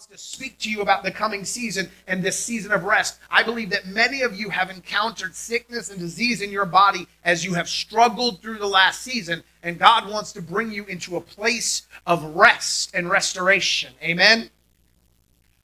wants 0.00 0.06
to 0.06 0.34
speak 0.34 0.58
to 0.58 0.70
you 0.70 0.80
about 0.80 1.02
the 1.02 1.10
coming 1.10 1.44
season 1.44 1.90
and 2.06 2.22
this 2.22 2.42
season 2.42 2.72
of 2.72 2.84
rest. 2.84 3.18
I 3.30 3.42
believe 3.42 3.68
that 3.68 3.86
many 3.86 4.22
of 4.22 4.34
you 4.34 4.48
have 4.48 4.70
encountered 4.70 5.34
sickness 5.34 5.90
and 5.90 5.98
disease 5.98 6.40
in 6.40 6.50
your 6.50 6.64
body 6.64 7.06
as 7.22 7.44
you 7.44 7.52
have 7.52 7.68
struggled 7.68 8.40
through 8.40 8.56
the 8.58 8.66
last 8.66 9.02
season, 9.02 9.42
and 9.62 9.78
God 9.78 10.10
wants 10.10 10.32
to 10.32 10.40
bring 10.40 10.72
you 10.72 10.86
into 10.86 11.16
a 11.16 11.20
place 11.20 11.82
of 12.06 12.24
rest 12.34 12.94
and 12.94 13.10
restoration. 13.10 13.92
Amen. 14.02 14.48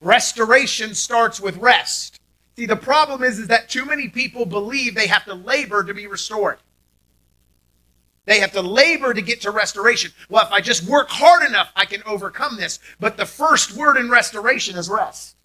Restoration 0.02 0.94
starts 0.94 1.40
with 1.40 1.56
rest. 1.56 2.20
See, 2.56 2.66
the 2.66 2.76
problem 2.76 3.22
is, 3.22 3.38
is 3.38 3.48
that 3.48 3.70
too 3.70 3.86
many 3.86 4.08
people 4.08 4.44
believe 4.44 4.94
they 4.94 5.06
have 5.06 5.24
to 5.24 5.34
labor 5.34 5.82
to 5.82 5.94
be 5.94 6.06
restored. 6.06 6.58
They 8.26 8.40
have 8.40 8.52
to 8.52 8.60
labor 8.62 9.14
to 9.14 9.22
get 9.22 9.40
to 9.42 9.50
restoration. 9.52 10.10
Well, 10.28 10.44
if 10.44 10.52
I 10.52 10.60
just 10.60 10.82
work 10.82 11.08
hard 11.08 11.48
enough, 11.48 11.70
I 11.76 11.84
can 11.84 12.02
overcome 12.04 12.56
this. 12.56 12.80
But 13.00 13.16
the 13.16 13.24
first 13.24 13.76
word 13.76 13.96
in 13.96 14.10
restoration 14.10 14.76
is 14.76 14.90
rest. 14.90 15.36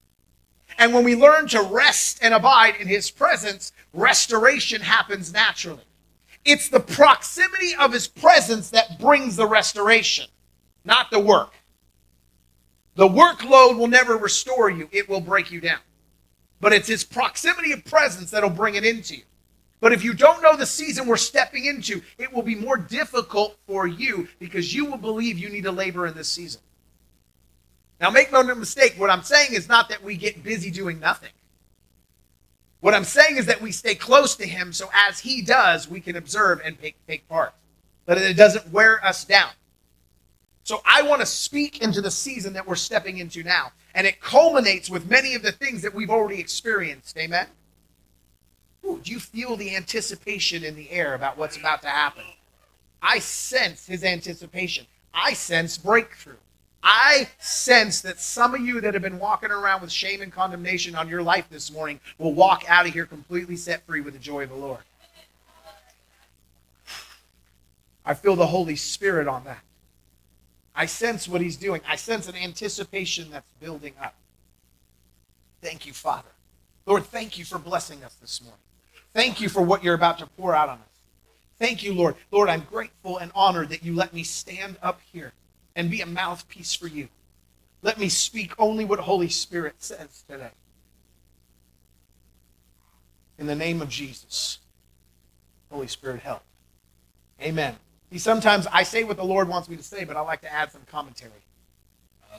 And 0.77 0.93
when 0.93 1.03
we 1.03 1.15
learn 1.15 1.47
to 1.49 1.61
rest 1.61 2.19
and 2.21 2.33
abide 2.33 2.75
in 2.77 2.87
his 2.87 3.11
presence, 3.11 3.71
restoration 3.93 4.81
happens 4.81 5.31
naturally. 5.31 5.83
It's 6.43 6.69
the 6.69 6.79
proximity 6.79 7.75
of 7.79 7.93
his 7.93 8.07
presence 8.07 8.71
that 8.71 8.99
brings 8.99 9.35
the 9.35 9.45
restoration, 9.45 10.25
not 10.83 11.11
the 11.11 11.19
work. 11.19 11.53
The 12.95 13.07
workload 13.07 13.77
will 13.77 13.87
never 13.87 14.17
restore 14.17 14.71
you, 14.71 14.89
it 14.91 15.07
will 15.07 15.21
break 15.21 15.51
you 15.51 15.61
down. 15.61 15.79
But 16.59 16.73
it's 16.73 16.87
his 16.87 17.03
proximity 17.03 17.71
of 17.73 17.85
presence 17.85 18.31
that'll 18.31 18.49
bring 18.49 18.75
it 18.75 18.85
into 18.85 19.17
you. 19.17 19.23
But 19.81 19.93
if 19.93 20.03
you 20.03 20.13
don't 20.13 20.43
know 20.43 20.55
the 20.55 20.65
season 20.65 21.07
we're 21.07 21.17
stepping 21.17 21.65
into, 21.65 22.01
it 22.19 22.31
will 22.31 22.43
be 22.43 22.55
more 22.55 22.77
difficult 22.77 23.57
for 23.65 23.87
you 23.87 24.29
because 24.39 24.73
you 24.73 24.85
will 24.85 24.97
believe 24.97 25.39
you 25.39 25.49
need 25.49 25.63
to 25.63 25.71
labor 25.71 26.05
in 26.05 26.13
this 26.13 26.29
season. 26.29 26.61
Now, 27.99 28.11
make 28.11 28.31
no 28.31 28.43
mistake, 28.43 28.93
what 28.97 29.09
I'm 29.09 29.23
saying 29.23 29.53
is 29.53 29.67
not 29.67 29.89
that 29.89 30.03
we 30.03 30.15
get 30.15 30.43
busy 30.43 30.69
doing 30.71 30.99
nothing. 30.99 31.31
What 32.79 32.93
I'm 32.93 33.03
saying 33.03 33.37
is 33.37 33.47
that 33.47 33.61
we 33.61 33.71
stay 33.71 33.95
close 33.95 34.35
to 34.37 34.47
Him 34.47 34.71
so 34.71 34.89
as 34.93 35.19
He 35.19 35.41
does, 35.41 35.89
we 35.89 35.99
can 35.99 36.15
observe 36.15 36.61
and 36.63 36.79
take, 36.79 36.95
take 37.07 37.27
part. 37.27 37.53
But 38.05 38.19
it 38.19 38.37
doesn't 38.37 38.71
wear 38.71 39.03
us 39.03 39.25
down. 39.25 39.49
So 40.63 40.81
I 40.85 41.01
want 41.01 41.21
to 41.21 41.25
speak 41.25 41.81
into 41.81 42.01
the 42.01 42.11
season 42.11 42.53
that 42.53 42.67
we're 42.67 42.75
stepping 42.75 43.17
into 43.17 43.43
now. 43.43 43.71
And 43.95 44.05
it 44.05 44.21
culminates 44.21 44.89
with 44.89 45.09
many 45.09 45.33
of 45.33 45.41
the 45.41 45.51
things 45.51 45.81
that 45.81 45.93
we've 45.93 46.11
already 46.11 46.39
experienced. 46.39 47.17
Amen? 47.17 47.47
Ooh, 48.85 48.99
do 49.03 49.11
you 49.11 49.19
feel 49.19 49.55
the 49.55 49.75
anticipation 49.75 50.63
in 50.63 50.75
the 50.75 50.89
air 50.89 51.13
about 51.13 51.37
what's 51.37 51.57
about 51.57 51.81
to 51.83 51.87
happen? 51.87 52.23
I 53.01 53.19
sense 53.19 53.87
his 53.87 54.03
anticipation. 54.03 54.85
I 55.13 55.33
sense 55.33 55.77
breakthrough. 55.77 56.35
I 56.83 57.29
sense 57.39 58.01
that 58.01 58.19
some 58.19 58.55
of 58.55 58.61
you 58.61 58.81
that 58.81 58.93
have 58.93 59.03
been 59.03 59.19
walking 59.19 59.51
around 59.51 59.81
with 59.81 59.91
shame 59.91 60.21
and 60.21 60.31
condemnation 60.31 60.95
on 60.95 61.07
your 61.07 61.21
life 61.21 61.47
this 61.49 61.71
morning 61.71 61.99
will 62.17 62.33
walk 62.33 62.63
out 62.67 62.87
of 62.87 62.93
here 62.93 63.05
completely 63.05 63.55
set 63.55 63.85
free 63.85 64.01
with 64.01 64.13
the 64.13 64.19
joy 64.19 64.43
of 64.43 64.49
the 64.49 64.55
Lord. 64.55 64.79
I 68.03 68.15
feel 68.15 68.35
the 68.35 68.47
Holy 68.47 68.75
Spirit 68.75 69.27
on 69.27 69.43
that. 69.43 69.61
I 70.75 70.87
sense 70.87 71.27
what 71.27 71.41
he's 71.41 71.57
doing. 71.57 71.81
I 71.87 71.97
sense 71.97 72.27
an 72.27 72.35
anticipation 72.35 73.29
that's 73.29 73.51
building 73.59 73.93
up. 74.01 74.15
Thank 75.61 75.85
you, 75.85 75.93
Father. 75.93 76.29
Lord, 76.87 77.03
thank 77.03 77.37
you 77.37 77.45
for 77.45 77.59
blessing 77.59 78.03
us 78.03 78.15
this 78.15 78.41
morning. 78.41 78.57
Thank 79.13 79.41
you 79.41 79.49
for 79.49 79.61
what 79.61 79.83
you're 79.83 79.95
about 79.95 80.19
to 80.19 80.27
pour 80.27 80.55
out 80.55 80.69
on 80.69 80.77
us. 80.77 80.85
Thank 81.59 81.83
you, 81.83 81.93
Lord. 81.93 82.15
Lord, 82.31 82.49
I'm 82.49 82.61
grateful 82.61 83.17
and 83.17 83.31
honored 83.35 83.69
that 83.69 83.83
you 83.83 83.93
let 83.93 84.13
me 84.13 84.23
stand 84.23 84.77
up 84.81 84.99
here 85.11 85.33
and 85.75 85.91
be 85.91 86.01
a 86.01 86.05
mouthpiece 86.05 86.73
for 86.73 86.87
you. 86.87 87.07
Let 87.81 87.99
me 87.99 88.09
speak 88.09 88.53
only 88.59 88.85
what 88.85 88.99
Holy 88.99 89.29
Spirit 89.29 89.75
says 89.79 90.23
today. 90.29 90.51
In 93.37 93.47
the 93.47 93.55
name 93.55 93.81
of 93.81 93.89
Jesus, 93.89 94.59
Holy 95.71 95.87
Spirit, 95.87 96.21
help. 96.21 96.43
Amen. 97.41 97.75
See, 98.11 98.19
sometimes 98.19 98.67
I 98.71 98.83
say 98.83 99.03
what 99.03 99.17
the 99.17 99.23
Lord 99.23 99.47
wants 99.47 99.67
me 99.67 99.77
to 99.77 99.83
say, 99.83 100.03
but 100.03 100.15
I 100.15 100.21
like 100.21 100.41
to 100.41 100.51
add 100.51 100.71
some 100.71 100.81
commentary. 100.91 101.31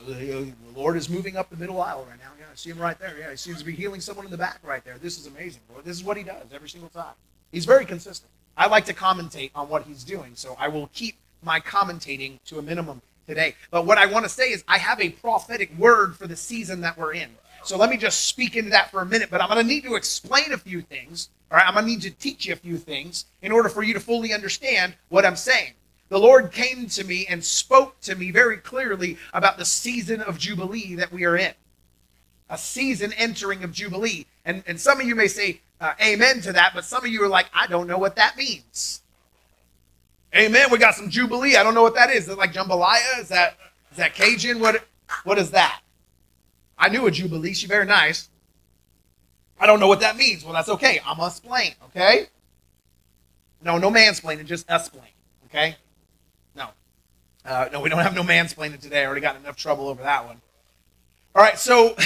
The 0.07 0.53
Lord 0.75 0.97
is 0.97 1.09
moving 1.09 1.37
up 1.37 1.51
the 1.51 1.57
middle 1.57 1.81
aisle 1.81 2.07
right 2.09 2.19
now. 2.19 2.31
Yeah, 2.39 2.47
I 2.51 2.55
see 2.55 2.71
him 2.71 2.79
right 2.79 2.99
there. 2.99 3.17
Yeah, 3.19 3.31
he 3.31 3.37
seems 3.37 3.59
to 3.59 3.65
be 3.65 3.73
healing 3.73 4.01
someone 4.01 4.25
in 4.25 4.33
the 4.33 4.39
back 4.39 4.59
right 4.63 4.85
there. 4.85 4.97
This 4.99 5.19
is 5.19 5.27
amazing, 5.27 5.61
Lord. 5.71 5.85
This 5.85 5.97
is 5.97 6.05
what 6.05 6.17
he 6.17 6.23
does 6.23 6.47
every 6.53 6.69
single 6.69 6.91
time. 6.91 7.15
He's 7.53 7.65
very 7.65 7.85
consistent. 7.85 8.31
I 8.57 8.67
like 8.67 8.85
to 8.87 8.95
commentate 8.95 9.51
on 9.55 9.69
what 9.69 9.85
he's 9.85 10.05
doing, 10.05 10.33
so 10.35 10.57
I 10.59 10.69
will 10.69 10.89
keep 10.93 11.17
my 11.43 11.61
commentating 11.61 12.39
to 12.47 12.59
a 12.59 12.63
minimum 12.63 13.01
today. 13.27 13.55
But 13.71 13.87
what 13.87 13.99
I 13.99 14.07
want 14.07 14.25
to 14.25 14.29
say 14.29 14.51
is 14.51 14.65
I 14.67 14.79
have 14.79 15.01
a 15.01 15.11
prophetic 15.11 15.77
word 15.79 16.17
for 16.17 16.27
the 16.27 16.37
season 16.37 16.81
that 16.81 16.99
we're 16.99 17.15
in. 17.15 17.31
So 17.65 17.77
let 17.77 17.89
me 17.89 17.97
just 17.97 18.25
speak 18.25 18.57
into 18.57 18.71
that 18.71 18.91
for 18.91 19.03
a 19.03 19.07
minute, 19.07 19.31
but 19.31 19.41
I'm 19.41 19.49
going 19.49 19.63
to 19.63 19.67
need 19.67 19.85
to 19.85 19.95
explain 19.95 20.53
a 20.53 20.59
few 20.59 20.83
things. 20.83 21.29
All 21.51 21.59
right, 21.59 21.67
I'm 21.67 21.75
going 21.75 21.87
to 21.87 21.91
need 21.91 22.03
to 22.03 22.11
teach 22.11 22.47
you 22.47 22.55
a 22.55 22.57
few 22.57 22.77
things 22.77 23.27
in 23.41 23.53
order 23.53 23.69
for 23.69 23.85
you 23.85 23.95
to 23.95 24.01
fully 24.01 24.33
understand 24.35 24.95
what 25.11 25.25
I'm 25.25 25.37
saying 25.37 25.75
the 26.13 26.19
Lord 26.19 26.53
came 26.53 26.89
to 26.89 27.05
me 27.05 27.27
and 27.27 27.43
spoke 27.43 27.99
to 28.03 28.15
me 28.15 28.31
very 28.31 28.59
clearly 28.59 29.17
about 29.33 29.57
the 29.57 29.65
season 29.65 30.21
of 30.21 30.39
Jubilee 30.39 30.95
that 30.97 31.11
we 31.11 31.25
are 31.25 31.39
in. 31.39 31.55
A 32.51 32.59
season 32.59 33.15
entering 33.15 33.65
of 33.65 33.73
Jubilee. 33.73 34.27
And, 34.45 34.63
and 34.67 34.79
some 34.79 35.01
of 35.01 35.07
you 35.07 35.15
may 35.15 35.27
say 35.27 35.63
uh, 35.81 35.95
amen 36.03 36.43
to 36.43 36.53
that, 36.53 36.73
but 36.75 36.85
some 36.85 37.03
of 37.03 37.11
you 37.11 37.25
are 37.25 37.29
like, 37.29 37.47
I 37.55 37.67
don't 37.67 37.87
know 37.87 37.97
what 37.97 38.17
that 38.17 38.37
means. 38.37 39.01
Amen. 40.37 40.67
We 40.71 40.77
got 40.77 40.97
some 40.97 41.09
Jubilee. 41.09 41.57
I 41.57 41.63
don't 41.63 41.73
know 41.73 41.83
what 41.83 41.95
that 41.95 42.11
is. 42.11 42.25
Is 42.25 42.29
it 42.29 42.37
like 42.37 42.53
jambalaya? 42.53 43.21
Is 43.21 43.29
that 43.29 43.57
is 43.91 43.97
that 43.97 44.15
Cajun? 44.15 44.61
What 44.61 44.85
what 45.25 45.39
is 45.39 45.53
that? 45.53 45.81
I 46.77 46.91
knew 46.91 47.07
a 47.07 47.11
Jubilee. 47.11 47.55
She's 47.55 47.71
very 47.71 47.87
nice. 47.87 48.29
I 49.59 49.65
don't 49.65 49.81
know 49.81 49.89
what 49.89 50.01
that 50.01 50.19
means. 50.19 50.45
Well, 50.45 50.53
that's 50.53 50.69
okay. 50.69 51.01
I'm 51.07 51.19
explain. 51.21 51.73
Okay. 51.87 52.27
No, 53.63 53.79
no 53.79 53.91
mansplaining, 53.91 54.45
just 54.45 54.67
explain. 54.69 55.09
Okay. 55.47 55.77
Uh, 57.45 57.69
no, 57.73 57.81
we 57.81 57.89
don't 57.89 57.99
have 57.99 58.15
no 58.15 58.23
mansplaining 58.23 58.81
today. 58.81 59.03
I 59.03 59.07
already 59.07 59.21
got 59.21 59.37
enough 59.37 59.57
trouble 59.57 59.89
over 59.89 60.03
that 60.03 60.25
one. 60.27 60.41
All 61.35 61.43
right, 61.43 61.59
so 61.59 61.97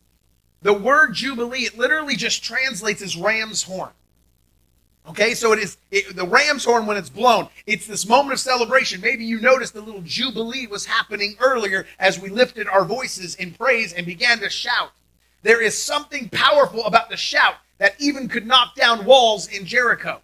the 0.62 0.72
word 0.72 1.14
jubilee 1.14 1.60
it 1.60 1.76
literally 1.76 2.16
just 2.16 2.44
translates 2.44 3.02
as 3.02 3.16
ram's 3.16 3.62
horn. 3.62 3.90
Okay, 5.08 5.34
so 5.34 5.52
it 5.52 5.60
is 5.60 5.76
it, 5.90 6.16
the 6.16 6.26
ram's 6.26 6.64
horn 6.64 6.86
when 6.86 6.96
it's 6.96 7.10
blown. 7.10 7.48
It's 7.66 7.86
this 7.86 8.08
moment 8.08 8.32
of 8.32 8.40
celebration. 8.40 9.00
Maybe 9.00 9.24
you 9.24 9.40
noticed 9.40 9.74
the 9.74 9.80
little 9.80 10.02
jubilee 10.02 10.66
was 10.66 10.86
happening 10.86 11.36
earlier 11.40 11.86
as 11.98 12.18
we 12.18 12.28
lifted 12.28 12.66
our 12.68 12.84
voices 12.84 13.36
in 13.36 13.52
praise 13.54 13.92
and 13.92 14.04
began 14.04 14.40
to 14.40 14.50
shout. 14.50 14.90
There 15.42 15.62
is 15.62 15.80
something 15.80 16.28
powerful 16.30 16.84
about 16.86 17.08
the 17.08 17.16
shout 17.16 17.54
that 17.78 17.94
even 18.00 18.28
could 18.28 18.46
knock 18.46 18.74
down 18.74 19.04
walls 19.04 19.46
in 19.46 19.64
Jericho. 19.64 20.20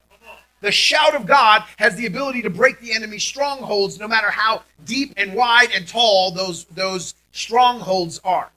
The 0.62 0.70
shout 0.70 1.16
of 1.16 1.26
God 1.26 1.64
has 1.76 1.96
the 1.96 2.06
ability 2.06 2.40
to 2.42 2.50
break 2.50 2.80
the 2.80 2.92
enemy's 2.92 3.24
strongholds, 3.24 3.98
no 3.98 4.06
matter 4.06 4.30
how 4.30 4.62
deep 4.84 5.12
and 5.16 5.34
wide 5.34 5.70
and 5.74 5.86
tall 5.86 6.30
those, 6.30 6.64
those 6.66 7.14
strongholds 7.32 8.20
are. 8.24 8.50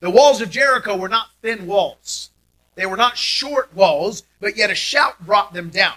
The 0.00 0.10
walls 0.10 0.40
of 0.40 0.50
Jericho 0.50 0.96
were 0.96 1.08
not 1.08 1.28
thin 1.40 1.68
walls. 1.68 2.30
They 2.74 2.84
were 2.84 2.96
not 2.96 3.16
short 3.16 3.72
walls, 3.74 4.24
but 4.40 4.56
yet 4.56 4.70
a 4.70 4.74
shout 4.74 5.24
brought 5.24 5.54
them 5.54 5.70
down. 5.70 5.94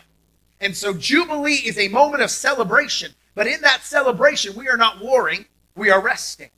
And 0.61 0.77
so 0.77 0.93
Jubilee 0.93 1.63
is 1.65 1.79
a 1.79 1.87
moment 1.87 2.21
of 2.21 2.29
celebration. 2.29 3.13
But 3.33 3.47
in 3.47 3.61
that 3.61 3.81
celebration, 3.81 4.55
we 4.55 4.69
are 4.69 4.77
not 4.77 5.01
warring, 5.01 5.45
we 5.75 5.89
are 5.89 6.01
resting. 6.01 6.49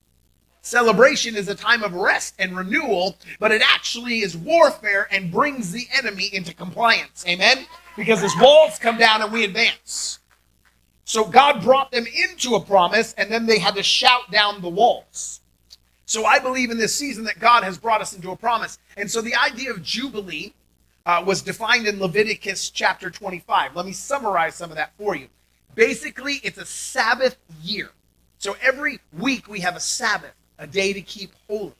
Celebration 0.62 1.36
is 1.36 1.48
a 1.48 1.54
time 1.54 1.82
of 1.82 1.94
rest 1.94 2.34
and 2.38 2.56
renewal, 2.56 3.16
but 3.38 3.50
it 3.50 3.62
actually 3.64 4.20
is 4.20 4.36
warfare 4.36 5.08
and 5.10 5.32
brings 5.32 5.72
the 5.72 5.86
enemy 5.96 6.28
into 6.32 6.54
compliance. 6.54 7.24
Amen? 7.26 7.66
because 8.00 8.22
his 8.22 8.36
walls 8.40 8.78
come 8.78 8.96
down 8.96 9.22
and 9.22 9.30
we 9.30 9.44
advance. 9.44 10.20
So 11.04 11.24
God 11.24 11.62
brought 11.62 11.90
them 11.90 12.06
into 12.06 12.54
a 12.54 12.60
promise, 12.60 13.14
and 13.18 13.30
then 13.30 13.46
they 13.46 13.58
had 13.58 13.74
to 13.74 13.82
shout 13.82 14.30
down 14.30 14.62
the 14.62 14.68
walls. 14.68 15.40
So 16.06 16.24
I 16.24 16.38
believe 16.38 16.70
in 16.70 16.78
this 16.78 16.94
season 16.94 17.24
that 17.24 17.38
God 17.38 17.62
has 17.62 17.78
brought 17.78 18.00
us 18.00 18.14
into 18.14 18.30
a 18.30 18.36
promise. 18.36 18.78
And 18.96 19.10
so 19.10 19.20
the 19.20 19.34
idea 19.34 19.70
of 19.70 19.82
Jubilee 19.82 20.54
uh, 21.04 21.22
was 21.26 21.42
defined 21.42 21.86
in 21.86 22.00
Leviticus 22.00 22.70
chapter 22.70 23.10
25. 23.10 23.76
Let 23.76 23.86
me 23.86 23.92
summarize 23.92 24.54
some 24.54 24.70
of 24.70 24.76
that 24.76 24.92
for 24.96 25.14
you. 25.14 25.28
Basically, 25.74 26.40
it's 26.42 26.58
a 26.58 26.66
Sabbath 26.66 27.36
year. 27.62 27.90
So 28.38 28.56
every 28.62 29.00
week 29.18 29.46
we 29.46 29.60
have 29.60 29.76
a 29.76 29.80
Sabbath, 29.80 30.34
a 30.60 30.66
day 30.66 30.92
to 30.92 31.00
keep 31.00 31.32
holy. 31.48 31.72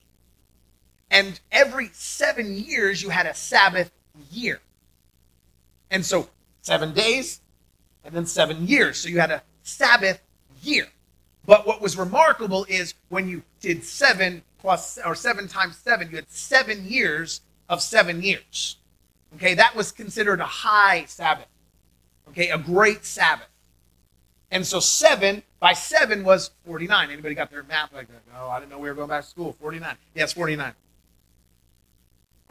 And 1.11 1.39
every 1.53 1.91
seven 1.93 2.57
years 2.57 3.03
you 3.03 3.11
had 3.11 3.27
a 3.27 3.35
Sabbath 3.35 3.93
year. 4.33 4.61
And 5.91 6.05
so 6.05 6.31
seven 6.63 6.93
days 6.95 7.41
and 8.05 8.15
then 8.15 8.27
seven 8.27 8.67
years. 8.67 8.99
So 8.99 9.09
you 9.09 9.21
had 9.21 9.31
a 9.31 9.43
Sabbath 9.63 10.23
year. 10.63 10.87
But 11.47 11.67
what 11.67 11.81
was 11.81 11.97
remarkable 11.97 12.65
is 12.69 12.95
when 13.09 13.29
you 13.29 13.43
did 13.61 13.85
seven 13.85 14.43
plus 14.59 14.99
or 15.05 15.15
seven 15.15 15.47
times 15.47 15.77
seven, 15.77 16.09
you 16.11 16.17
had 16.17 16.31
seven 16.31 16.87
years 16.87 17.43
of 17.69 17.83
seven 17.83 18.23
years. 18.23 18.77
Okay, 19.37 19.55
that 19.55 19.77
was 19.77 19.93
considered 19.93 20.41
a 20.41 20.45
high 20.45 21.05
Sabbath. 21.07 21.47
Okay, 22.29 22.49
a 22.49 22.59
great 22.59 23.05
Sabbath. 23.05 23.49
And 24.51 24.67
so 24.67 24.81
seven 24.81 25.43
by 25.61 25.75
seven 25.75 26.25
was 26.25 26.51
49. 26.67 27.11
Anybody 27.11 27.35
got 27.35 27.51
their 27.51 27.63
math 27.63 27.93
like 27.93 28.09
that? 28.09 28.23
No, 28.33 28.49
I 28.49 28.59
didn't 28.59 28.73
know 28.73 28.79
we 28.79 28.89
were 28.89 28.95
going 28.95 29.09
back 29.09 29.25
to 29.25 29.29
school. 29.31 29.53
49. 29.61 29.95
Yes, 30.15 30.33
49. 30.33 30.73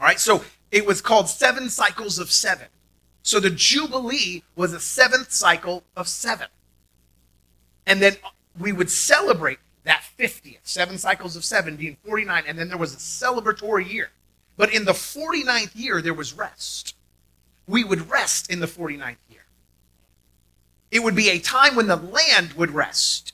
All 0.00 0.06
right, 0.06 0.18
so 0.18 0.44
it 0.70 0.86
was 0.86 1.02
called 1.02 1.28
seven 1.28 1.68
cycles 1.68 2.18
of 2.18 2.30
seven. 2.30 2.68
So 3.22 3.38
the 3.40 3.50
Jubilee 3.50 4.44
was 4.56 4.72
a 4.72 4.80
seventh 4.80 5.32
cycle 5.32 5.82
of 5.96 6.08
seven. 6.08 6.46
And 7.86 8.00
then 8.00 8.16
we 8.58 8.72
would 8.72 8.90
celebrate 8.90 9.58
that 9.84 10.02
50th, 10.18 10.60
seven 10.62 10.96
cycles 10.96 11.36
of 11.36 11.44
seven 11.44 11.76
being 11.76 11.96
49, 12.06 12.44
and 12.46 12.58
then 12.58 12.68
there 12.68 12.78
was 12.78 12.94
a 12.94 12.98
celebratory 12.98 13.90
year. 13.90 14.10
But 14.56 14.72
in 14.72 14.84
the 14.84 14.92
49th 14.92 15.72
year, 15.74 16.00
there 16.00 16.14
was 16.14 16.32
rest. 16.32 16.94
We 17.66 17.82
would 17.84 18.10
rest 18.10 18.50
in 18.50 18.60
the 18.60 18.66
49th 18.66 19.16
year. 19.28 19.39
It 20.90 21.02
would 21.02 21.14
be 21.14 21.30
a 21.30 21.38
time 21.38 21.76
when 21.76 21.86
the 21.86 21.96
land 21.96 22.54
would 22.54 22.72
rest. 22.72 23.32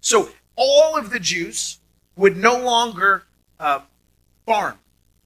So 0.00 0.30
all 0.56 0.96
of 0.96 1.10
the 1.10 1.20
Jews 1.20 1.78
would 2.16 2.36
no 2.36 2.58
longer 2.58 3.24
uh, 3.58 3.80
farm, 4.46 4.78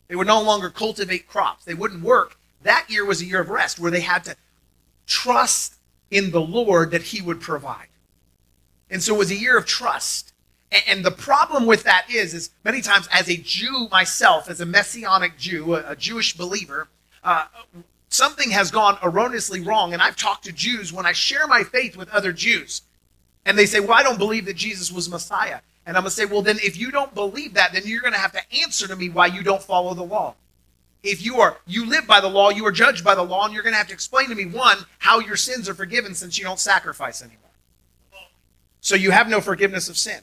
they 0.08 0.16
would 0.16 0.26
no 0.26 0.42
longer 0.42 0.70
cultivate 0.70 1.26
crops, 1.26 1.64
they 1.64 1.74
wouldn't 1.74 2.02
work. 2.02 2.36
That 2.62 2.86
year 2.88 3.04
was 3.04 3.20
a 3.20 3.26
year 3.26 3.40
of 3.40 3.50
rest 3.50 3.78
where 3.78 3.90
they 3.90 4.00
had 4.00 4.24
to 4.24 4.36
trust 5.06 5.76
in 6.10 6.30
the 6.30 6.40
Lord 6.40 6.90
that 6.90 7.02
He 7.02 7.20
would 7.20 7.40
provide. 7.40 7.88
And 8.90 9.02
so 9.02 9.14
it 9.14 9.18
was 9.18 9.30
a 9.30 9.36
year 9.36 9.58
of 9.58 9.66
trust. 9.66 10.32
And 10.88 11.04
the 11.04 11.10
problem 11.10 11.66
with 11.66 11.84
that 11.84 12.06
is, 12.10 12.34
is 12.34 12.50
many 12.64 12.80
times 12.80 13.08
as 13.12 13.28
a 13.28 13.36
Jew 13.36 13.88
myself, 13.90 14.50
as 14.50 14.60
a 14.60 14.66
Messianic 14.66 15.38
Jew, 15.38 15.74
a, 15.74 15.94
Jewish 15.94 16.36
believer, 16.36 16.88
uh, 17.22 17.46
something 18.08 18.50
has 18.50 18.70
gone 18.70 18.98
erroneously 19.02 19.60
wrong. 19.60 19.92
And 19.92 20.02
I've 20.02 20.16
talked 20.16 20.44
to 20.44 20.52
Jews 20.52 20.92
when 20.92 21.06
I 21.06 21.12
share 21.12 21.46
my 21.46 21.62
faith 21.64 21.96
with 21.96 22.08
other 22.10 22.32
Jews, 22.32 22.82
and 23.44 23.58
they 23.58 23.66
say, 23.66 23.80
"Well, 23.80 23.92
I 23.92 24.02
don't 24.02 24.18
believe 24.18 24.46
that 24.46 24.56
Jesus 24.56 24.90
was 24.92 25.08
Messiah." 25.08 25.60
And 25.86 25.96
I'm 25.96 26.02
gonna 26.02 26.10
say, 26.10 26.24
"Well, 26.24 26.42
then 26.42 26.58
if 26.62 26.76
you 26.76 26.90
don't 26.90 27.14
believe 27.14 27.54
that, 27.54 27.72
then 27.72 27.82
you're 27.86 28.00
gonna 28.00 28.18
have 28.18 28.32
to 28.32 28.54
answer 28.54 28.88
to 28.88 28.96
me 28.96 29.08
why 29.08 29.26
you 29.26 29.42
don't 29.42 29.62
follow 29.62 29.94
the 29.94 30.02
law." 30.02 30.34
If 31.02 31.22
you 31.22 31.40
are 31.40 31.58
you 31.66 31.84
live 31.84 32.06
by 32.06 32.20
the 32.20 32.28
law, 32.28 32.48
you 32.48 32.64
are 32.66 32.72
judged 32.72 33.04
by 33.04 33.14
the 33.14 33.22
law, 33.22 33.44
and 33.44 33.52
you're 33.52 33.62
gonna 33.62 33.76
have 33.76 33.88
to 33.88 33.92
explain 33.92 34.28
to 34.30 34.34
me 34.34 34.46
one 34.46 34.86
how 34.98 35.18
your 35.18 35.36
sins 35.36 35.68
are 35.68 35.74
forgiven 35.74 36.14
since 36.14 36.38
you 36.38 36.44
don't 36.44 36.58
sacrifice 36.58 37.20
anymore. 37.20 37.40
So 38.80 38.94
you 38.94 39.10
have 39.10 39.28
no 39.28 39.40
forgiveness 39.40 39.88
of 39.88 39.96
sin. 39.96 40.22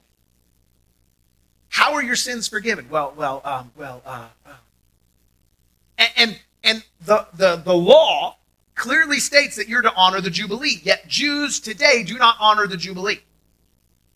How 1.69 1.93
are 1.93 2.03
your 2.03 2.15
sins 2.15 2.47
forgiven? 2.47 2.89
Well, 2.89 3.13
well, 3.15 3.41
um, 3.45 3.71
well, 3.75 4.01
uh, 4.05 4.27
uh. 4.45 4.53
And, 5.97 6.09
and 6.17 6.39
and 6.63 6.83
the, 7.05 7.27
the 7.33 7.55
the 7.57 7.73
law 7.73 8.37
clearly 8.75 9.19
states 9.19 9.55
that 9.55 9.67
you're 9.67 9.81
to 9.81 9.93
honor 9.95 10.21
the 10.21 10.29
jubilee. 10.29 10.79
Yet 10.83 11.07
Jews 11.07 11.59
today 11.59 12.03
do 12.03 12.17
not 12.17 12.35
honor 12.39 12.67
the 12.67 12.77
jubilee. 12.77 13.21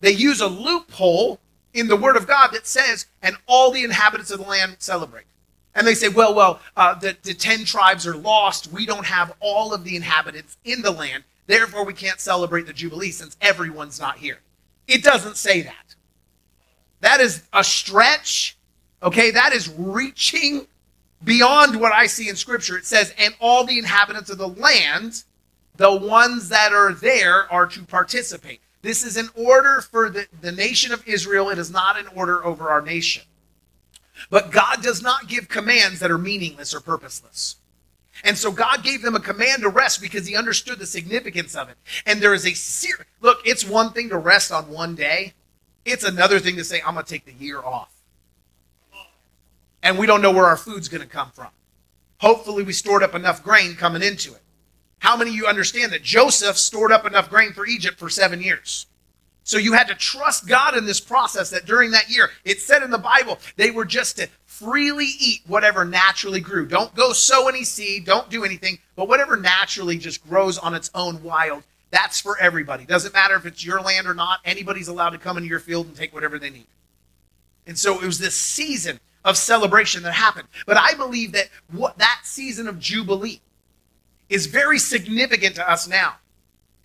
They 0.01 0.11
use 0.11 0.41
a 0.41 0.47
loophole 0.47 1.39
in 1.73 1.87
the 1.87 1.95
Word 1.95 2.15
of 2.15 2.27
God 2.27 2.49
that 2.53 2.67
says, 2.67 3.07
"And 3.21 3.37
all 3.47 3.71
the 3.71 3.83
inhabitants 3.83 4.31
of 4.31 4.39
the 4.39 4.45
land 4.45 4.77
celebrate." 4.79 5.25
And 5.73 5.85
they 5.85 5.95
say, 5.95 6.07
"Well, 6.07 6.33
well, 6.33 6.61
uh, 6.77 6.95
the 6.95 7.17
the 7.21 7.33
ten 7.33 7.65
tribes 7.65 8.07
are 8.07 8.15
lost. 8.15 8.67
We 8.67 8.85
don't 8.85 9.05
have 9.05 9.33
all 9.39 9.73
of 9.73 9.83
the 9.83 9.95
inhabitants 9.95 10.57
in 10.63 10.81
the 10.81 10.91
land. 10.91 11.23
Therefore, 11.47 11.83
we 11.83 11.93
can't 11.93 12.19
celebrate 12.19 12.65
the 12.65 12.73
jubilee 12.73 13.11
since 13.11 13.37
everyone's 13.41 13.99
not 13.99 14.17
here." 14.17 14.39
It 14.87 15.03
doesn't 15.03 15.37
say 15.37 15.61
that. 15.61 15.95
That 17.01 17.19
is 17.19 17.43
a 17.53 17.63
stretch. 17.63 18.57
Okay, 19.03 19.31
that 19.31 19.53
is 19.53 19.69
reaching 19.69 20.67
beyond 21.25 21.79
what 21.81 21.91
I 21.91 22.05
see 22.05 22.29
in 22.29 22.37
Scripture. 22.37 22.77
It 22.77 22.85
says, 22.85 23.13
and 23.17 23.35
all 23.41 23.65
the 23.65 23.77
inhabitants 23.77 24.29
of 24.29 24.37
the 24.37 24.47
land, 24.47 25.23
the 25.75 25.93
ones 25.93 26.47
that 26.49 26.71
are 26.71 26.93
there, 26.93 27.51
are 27.51 27.67
to 27.67 27.83
participate. 27.83 28.61
This 28.81 29.03
is 29.03 29.17
an 29.17 29.29
order 29.35 29.81
for 29.81 30.09
the, 30.09 30.27
the 30.39 30.51
nation 30.51 30.93
of 30.93 31.05
Israel. 31.07 31.49
It 31.49 31.57
is 31.57 31.71
not 31.71 31.99
an 31.99 32.07
order 32.15 32.45
over 32.45 32.69
our 32.69 32.81
nation. 32.81 33.23
But 34.29 34.51
God 34.51 34.81
does 34.81 35.01
not 35.01 35.27
give 35.27 35.49
commands 35.49 35.99
that 35.99 36.11
are 36.11 36.17
meaningless 36.17 36.73
or 36.73 36.79
purposeless. 36.79 37.57
And 38.23 38.37
so 38.37 38.51
God 38.51 38.83
gave 38.83 39.01
them 39.01 39.15
a 39.15 39.19
command 39.19 39.63
to 39.63 39.69
rest 39.69 40.01
because 40.01 40.27
he 40.27 40.37
understood 40.37 40.79
the 40.79 40.85
significance 40.85 41.55
of 41.55 41.69
it. 41.69 41.77
And 42.05 42.21
there 42.21 42.33
is 42.33 42.45
a 42.45 42.53
ser- 42.53 43.05
look, 43.19 43.39
it's 43.43 43.67
one 43.67 43.91
thing 43.91 44.09
to 44.09 44.17
rest 44.17 44.51
on 44.51 44.69
one 44.69 44.95
day. 44.95 45.33
It's 45.83 46.03
another 46.03 46.39
thing 46.39 46.55
to 46.55 46.63
say, 46.63 46.81
I'm 46.85 46.93
going 46.93 47.05
to 47.05 47.11
take 47.11 47.25
the 47.25 47.33
year 47.33 47.59
off. 47.59 47.94
And 49.85 49.99
we 49.99 50.07
don't 50.07 50.23
know 50.23 50.31
where 50.31 50.47
our 50.47 50.57
food's 50.57 50.89
going 50.89 51.03
to 51.03 51.07
come 51.07 51.29
from. 51.29 51.49
Hopefully, 52.17 52.63
we 52.63 52.73
stored 52.73 53.03
up 53.03 53.13
enough 53.13 53.43
grain 53.43 53.75
coming 53.75 54.01
into 54.01 54.33
it. 54.33 54.41
How 54.97 55.15
many 55.15 55.29
of 55.29 55.35
you 55.35 55.45
understand 55.45 55.91
that 55.91 56.01
Joseph 56.01 56.57
stored 56.57 56.91
up 56.91 57.05
enough 57.05 57.29
grain 57.29 57.53
for 57.53 57.67
Egypt 57.67 57.99
for 57.99 58.09
seven 58.09 58.41
years? 58.41 58.87
So 59.43 59.59
you 59.59 59.73
had 59.73 59.87
to 59.89 59.93
trust 59.93 60.47
God 60.47 60.75
in 60.75 60.87
this 60.87 60.99
process 60.99 61.51
that 61.51 61.67
during 61.67 61.91
that 61.91 62.09
year, 62.09 62.31
it 62.43 62.61
said 62.61 62.81
in 62.81 62.89
the 62.89 62.97
Bible, 62.97 63.37
they 63.57 63.69
were 63.69 63.85
just 63.85 64.17
to 64.17 64.27
freely 64.47 65.05
eat 65.19 65.41
whatever 65.45 65.85
naturally 65.85 66.41
grew. 66.41 66.65
Don't 66.65 66.95
go 66.95 67.13
sow 67.13 67.47
any 67.47 67.63
seed, 67.63 68.05
don't 68.05 68.27
do 68.27 68.43
anything, 68.43 68.79
but 68.95 69.07
whatever 69.07 69.37
naturally 69.37 69.99
just 69.99 70.27
grows 70.27 70.57
on 70.57 70.73
its 70.73 70.89
own 70.95 71.21
wild, 71.21 71.61
that's 71.91 72.19
for 72.19 72.39
everybody. 72.39 72.85
Doesn't 72.85 73.13
matter 73.13 73.35
if 73.35 73.45
it's 73.45 73.63
your 73.63 73.81
land 73.81 74.07
or 74.07 74.15
not, 74.15 74.39
anybody's 74.45 74.87
allowed 74.87 75.11
to 75.11 75.19
come 75.19 75.37
into 75.37 75.47
your 75.47 75.59
field 75.59 75.85
and 75.85 75.95
take 75.95 76.11
whatever 76.11 76.39
they 76.39 76.49
need. 76.49 76.65
And 77.67 77.77
so 77.77 78.01
it 78.01 78.05
was 78.05 78.17
this 78.17 78.35
season 78.35 78.99
of 79.25 79.35
celebration 79.37 80.03
that 80.03 80.13
happened. 80.13 80.47
But 80.65 80.77
I 80.77 80.93
believe 80.93 81.33
that 81.33 81.49
what 81.71 81.97
that 81.97 82.21
season 82.23 82.67
of 82.67 82.79
Jubilee 82.79 83.41
is 84.29 84.45
very 84.45 84.79
significant 84.79 85.55
to 85.55 85.69
us 85.69 85.87
now. 85.87 86.15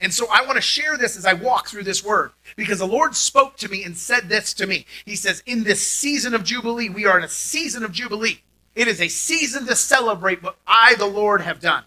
And 0.00 0.14
so 0.14 0.26
I 0.32 0.40
want 0.46 0.56
to 0.56 0.62
share 0.62 0.96
this 0.96 1.16
as 1.19 1.26
I 1.26 1.34
walk 1.34 1.69
through 1.69 1.82
this 1.82 2.02
word 2.02 2.32
because 2.56 2.78
the 2.78 2.87
Lord 2.87 3.14
spoke 3.14 3.58
to 3.58 3.69
me 3.69 3.84
and 3.84 3.96
said 3.96 4.31
this 4.31 4.54
to 4.54 4.66
me. 4.66 4.87
He 5.04 5.14
says, 5.14 5.42
In 5.44 5.62
this 5.62 5.87
season 5.87 6.34
of 6.34 6.42
Jubilee, 6.42 6.88
we 6.88 7.04
are 7.04 7.19
in 7.19 7.25
a 7.25 7.28
season 7.28 7.84
of 7.84 7.92
Jubilee. 7.92 8.40
It 8.75 8.88
is 8.88 9.00
a 9.00 9.08
season 9.08 9.66
to 9.66 9.76
celebrate 9.76 10.42
what 10.42 10.56
I, 10.66 10.94
the 10.94 11.06
Lord, 11.06 11.42
have 11.42 11.60
done. 11.60 11.84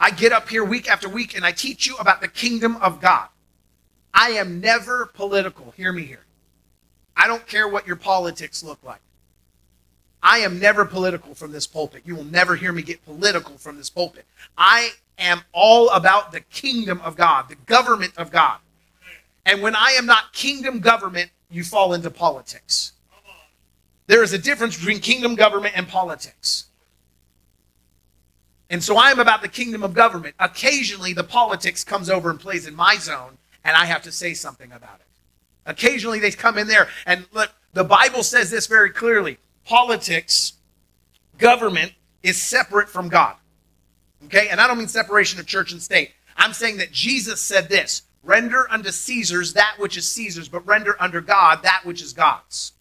I 0.00 0.10
get 0.10 0.32
up 0.32 0.48
here 0.48 0.64
week 0.64 0.90
after 0.90 1.08
week 1.08 1.36
and 1.36 1.44
I 1.44 1.52
teach 1.52 1.86
you 1.86 1.96
about 1.96 2.20
the 2.20 2.28
kingdom 2.28 2.76
of 2.76 3.00
God. 3.00 3.28
I 4.12 4.30
am 4.30 4.60
never 4.60 5.06
political. 5.06 5.72
Hear 5.76 5.92
me 5.92 6.02
here. 6.02 6.24
I 7.18 7.26
don't 7.26 7.46
care 7.46 7.68
what 7.68 7.86
your 7.86 7.96
politics 7.96 8.62
look 8.62 8.78
like. 8.84 9.00
I 10.22 10.38
am 10.38 10.58
never 10.58 10.84
political 10.84 11.34
from 11.34 11.52
this 11.52 11.66
pulpit. 11.66 12.02
You 12.04 12.14
will 12.14 12.24
never 12.24 12.54
hear 12.56 12.72
me 12.72 12.82
get 12.82 13.04
political 13.04 13.58
from 13.58 13.76
this 13.76 13.90
pulpit. 13.90 14.24
I 14.56 14.90
am 15.18 15.42
all 15.52 15.90
about 15.90 16.32
the 16.32 16.40
kingdom 16.40 17.00
of 17.02 17.16
God, 17.16 17.48
the 17.48 17.56
government 17.66 18.12
of 18.16 18.30
God. 18.30 18.58
And 19.44 19.62
when 19.62 19.74
I 19.74 19.90
am 19.98 20.06
not 20.06 20.32
kingdom 20.32 20.80
government, 20.80 21.30
you 21.50 21.64
fall 21.64 21.92
into 21.92 22.10
politics. 22.10 22.92
There 24.06 24.22
is 24.22 24.32
a 24.32 24.38
difference 24.38 24.76
between 24.76 25.00
kingdom 25.00 25.34
government 25.34 25.76
and 25.76 25.88
politics. 25.88 26.66
And 28.70 28.82
so 28.82 28.96
I 28.96 29.10
am 29.10 29.18
about 29.18 29.42
the 29.42 29.48
kingdom 29.48 29.82
of 29.82 29.94
government. 29.94 30.34
Occasionally, 30.38 31.14
the 31.14 31.24
politics 31.24 31.84
comes 31.84 32.10
over 32.10 32.30
and 32.30 32.38
plays 32.38 32.66
in 32.66 32.76
my 32.76 32.96
zone, 32.96 33.38
and 33.64 33.76
I 33.76 33.86
have 33.86 34.02
to 34.02 34.12
say 34.12 34.34
something 34.34 34.72
about 34.72 35.00
it. 35.00 35.07
Occasionally, 35.68 36.18
they 36.18 36.30
come 36.30 36.56
in 36.58 36.66
there, 36.66 36.88
and 37.06 37.26
look, 37.32 37.52
the 37.74 37.84
Bible 37.84 38.22
says 38.22 38.50
this 38.50 38.66
very 38.66 38.90
clearly 38.90 39.38
politics, 39.66 40.54
government 41.36 41.92
is 42.22 42.42
separate 42.42 42.88
from 42.88 43.10
God. 43.10 43.36
Okay? 44.24 44.48
And 44.48 44.60
I 44.60 44.66
don't 44.66 44.78
mean 44.78 44.88
separation 44.88 45.38
of 45.38 45.46
church 45.46 45.70
and 45.70 45.82
state. 45.82 46.12
I'm 46.36 46.54
saying 46.54 46.78
that 46.78 46.90
Jesus 46.90 47.40
said 47.40 47.68
this 47.68 48.02
render 48.24 48.66
unto 48.70 48.90
Caesar's 48.90 49.52
that 49.52 49.74
which 49.78 49.96
is 49.96 50.08
Caesar's, 50.08 50.48
but 50.48 50.66
render 50.66 50.96
unto 51.00 51.20
God 51.20 51.62
that 51.62 51.82
which 51.84 52.02
is 52.02 52.14
God's. 52.14 52.72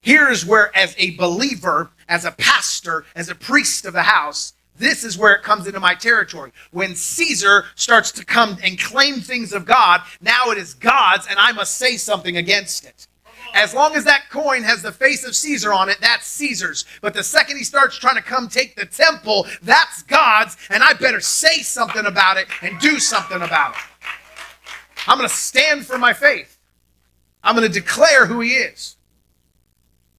Here's 0.00 0.46
where, 0.46 0.74
as 0.76 0.94
a 0.96 1.16
believer, 1.16 1.90
as 2.08 2.24
a 2.24 2.30
pastor, 2.30 3.04
as 3.16 3.28
a 3.28 3.34
priest 3.34 3.84
of 3.84 3.92
the 3.92 4.04
house, 4.04 4.52
this 4.78 5.04
is 5.04 5.18
where 5.18 5.34
it 5.34 5.42
comes 5.42 5.66
into 5.66 5.80
my 5.80 5.94
territory. 5.94 6.52
When 6.70 6.94
Caesar 6.94 7.64
starts 7.74 8.12
to 8.12 8.24
come 8.24 8.58
and 8.62 8.78
claim 8.78 9.20
things 9.20 9.52
of 9.52 9.64
God, 9.64 10.02
now 10.20 10.50
it 10.50 10.58
is 10.58 10.74
God's, 10.74 11.26
and 11.26 11.38
I 11.38 11.52
must 11.52 11.76
say 11.76 11.96
something 11.96 12.36
against 12.36 12.84
it. 12.84 13.06
As 13.54 13.74
long 13.74 13.94
as 13.94 14.04
that 14.04 14.28
coin 14.30 14.62
has 14.62 14.82
the 14.82 14.92
face 14.92 15.24
of 15.24 15.34
Caesar 15.34 15.72
on 15.72 15.88
it, 15.88 15.98
that's 16.00 16.26
Caesar's. 16.26 16.84
But 17.00 17.14
the 17.14 17.24
second 17.24 17.56
he 17.56 17.64
starts 17.64 17.96
trying 17.96 18.16
to 18.16 18.22
come 18.22 18.48
take 18.48 18.76
the 18.76 18.86
temple, 18.86 19.46
that's 19.62 20.02
God's, 20.02 20.56
and 20.70 20.82
I 20.82 20.92
better 20.92 21.20
say 21.20 21.62
something 21.62 22.04
about 22.04 22.36
it 22.36 22.46
and 22.62 22.78
do 22.78 22.98
something 22.98 23.40
about 23.40 23.74
it. 23.74 23.82
I'm 25.06 25.16
going 25.16 25.28
to 25.28 25.34
stand 25.34 25.86
for 25.86 25.96
my 25.96 26.12
faith. 26.12 26.58
I'm 27.42 27.56
going 27.56 27.66
to 27.66 27.72
declare 27.72 28.26
who 28.26 28.40
he 28.40 28.50
is. 28.50 28.96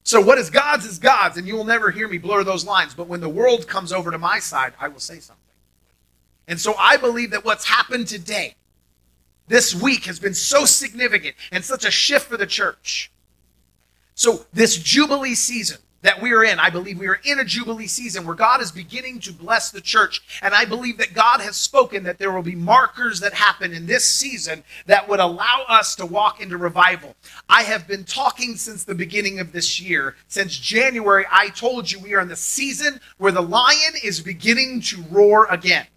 So 0.09 0.19
what 0.19 0.39
is 0.39 0.49
God's 0.49 0.85
is 0.85 0.97
God's, 0.97 1.37
and 1.37 1.47
you 1.47 1.55
will 1.55 1.65
never 1.65 1.91
hear 1.91 2.07
me 2.07 2.17
blur 2.17 2.43
those 2.43 2.65
lines. 2.65 2.95
But 2.95 3.07
when 3.07 3.21
the 3.21 3.29
world 3.29 3.67
comes 3.67 3.93
over 3.93 4.09
to 4.09 4.17
my 4.17 4.39
side, 4.39 4.73
I 4.79 4.87
will 4.87 4.99
say 4.99 5.19
something. 5.19 5.53
And 6.47 6.59
so 6.59 6.73
I 6.79 6.97
believe 6.97 7.29
that 7.29 7.45
what's 7.45 7.65
happened 7.65 8.07
today, 8.07 8.55
this 9.49 9.75
week, 9.75 10.05
has 10.05 10.19
been 10.19 10.33
so 10.33 10.65
significant 10.65 11.35
and 11.51 11.63
such 11.63 11.85
a 11.85 11.91
shift 11.91 12.25
for 12.25 12.37
the 12.37 12.47
church. 12.47 13.11
So, 14.15 14.47
this 14.51 14.79
Jubilee 14.79 15.35
season, 15.35 15.77
that 16.01 16.21
we 16.21 16.33
are 16.33 16.43
in. 16.43 16.59
I 16.59 16.69
believe 16.69 16.99
we 16.99 17.07
are 17.07 17.19
in 17.23 17.39
a 17.39 17.45
Jubilee 17.45 17.87
season 17.87 18.25
where 18.25 18.35
God 18.35 18.61
is 18.61 18.71
beginning 18.71 19.19
to 19.21 19.33
bless 19.33 19.71
the 19.71 19.81
church. 19.81 20.21
And 20.41 20.53
I 20.53 20.65
believe 20.65 20.97
that 20.97 21.13
God 21.13 21.41
has 21.41 21.57
spoken 21.57 22.03
that 22.03 22.17
there 22.17 22.31
will 22.31 22.41
be 22.41 22.55
markers 22.55 23.19
that 23.19 23.33
happen 23.33 23.73
in 23.73 23.85
this 23.85 24.09
season 24.09 24.63
that 24.85 25.07
would 25.07 25.19
allow 25.19 25.65
us 25.67 25.95
to 25.95 26.05
walk 26.05 26.41
into 26.41 26.57
revival. 26.57 27.15
I 27.47 27.63
have 27.63 27.87
been 27.87 28.03
talking 28.03 28.55
since 28.55 28.83
the 28.83 28.95
beginning 28.95 29.39
of 29.39 29.51
this 29.51 29.79
year. 29.79 30.15
Since 30.27 30.57
January, 30.57 31.25
I 31.31 31.49
told 31.49 31.91
you 31.91 31.99
we 31.99 32.13
are 32.13 32.21
in 32.21 32.27
the 32.27 32.35
season 32.35 32.99
where 33.17 33.31
the 33.31 33.41
lion 33.41 33.93
is 34.03 34.21
beginning 34.21 34.81
to 34.81 35.03
roar 35.11 35.47
again 35.49 35.87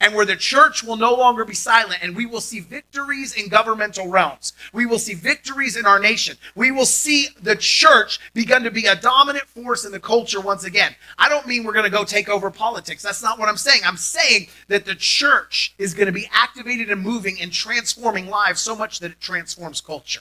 and 0.00 0.14
where 0.14 0.26
the 0.26 0.36
church 0.36 0.82
will 0.82 0.96
no 0.96 1.14
longer 1.14 1.44
be 1.44 1.54
silent 1.54 2.00
and 2.02 2.14
we 2.14 2.26
will 2.26 2.40
see 2.40 2.60
victories 2.60 3.32
in 3.32 3.48
governmental 3.48 4.08
realms. 4.08 4.52
We 4.72 4.84
will 4.86 4.98
see 4.98 5.14
victories 5.14 5.76
in 5.76 5.86
our 5.86 5.98
nation. 5.98 6.36
We 6.54 6.70
will 6.70 6.86
see 6.86 7.28
the 7.40 7.56
church 7.56 8.20
begin 8.34 8.62
to 8.64 8.70
be 8.70 8.86
a 8.86 8.96
dominant 8.96 9.46
force 9.46 9.84
in 9.84 9.92
the 9.92 10.00
culture 10.00 10.40
once 10.40 10.64
again. 10.64 10.94
I 11.18 11.28
don't 11.28 11.46
mean 11.46 11.64
we're 11.64 11.72
going 11.72 11.90
to 11.90 11.90
go 11.90 12.04
take 12.04 12.28
over 12.28 12.50
politics. 12.50 13.02
That's 13.02 13.22
not 13.22 13.38
what 13.38 13.48
I'm 13.48 13.56
saying. 13.56 13.80
I'm 13.84 13.96
saying 13.96 14.48
that 14.68 14.84
the 14.84 14.94
church 14.94 15.74
is 15.78 15.94
going 15.94 16.06
to 16.06 16.12
be 16.12 16.28
activated 16.32 16.90
and 16.90 17.00
moving 17.00 17.40
and 17.40 17.52
transforming 17.52 18.28
lives 18.28 18.60
so 18.60 18.76
much 18.76 19.00
that 19.00 19.12
it 19.12 19.20
transforms 19.20 19.80
culture. 19.80 20.20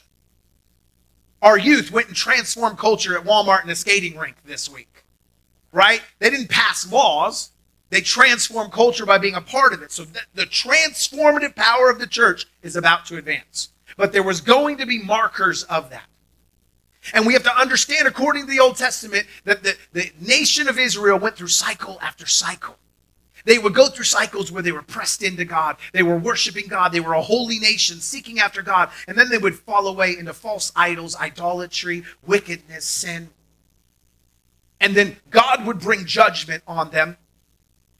Our 1.42 1.58
youth 1.58 1.92
went 1.92 2.08
and 2.08 2.16
transformed 2.16 2.78
culture 2.78 3.18
at 3.18 3.26
Walmart 3.26 3.62
and 3.62 3.70
a 3.70 3.76
skating 3.76 4.18
rink 4.18 4.38
this 4.46 4.70
week, 4.70 5.04
right? 5.72 6.02
They 6.20 6.30
didn't 6.30 6.50
pass 6.50 6.90
laws 6.90 7.52
they 7.90 8.02
transform 8.02 8.72
culture 8.72 9.06
by 9.06 9.18
being 9.18 9.36
a 9.36 9.42
part 9.42 9.74
of 9.74 9.82
it. 9.82 9.92
So 9.92 10.06
the 10.34 10.46
transformative 10.46 11.56
power 11.56 11.90
of 11.90 12.00
the 12.00 12.08
church 12.08 12.46
is 12.64 12.76
about 12.76 13.06
to 13.08 13.18
advance. 13.18 13.70
But 13.98 14.12
there 14.12 14.24
was 14.24 14.42
going 14.42 14.78
to 14.78 14.86
be 14.86 15.02
markers 15.02 15.64
of 15.64 15.90
that. 15.92 16.06
And 17.14 17.28
we 17.28 17.34
have 17.34 17.44
to 17.44 17.56
understand, 17.56 18.08
according 18.08 18.46
to 18.46 18.52
the 18.52 18.60
Old 18.60 18.78
Testament, 18.78 19.28
that 19.44 19.64
the, 19.64 19.76
the 19.94 20.12
nation 20.20 20.68
of 20.68 20.80
Israel 20.80 21.20
went 21.20 21.36
through 21.36 21.50
cycle 21.50 22.00
after 22.02 22.26
cycle. 22.26 22.78
They 23.46 23.60
would 23.60 23.76
go 23.76 23.88
through 23.88 24.06
cycles 24.06 24.52
where 24.52 24.64
they 24.64 24.72
were 24.72 24.82
pressed 24.82 25.22
into 25.22 25.46
God. 25.46 25.78
They 25.94 26.02
were 26.02 26.18
worshiping 26.18 26.68
God. 26.68 26.92
They 26.92 27.00
were 27.00 27.14
a 27.14 27.22
holy 27.22 27.60
nation 27.60 28.00
seeking 28.00 28.40
after 28.40 28.64
God. 28.64 28.90
And 29.08 29.16
then 29.16 29.30
they 29.30 29.38
would 29.38 29.56
fall 29.56 29.88
away 29.88 30.18
into 30.18 30.34
false 30.34 30.72
idols, 30.76 31.16
idolatry, 31.16 32.04
wickedness, 32.26 32.86
sin. 32.86 33.30
And 34.82 34.96
then 34.96 35.18
God 35.30 35.66
would 35.68 35.80
bring 35.80 36.08
judgment 36.08 36.64
on 36.68 36.90
them 36.90 37.18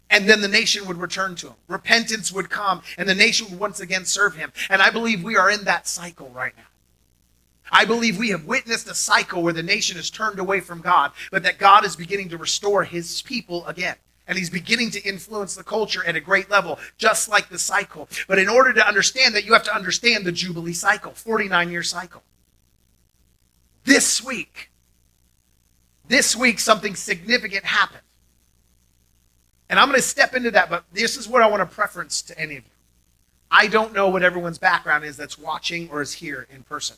and 0.10 0.30
then 0.30 0.42
the 0.42 0.48
nation 0.48 0.88
would 0.88 0.98
return 0.98 1.36
to 1.36 1.48
him. 1.48 1.56
Repentance 1.68 2.32
would 2.32 2.50
come, 2.50 2.82
and 2.98 3.10
the 3.10 3.16
nation 3.16 3.48
would 3.50 3.60
once 3.60 3.80
again 3.80 4.06
serve 4.06 4.36
him. 4.36 4.52
And 4.70 4.82
I 4.82 4.90
believe 4.90 5.24
we 5.24 5.36
are 5.36 5.50
in 5.50 5.64
that 5.66 5.88
cycle 5.88 6.30
right 6.30 6.56
now. 6.56 6.64
I 7.72 7.86
believe 7.86 8.18
we 8.18 8.30
have 8.30 8.46
witnessed 8.46 8.88
a 8.88 8.94
cycle 8.94 9.42
where 9.42 9.54
the 9.54 9.64
nation 9.64 9.98
has 9.98 10.10
turned 10.10 10.40
away 10.40 10.60
from 10.60 10.82
God, 10.82 11.12
but 11.32 11.44
that 11.44 11.58
God 11.58 11.84
is 11.84 11.96
beginning 11.96 12.30
to 12.30 12.38
restore 12.38 12.84
his 12.84 13.22
people 13.24 13.66
again. 13.66 13.96
And 14.28 14.38
he's 14.38 14.50
beginning 14.50 14.92
to 14.92 15.04
influence 15.04 15.56
the 15.56 15.64
culture 15.64 16.06
at 16.06 16.16
a 16.16 16.20
great 16.20 16.50
level, 16.50 16.80
just 16.98 17.30
like 17.30 17.50
the 17.50 17.60
cycle. 17.60 18.08
But 18.28 18.40
in 18.40 18.50
order 18.50 18.74
to 18.74 18.88
understand 18.88 19.36
that, 19.36 19.46
you 19.46 19.54
have 19.54 19.64
to 19.64 19.76
understand 19.76 20.26
the 20.26 20.32
Jubilee 20.32 20.74
cycle, 20.74 21.12
49 21.12 21.72
year 21.72 21.84
cycle. 21.84 22.24
This 23.84 24.24
week, 24.24 24.72
this 26.08 26.36
week, 26.36 26.60
something 26.60 26.96
significant 26.96 27.66
happened. 27.66 28.02
And 29.70 29.80
I'm 29.80 29.88
going 29.88 30.00
to 30.00 30.08
step 30.08 30.36
into 30.36 30.52
that, 30.52 30.70
but 30.70 30.84
this 30.94 31.18
is 31.18 31.28
what 31.28 31.42
I 31.42 31.48
want 31.48 31.68
to 31.68 31.76
preference 31.76 32.22
to 32.24 32.40
any 32.40 32.58
of 32.58 32.64
you. 32.64 32.72
I 33.50 33.68
don't 33.68 33.94
know 33.94 34.10
what 34.10 34.24
everyone's 34.24 34.58
background 34.58 35.06
is 35.06 35.18
that's 35.18 35.38
watching 35.38 35.90
or 35.90 36.02
is 36.02 36.14
here 36.14 36.48
in 36.54 36.64
person. 36.64 36.98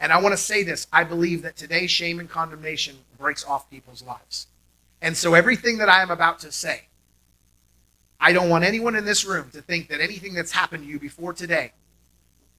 And 0.00 0.12
I 0.12 0.20
want 0.20 0.32
to 0.32 0.36
say 0.36 0.62
this 0.62 0.86
I 0.92 1.04
believe 1.04 1.42
that 1.42 1.56
today 1.56 1.86
shame 1.86 2.18
and 2.18 2.28
condemnation 2.28 2.96
breaks 3.18 3.44
off 3.44 3.70
people's 3.70 4.02
lives. 4.02 4.46
And 5.00 5.16
so 5.16 5.34
everything 5.34 5.78
that 5.78 5.88
I 5.88 6.02
am 6.02 6.10
about 6.10 6.40
to 6.40 6.52
say, 6.52 6.82
I 8.20 8.32
don't 8.32 8.48
want 8.48 8.64
anyone 8.64 8.94
in 8.94 9.04
this 9.04 9.24
room 9.24 9.50
to 9.52 9.62
think 9.62 9.88
that 9.88 10.00
anything 10.00 10.34
that's 10.34 10.52
happened 10.52 10.84
to 10.84 10.88
you 10.90 10.98
before 10.98 11.32
today, 11.32 11.72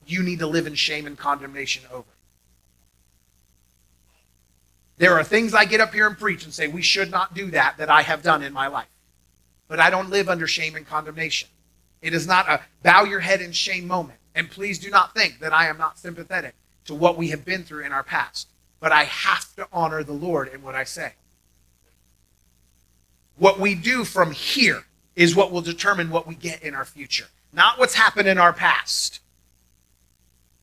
you 0.05 0.23
need 0.23 0.39
to 0.39 0.47
live 0.47 0.67
in 0.67 0.75
shame 0.75 1.05
and 1.05 1.17
condemnation 1.17 1.83
over. 1.91 2.07
There 4.97 5.13
are 5.13 5.23
things 5.23 5.53
I 5.53 5.65
get 5.65 5.81
up 5.81 5.93
here 5.93 6.07
and 6.07 6.17
preach 6.17 6.43
and 6.43 6.53
say 6.53 6.67
we 6.67 6.81
should 6.81 7.11
not 7.11 7.33
do 7.33 7.51
that 7.51 7.77
that 7.77 7.89
I 7.89 8.03
have 8.03 8.21
done 8.21 8.43
in 8.43 8.53
my 8.53 8.67
life 8.67 8.92
but 9.73 9.79
I 9.79 9.89
don't 9.89 10.11
live 10.11 10.29
under 10.29 10.45
shame 10.45 10.75
and 10.75 10.85
condemnation. 10.85 11.49
It 11.99 12.13
is 12.13 12.27
not 12.27 12.47
a 12.47 12.61
bow 12.83 13.05
your 13.05 13.21
head 13.21 13.41
in 13.41 13.51
shame 13.51 13.87
moment. 13.87 14.19
And 14.35 14.47
please 14.51 14.77
do 14.77 14.91
not 14.91 15.15
think 15.15 15.39
that 15.39 15.51
I 15.51 15.65
am 15.65 15.79
not 15.79 15.97
sympathetic 15.97 16.53
to 16.85 16.93
what 16.93 17.17
we 17.17 17.29
have 17.29 17.43
been 17.43 17.63
through 17.63 17.83
in 17.83 17.91
our 17.91 18.03
past. 18.03 18.49
But 18.79 18.91
I 18.91 19.05
have 19.05 19.51
to 19.55 19.67
honor 19.73 20.03
the 20.03 20.13
Lord 20.13 20.47
in 20.53 20.61
what 20.61 20.75
I 20.75 20.83
say. 20.83 21.13
What 23.35 23.59
we 23.59 23.73
do 23.73 24.03
from 24.03 24.33
here 24.33 24.83
is 25.15 25.35
what 25.35 25.51
will 25.51 25.61
determine 25.61 26.11
what 26.11 26.27
we 26.27 26.35
get 26.35 26.61
in 26.61 26.75
our 26.75 26.85
future, 26.85 27.29
not 27.51 27.79
what's 27.79 27.95
happened 27.95 28.27
in 28.27 28.37
our 28.37 28.53
past. 28.53 29.21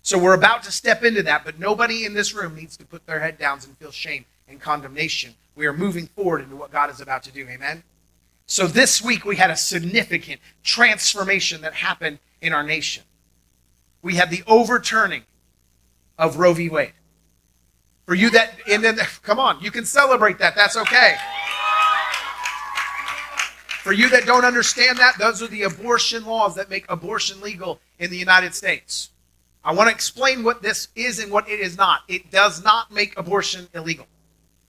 So 0.02 0.18
we're 0.18 0.34
about 0.34 0.62
to 0.62 0.70
step 0.70 1.02
into 1.02 1.24
that, 1.24 1.44
but 1.44 1.58
nobody 1.58 2.04
in 2.04 2.14
this 2.14 2.32
room 2.32 2.54
needs 2.54 2.76
to 2.76 2.84
put 2.84 3.06
their 3.06 3.18
head 3.18 3.38
down 3.38 3.58
and 3.64 3.76
feel 3.76 3.90
shame 3.90 4.24
and 4.46 4.60
condemnation. 4.60 5.34
We 5.56 5.66
are 5.66 5.72
moving 5.72 6.06
forward 6.06 6.42
into 6.42 6.54
what 6.54 6.70
God 6.70 6.90
is 6.90 7.00
about 7.00 7.24
to 7.24 7.32
do. 7.32 7.48
Amen. 7.48 7.82
So 8.50 8.66
this 8.66 9.00
week 9.00 9.24
we 9.24 9.36
had 9.36 9.52
a 9.52 9.56
significant 9.56 10.40
transformation 10.64 11.60
that 11.60 11.72
happened 11.72 12.18
in 12.42 12.52
our 12.52 12.64
nation. 12.64 13.04
We 14.02 14.16
had 14.16 14.28
the 14.28 14.42
overturning 14.44 15.22
of 16.18 16.36
Roe 16.36 16.52
v. 16.52 16.68
Wade. 16.68 16.94
For 18.06 18.16
you 18.16 18.28
that, 18.30 18.54
and 18.68 18.82
then, 18.82 18.96
come 19.22 19.38
on, 19.38 19.60
you 19.60 19.70
can 19.70 19.84
celebrate 19.84 20.40
that. 20.40 20.56
That's 20.56 20.76
okay. 20.76 21.14
For 23.84 23.92
you 23.92 24.08
that 24.08 24.26
don't 24.26 24.44
understand 24.44 24.98
that, 24.98 25.16
those 25.16 25.40
are 25.40 25.46
the 25.46 25.62
abortion 25.62 26.24
laws 26.24 26.56
that 26.56 26.68
make 26.68 26.90
abortion 26.90 27.40
legal 27.40 27.78
in 28.00 28.10
the 28.10 28.18
United 28.18 28.52
States. 28.56 29.10
I 29.62 29.72
want 29.74 29.90
to 29.90 29.94
explain 29.94 30.42
what 30.42 30.60
this 30.60 30.88
is 30.96 31.20
and 31.20 31.30
what 31.30 31.48
it 31.48 31.60
is 31.60 31.78
not. 31.78 32.00
It 32.08 32.32
does 32.32 32.64
not 32.64 32.90
make 32.90 33.16
abortion 33.16 33.68
illegal. 33.74 34.08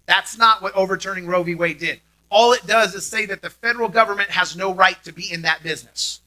That's 0.05 0.37
not 0.37 0.61
what 0.61 0.75
overturning 0.75 1.25
Roe 1.25 1.41
v. 1.41 1.55
Wade 1.55 1.79
did. 1.79 1.99
All 2.31 2.53
it 2.53 2.65
does 2.65 2.95
is 2.95 3.05
say 3.05 3.25
that 3.25 3.41
the 3.41 3.49
federal 3.49 3.89
government 3.89 4.29
has 4.29 4.55
no 4.55 4.73
right 4.73 5.01
to 5.03 5.11
be 5.11 5.31
in 5.31 5.41
that 5.41 5.61
business. 5.61 6.21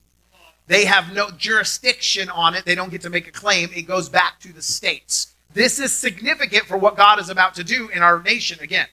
They 0.67 0.85
have 0.85 1.15
no 1.15 1.31
jurisdiction 1.31 2.29
on 2.29 2.55
it. 2.55 2.67
They 2.67 2.75
don't 2.75 2.91
get 2.91 3.01
to 3.03 3.11
make 3.11 3.27
a 3.27 3.33
claim. 3.33 3.71
It 3.75 3.83
goes 3.83 4.09
back 4.11 4.39
to 4.41 4.53
the 4.53 4.63
states. 4.63 5.35
This 5.55 5.79
is 5.79 5.97
significant 5.97 6.65
for 6.65 6.77
what 6.77 6.97
God 6.97 7.19
is 7.19 7.31
about 7.31 7.55
to 7.55 7.65
do 7.65 7.89
in 7.89 8.03
our 8.03 8.23
nation 8.23 8.59
again. 8.61 8.87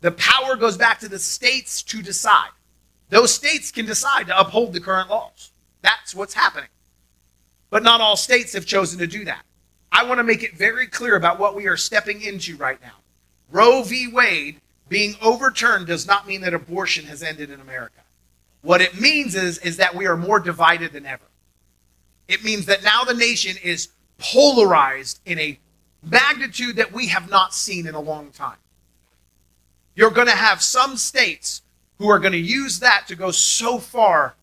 The 0.00 0.12
power 0.12 0.56
goes 0.56 0.76
back 0.76 1.00
to 1.00 1.08
the 1.08 1.18
states 1.18 1.82
to 1.84 2.02
decide. 2.02 2.50
Those 3.10 3.32
states 3.32 3.70
can 3.70 3.84
decide 3.84 4.26
to 4.26 4.38
uphold 4.38 4.72
the 4.72 4.80
current 4.80 5.10
laws. 5.10 5.50
That's 5.82 6.14
what's 6.14 6.34
happening. 6.34 6.70
But 7.68 7.82
not 7.82 8.00
all 8.00 8.16
states 8.16 8.54
have 8.54 8.64
chosen 8.64 8.98
to 9.00 9.06
do 9.06 9.24
that. 9.26 9.42
I 9.92 10.04
want 10.04 10.18
to 10.18 10.24
make 10.24 10.42
it 10.42 10.56
very 10.56 10.86
clear 10.86 11.16
about 11.16 11.38
what 11.38 11.54
we 11.54 11.66
are 11.66 11.76
stepping 11.76 12.22
into 12.22 12.56
right 12.56 12.80
now. 12.80 12.96
Roe 13.50 13.82
v. 13.82 14.08
Wade 14.08 14.60
being 14.88 15.16
overturned 15.22 15.86
does 15.86 16.06
not 16.06 16.26
mean 16.26 16.40
that 16.42 16.54
abortion 16.54 17.06
has 17.06 17.22
ended 17.22 17.50
in 17.50 17.60
America. 17.60 18.00
What 18.62 18.80
it 18.80 19.00
means 19.00 19.34
is, 19.34 19.58
is 19.58 19.76
that 19.78 19.94
we 19.94 20.06
are 20.06 20.16
more 20.16 20.40
divided 20.40 20.92
than 20.92 21.06
ever. 21.06 21.24
It 22.28 22.44
means 22.44 22.66
that 22.66 22.82
now 22.82 23.04
the 23.04 23.14
nation 23.14 23.56
is 23.62 23.88
polarized 24.18 25.20
in 25.26 25.38
a 25.38 25.58
magnitude 26.02 26.76
that 26.76 26.92
we 26.92 27.08
have 27.08 27.30
not 27.30 27.54
seen 27.54 27.86
in 27.86 27.94
a 27.94 28.00
long 28.00 28.30
time. 28.30 28.56
You're 29.94 30.10
going 30.10 30.28
to 30.28 30.34
have 30.34 30.62
some 30.62 30.96
states 30.96 31.62
who 31.98 32.08
are 32.08 32.18
going 32.18 32.32
to 32.32 32.38
use 32.38 32.80
that 32.80 33.04
to 33.08 33.16
go 33.16 33.30
so 33.30 33.78
far 33.78 34.34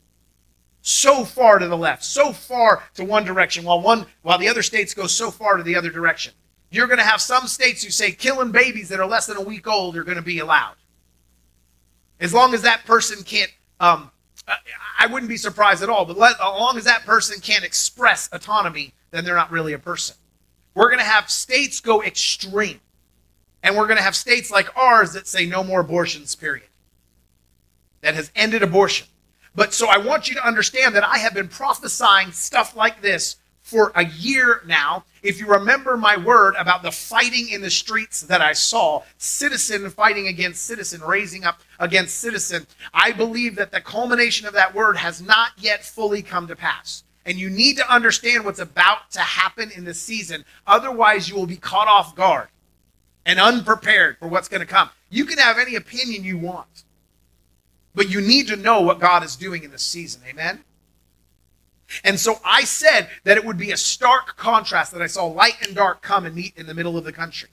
so 0.81 1.23
far 1.23 1.59
to 1.59 1.67
the 1.67 1.77
left, 1.77 2.03
so 2.03 2.33
far 2.33 2.83
to 2.95 3.03
one 3.03 3.23
direction, 3.23 3.63
while 3.63 3.81
one 3.81 4.05
while 4.23 4.37
the 4.37 4.47
other 4.47 4.63
states 4.63 4.93
go 4.93 5.07
so 5.07 5.31
far 5.31 5.57
to 5.57 5.63
the 5.63 5.75
other 5.75 5.89
direction. 5.89 6.33
You're 6.71 6.87
going 6.87 6.99
to 6.99 7.05
have 7.05 7.21
some 7.21 7.47
states 7.47 7.83
who 7.83 7.91
say 7.91 8.13
killing 8.13 8.51
babies 8.51 8.89
that 8.89 8.99
are 8.99 9.05
less 9.05 9.27
than 9.27 9.37
a 9.37 9.41
week 9.41 9.67
old 9.67 9.97
are 9.97 10.03
going 10.03 10.17
to 10.17 10.23
be 10.23 10.39
allowed. 10.39 10.75
As 12.19 12.33
long 12.33 12.53
as 12.53 12.61
that 12.61 12.85
person 12.85 13.23
can't, 13.23 13.51
um, 13.79 14.09
I 14.97 15.07
wouldn't 15.07 15.29
be 15.29 15.37
surprised 15.37 15.83
at 15.83 15.89
all, 15.89 16.05
but 16.05 16.17
let, 16.17 16.33
as 16.33 16.39
long 16.39 16.77
as 16.77 16.85
that 16.85 17.05
person 17.05 17.41
can't 17.41 17.65
express 17.65 18.29
autonomy, 18.31 18.93
then 19.11 19.25
they're 19.25 19.35
not 19.35 19.51
really 19.51 19.73
a 19.73 19.79
person. 19.79 20.15
We're 20.73 20.87
going 20.87 20.99
to 20.99 21.05
have 21.05 21.29
states 21.29 21.81
go 21.81 22.01
extreme. 22.01 22.79
And 23.63 23.75
we're 23.75 23.85
going 23.85 23.97
to 23.97 24.03
have 24.03 24.15
states 24.15 24.49
like 24.49 24.75
ours 24.75 25.13
that 25.13 25.27
say 25.27 25.45
no 25.45 25.63
more 25.63 25.81
abortions, 25.81 26.35
period. 26.35 26.67
That 28.01 28.15
has 28.15 28.31
ended 28.35 28.63
abortion. 28.63 29.07
But 29.53 29.73
so 29.73 29.87
I 29.87 29.97
want 29.97 30.29
you 30.29 30.35
to 30.35 30.47
understand 30.47 30.95
that 30.95 31.03
I 31.03 31.17
have 31.17 31.33
been 31.33 31.49
prophesying 31.49 32.31
stuff 32.31 32.75
like 32.75 33.01
this 33.01 33.35
for 33.61 33.91
a 33.95 34.05
year 34.05 34.61
now. 34.65 35.05
If 35.23 35.39
you 35.39 35.47
remember 35.47 35.97
my 35.97 36.17
word 36.17 36.55
about 36.57 36.83
the 36.83 36.91
fighting 36.91 37.49
in 37.49 37.61
the 37.61 37.69
streets 37.69 38.21
that 38.21 38.41
I 38.41 38.53
saw, 38.53 39.03
citizen 39.17 39.89
fighting 39.91 40.27
against 40.27 40.63
citizen, 40.65 41.01
raising 41.01 41.45
up 41.45 41.61
against 41.79 42.17
citizen, 42.19 42.67
I 42.93 43.11
believe 43.11 43.55
that 43.55 43.71
the 43.71 43.81
culmination 43.81 44.47
of 44.47 44.53
that 44.53 44.73
word 44.73 44.97
has 44.97 45.21
not 45.21 45.51
yet 45.57 45.83
fully 45.85 46.21
come 46.23 46.47
to 46.47 46.55
pass. 46.55 47.03
And 47.25 47.37
you 47.37 47.49
need 47.51 47.77
to 47.77 47.93
understand 47.93 48.45
what's 48.45 48.59
about 48.59 49.11
to 49.11 49.19
happen 49.19 49.69
in 49.71 49.85
this 49.85 50.01
season. 50.01 50.43
Otherwise, 50.65 51.29
you 51.29 51.35
will 51.35 51.45
be 51.45 51.57
caught 51.57 51.87
off 51.87 52.15
guard. 52.15 52.47
and 53.25 53.39
unprepared 53.39 54.17
for 54.17 54.27
what's 54.27 54.47
going 54.47 54.61
to 54.61 54.65
come. 54.65 54.89
You 55.09 55.25
can 55.25 55.37
have 55.37 55.59
any 55.59 55.75
opinion 55.75 56.23
you 56.23 56.37
want, 56.39 56.83
but 57.93 58.09
you 58.09 58.21
need 58.21 58.47
to 58.47 58.55
know 58.55 58.81
what 58.81 58.99
God 58.99 59.23
is 59.23 59.35
doing 59.35 59.63
in 59.63 59.71
this 59.71 59.83
season. 59.83 60.21
Amen? 60.27 60.63
And 62.03 62.19
so 62.19 62.39
I 62.43 62.63
said 62.63 63.09
that 63.23 63.37
it 63.37 63.45
would 63.45 63.57
be 63.57 63.71
a 63.71 63.77
stark 63.77 64.37
contrast 64.37 64.91
that 64.91 65.01
I 65.01 65.07
saw 65.07 65.25
light 65.25 65.65
and 65.65 65.75
dark 65.75 66.01
come 66.01 66.25
and 66.25 66.35
meet 66.35 66.55
in 66.57 66.65
the 66.65 66.73
middle 66.73 66.97
of 66.97 67.03
the 67.03 67.11
country. 67.11 67.49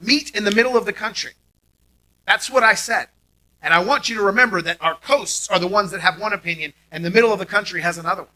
Meet 0.00 0.34
in 0.36 0.44
the 0.44 0.50
middle 0.50 0.76
of 0.76 0.84
the 0.84 0.92
country. 0.92 1.32
That's 2.26 2.50
what 2.50 2.62
I 2.62 2.74
said. 2.74 3.08
And 3.62 3.72
I 3.72 3.82
want 3.82 4.08
you 4.08 4.16
to 4.16 4.22
remember 4.22 4.60
that 4.62 4.76
our 4.80 4.94
coasts 4.94 5.48
are 5.48 5.58
the 5.58 5.66
ones 5.66 5.90
that 5.90 6.00
have 6.00 6.20
one 6.20 6.32
opinion, 6.32 6.72
and 6.90 7.04
the 7.04 7.10
middle 7.10 7.32
of 7.32 7.38
the 7.38 7.46
country 7.46 7.80
has 7.80 7.98
another 7.98 8.22
one. 8.22 8.30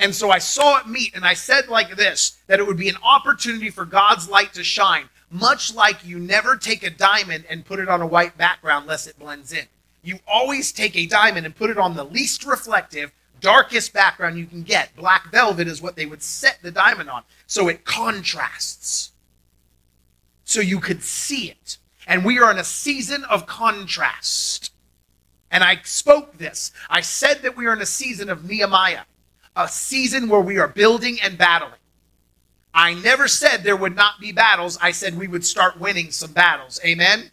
And 0.00 0.14
so 0.14 0.30
I 0.30 0.38
saw 0.38 0.78
it 0.78 0.88
meet, 0.88 1.14
and 1.14 1.24
I 1.24 1.34
said 1.34 1.68
like 1.68 1.96
this 1.96 2.38
that 2.46 2.60
it 2.60 2.66
would 2.66 2.76
be 2.76 2.88
an 2.88 2.96
opportunity 3.02 3.70
for 3.70 3.84
God's 3.84 4.28
light 4.28 4.54
to 4.54 4.64
shine, 4.64 5.08
much 5.30 5.74
like 5.74 6.04
you 6.04 6.18
never 6.18 6.56
take 6.56 6.82
a 6.82 6.90
diamond 6.90 7.44
and 7.48 7.64
put 7.64 7.80
it 7.80 7.88
on 7.88 8.00
a 8.00 8.06
white 8.06 8.36
background 8.36 8.86
lest 8.86 9.06
it 9.06 9.18
blends 9.18 9.52
in. 9.52 9.66
You 10.02 10.18
always 10.26 10.72
take 10.72 10.96
a 10.96 11.06
diamond 11.06 11.46
and 11.46 11.54
put 11.54 11.70
it 11.70 11.78
on 11.78 11.94
the 11.94 12.04
least 12.04 12.44
reflective, 12.44 13.12
darkest 13.40 13.92
background 13.92 14.38
you 14.38 14.46
can 14.46 14.62
get. 14.62 14.94
Black 14.96 15.30
velvet 15.30 15.68
is 15.68 15.82
what 15.82 15.96
they 15.96 16.06
would 16.06 16.22
set 16.22 16.60
the 16.62 16.70
diamond 16.70 17.10
on. 17.10 17.22
So 17.46 17.68
it 17.68 17.84
contrasts. 17.84 19.12
So 20.44 20.60
you 20.60 20.80
could 20.80 21.02
see 21.02 21.50
it. 21.50 21.78
And 22.06 22.24
we 22.24 22.38
are 22.38 22.50
in 22.50 22.58
a 22.58 22.64
season 22.64 23.24
of 23.24 23.46
contrast. 23.46 24.72
And 25.50 25.62
I 25.62 25.80
spoke 25.84 26.38
this. 26.38 26.72
I 26.88 27.00
said 27.00 27.42
that 27.42 27.56
we 27.56 27.66
are 27.66 27.72
in 27.72 27.82
a 27.82 27.86
season 27.86 28.28
of 28.28 28.48
Nehemiah 28.48 29.04
a 29.58 29.68
season 29.68 30.28
where 30.28 30.40
we 30.40 30.56
are 30.56 30.68
building 30.68 31.18
and 31.20 31.36
battling. 31.36 31.72
I 32.72 32.94
never 32.94 33.26
said 33.26 33.64
there 33.64 33.76
would 33.76 33.96
not 33.96 34.20
be 34.20 34.30
battles. 34.30 34.78
I 34.80 34.92
said 34.92 35.18
we 35.18 35.26
would 35.26 35.44
start 35.44 35.80
winning 35.80 36.12
some 36.12 36.32
battles. 36.32 36.80
Amen? 36.86 37.32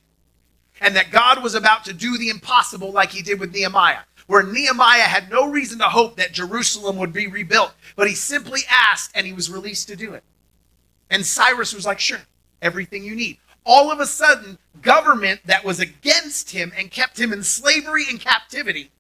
And 0.82 0.96
that 0.96 1.12
God 1.12 1.42
was 1.42 1.56
about 1.56 1.86
to 1.86 1.94
do 1.94 2.18
the 2.18 2.30
impossible 2.30 2.92
like 2.92 3.12
he 3.12 3.22
did 3.22 3.40
with 3.40 3.54
Nehemiah, 3.54 4.00
where 4.28 4.44
Nehemiah 4.44 5.04
had 5.04 5.30
no 5.30 5.50
reason 5.50 5.80
to 5.80 5.86
hope 5.86 6.18
that 6.18 6.34
Jerusalem 6.34 6.98
would 6.98 7.14
be 7.14 7.28
rebuilt, 7.28 7.74
but 7.96 8.08
he 8.08 8.16
simply 8.16 8.62
asked 8.70 9.12
and 9.16 9.26
he 9.26 9.34
was 9.34 9.50
released 9.50 9.88
to 9.88 9.96
do 9.96 10.14
it. 10.14 10.24
And 11.10 11.26
Cyrus 11.26 11.74
was 11.74 11.86
like, 11.86 12.00
sure, 12.00 12.22
everything 12.62 13.04
you 13.04 13.16
need. 13.16 13.38
All 13.66 13.92
of 13.92 14.00
a 14.00 14.06
sudden, 14.06 14.58
government 14.82 15.42
that 15.46 15.64
was 15.64 15.80
against 15.80 16.52
him 16.52 16.72
and 16.78 16.92
kept 16.92 17.20
him 17.20 17.32
in 17.32 17.44
slavery 17.44 18.06
and 18.10 18.20
captivity, 18.20 18.92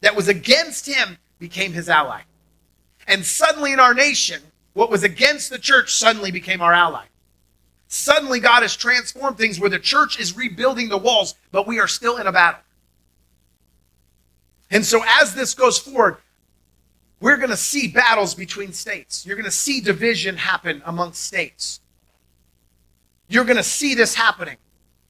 that 0.00 0.16
was 0.16 0.28
against 0.28 0.86
him, 0.86 1.18
became 1.38 1.72
his 1.72 1.88
ally. 1.88 2.22
And 3.06 3.24
suddenly 3.24 3.72
in 3.72 3.80
our 3.80 3.94
nation, 3.94 4.40
what 4.72 4.90
was 4.90 5.02
against 5.02 5.50
the 5.50 5.58
church 5.58 5.94
suddenly 5.94 6.30
became 6.30 6.60
our 6.60 6.72
ally. 6.72 7.04
Suddenly, 7.92 8.38
God 8.38 8.62
has 8.62 8.76
transformed 8.76 9.36
things 9.36 9.58
where 9.58 9.68
the 9.68 9.80
church 9.80 10.20
is 10.20 10.36
rebuilding 10.36 10.88
the 10.88 10.96
walls, 10.96 11.34
but 11.50 11.66
we 11.66 11.80
are 11.80 11.88
still 11.88 12.18
in 12.18 12.28
a 12.28 12.32
battle. 12.32 12.60
And 14.70 14.86
so, 14.86 15.02
as 15.04 15.34
this 15.34 15.54
goes 15.54 15.76
forward, 15.76 16.18
we're 17.18 17.36
going 17.36 17.50
to 17.50 17.56
see 17.56 17.88
battles 17.88 18.36
between 18.36 18.72
states. 18.72 19.26
You're 19.26 19.34
going 19.34 19.44
to 19.44 19.50
see 19.50 19.80
division 19.80 20.36
happen 20.36 20.82
amongst 20.86 21.20
states. 21.20 21.80
You're 23.26 23.44
going 23.44 23.56
to 23.56 23.64
see 23.64 23.96
this 23.96 24.14
happening. 24.14 24.58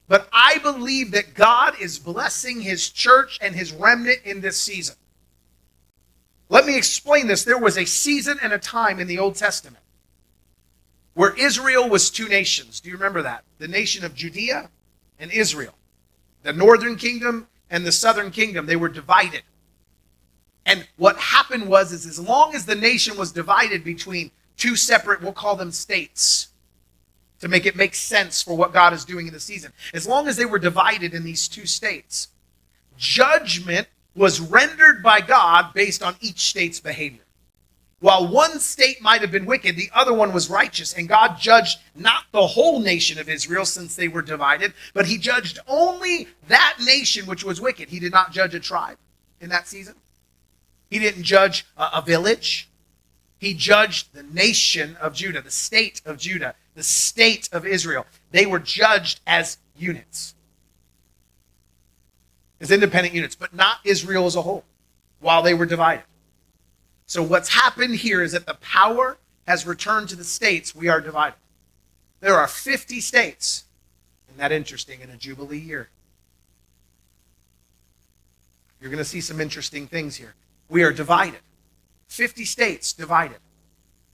But 0.07 0.27
I 0.33 0.57
believe 0.57 1.11
that 1.11 1.35
God 1.35 1.75
is 1.79 1.99
blessing 1.99 2.61
his 2.61 2.89
church 2.89 3.37
and 3.43 3.53
his 3.53 3.71
remnant 3.71 4.21
in 4.25 4.41
this 4.41 4.59
season. 4.59 4.95
Let 6.49 6.65
me 6.65 6.75
explain 6.75 7.27
this. 7.27 7.43
There 7.43 7.59
was 7.59 7.77
a 7.77 7.85
season 7.85 8.39
and 8.41 8.51
a 8.51 8.59
time 8.59 8.99
in 8.99 9.05
the 9.05 9.19
Old 9.19 9.35
Testament 9.35 9.80
where 11.13 11.35
Israel 11.37 11.89
was 11.89 12.09
two 12.09 12.27
nations. 12.27 12.79
Do 12.79 12.89
you 12.89 12.95
remember 12.95 13.21
that? 13.21 13.43
The 13.57 13.67
nation 13.67 14.05
of 14.05 14.15
Judea 14.15 14.69
and 15.19 15.31
Israel. 15.31 15.73
The 16.43 16.53
northern 16.53 16.95
kingdom 16.95 17.47
and 17.69 17.85
the 17.85 17.91
southern 17.91 18.31
kingdom, 18.31 18.65
they 18.65 18.75
were 18.75 18.89
divided. 18.89 19.43
And 20.65 20.87
what 20.97 21.17
happened 21.17 21.67
was 21.67 21.91
is 21.91 22.05
as 22.05 22.19
long 22.19 22.55
as 22.55 22.65
the 22.65 22.75
nation 22.75 23.17
was 23.17 23.31
divided 23.31 23.83
between 23.83 24.31
two 24.57 24.75
separate, 24.75 25.21
we'll 25.21 25.33
call 25.33 25.55
them 25.55 25.71
states, 25.71 26.49
to 27.39 27.47
make 27.47 27.65
it 27.65 27.75
make 27.75 27.95
sense 27.95 28.41
for 28.41 28.55
what 28.55 28.73
God 28.73 28.93
is 28.93 29.03
doing 29.03 29.27
in 29.27 29.33
the 29.33 29.39
season. 29.39 29.73
As 29.93 30.07
long 30.07 30.27
as 30.27 30.37
they 30.37 30.45
were 30.45 30.59
divided 30.59 31.13
in 31.13 31.23
these 31.23 31.47
two 31.47 31.65
states, 31.65 32.27
judgment 32.97 33.87
was 34.15 34.39
rendered 34.39 35.01
by 35.01 35.21
God 35.21 35.73
based 35.73 36.03
on 36.03 36.15
each 36.21 36.41
state's 36.41 36.79
behavior. 36.79 37.23
While 38.01 38.27
one 38.27 38.59
state 38.59 39.01
might 39.01 39.21
have 39.21 39.31
been 39.31 39.45
wicked, 39.45 39.75
the 39.75 39.89
other 39.93 40.13
one 40.13 40.33
was 40.33 40.49
righteous, 40.49 40.93
and 40.93 41.07
God 41.07 41.37
judged 41.39 41.79
not 41.95 42.25
the 42.31 42.47
whole 42.47 42.79
nation 42.79 43.19
of 43.19 43.29
Israel 43.29 43.63
since 43.63 43.95
they 43.95 44.07
were 44.07 44.21
divided, 44.21 44.73
but 44.93 45.05
he 45.05 45.17
judged 45.17 45.59
only 45.67 46.27
that 46.47 46.77
nation 46.83 47.25
which 47.25 47.43
was 47.43 47.61
wicked. 47.61 47.89
He 47.89 47.99
did 47.99 48.11
not 48.11 48.31
judge 48.31 48.55
a 48.55 48.59
tribe 48.59 48.97
in 49.39 49.49
that 49.49 49.67
season. 49.67 49.95
He 50.89 50.99
didn't 50.99 51.23
judge 51.23 51.65
a, 51.77 52.01
village. 52.01 52.67
He 53.37 53.53
judged 53.53 54.13
the 54.13 54.23
nation 54.23 54.97
of 54.99 55.13
Judah, 55.13 55.41
the 55.41 55.51
state 55.51 56.01
of 56.03 56.17
Judah, 56.17 56.55
the 56.75 56.83
state 56.83 57.49
of 57.51 57.65
Israel. 57.65 58.05
They 58.31 58.45
were 58.45 58.59
judged 58.59 59.21
as 59.25 59.57
units 59.77 60.33
as 62.61 62.71
independent 62.71 63.13
units, 63.13 63.35
but 63.35 63.53
not 63.53 63.79
Israel 63.83 64.27
as 64.27 64.35
a 64.35 64.43
whole 64.43 64.63
while 65.19 65.41
they 65.41 65.53
were 65.53 65.65
divided. 65.65 66.03
So 67.11 67.21
what's 67.21 67.49
happened 67.49 67.95
here 67.95 68.23
is 68.23 68.31
that 68.31 68.45
the 68.45 68.53
power 68.53 69.17
has 69.45 69.67
returned 69.67 70.07
to 70.07 70.15
the 70.15 70.23
states. 70.23 70.73
We 70.73 70.87
are 70.87 71.01
divided. 71.01 71.35
There 72.21 72.37
are 72.37 72.47
50 72.47 73.01
states. 73.01 73.65
Isn't 74.29 74.37
that 74.37 74.53
interesting 74.53 75.01
in 75.01 75.09
a 75.09 75.17
Jubilee 75.17 75.57
year? 75.57 75.89
You're 78.79 78.89
going 78.89 79.03
to 79.03 79.03
see 79.03 79.19
some 79.19 79.41
interesting 79.41 79.87
things 79.87 80.15
here. 80.15 80.35
We 80.69 80.83
are 80.83 80.93
divided. 80.93 81.41
50 82.07 82.45
states 82.45 82.93
divided. 82.93 83.39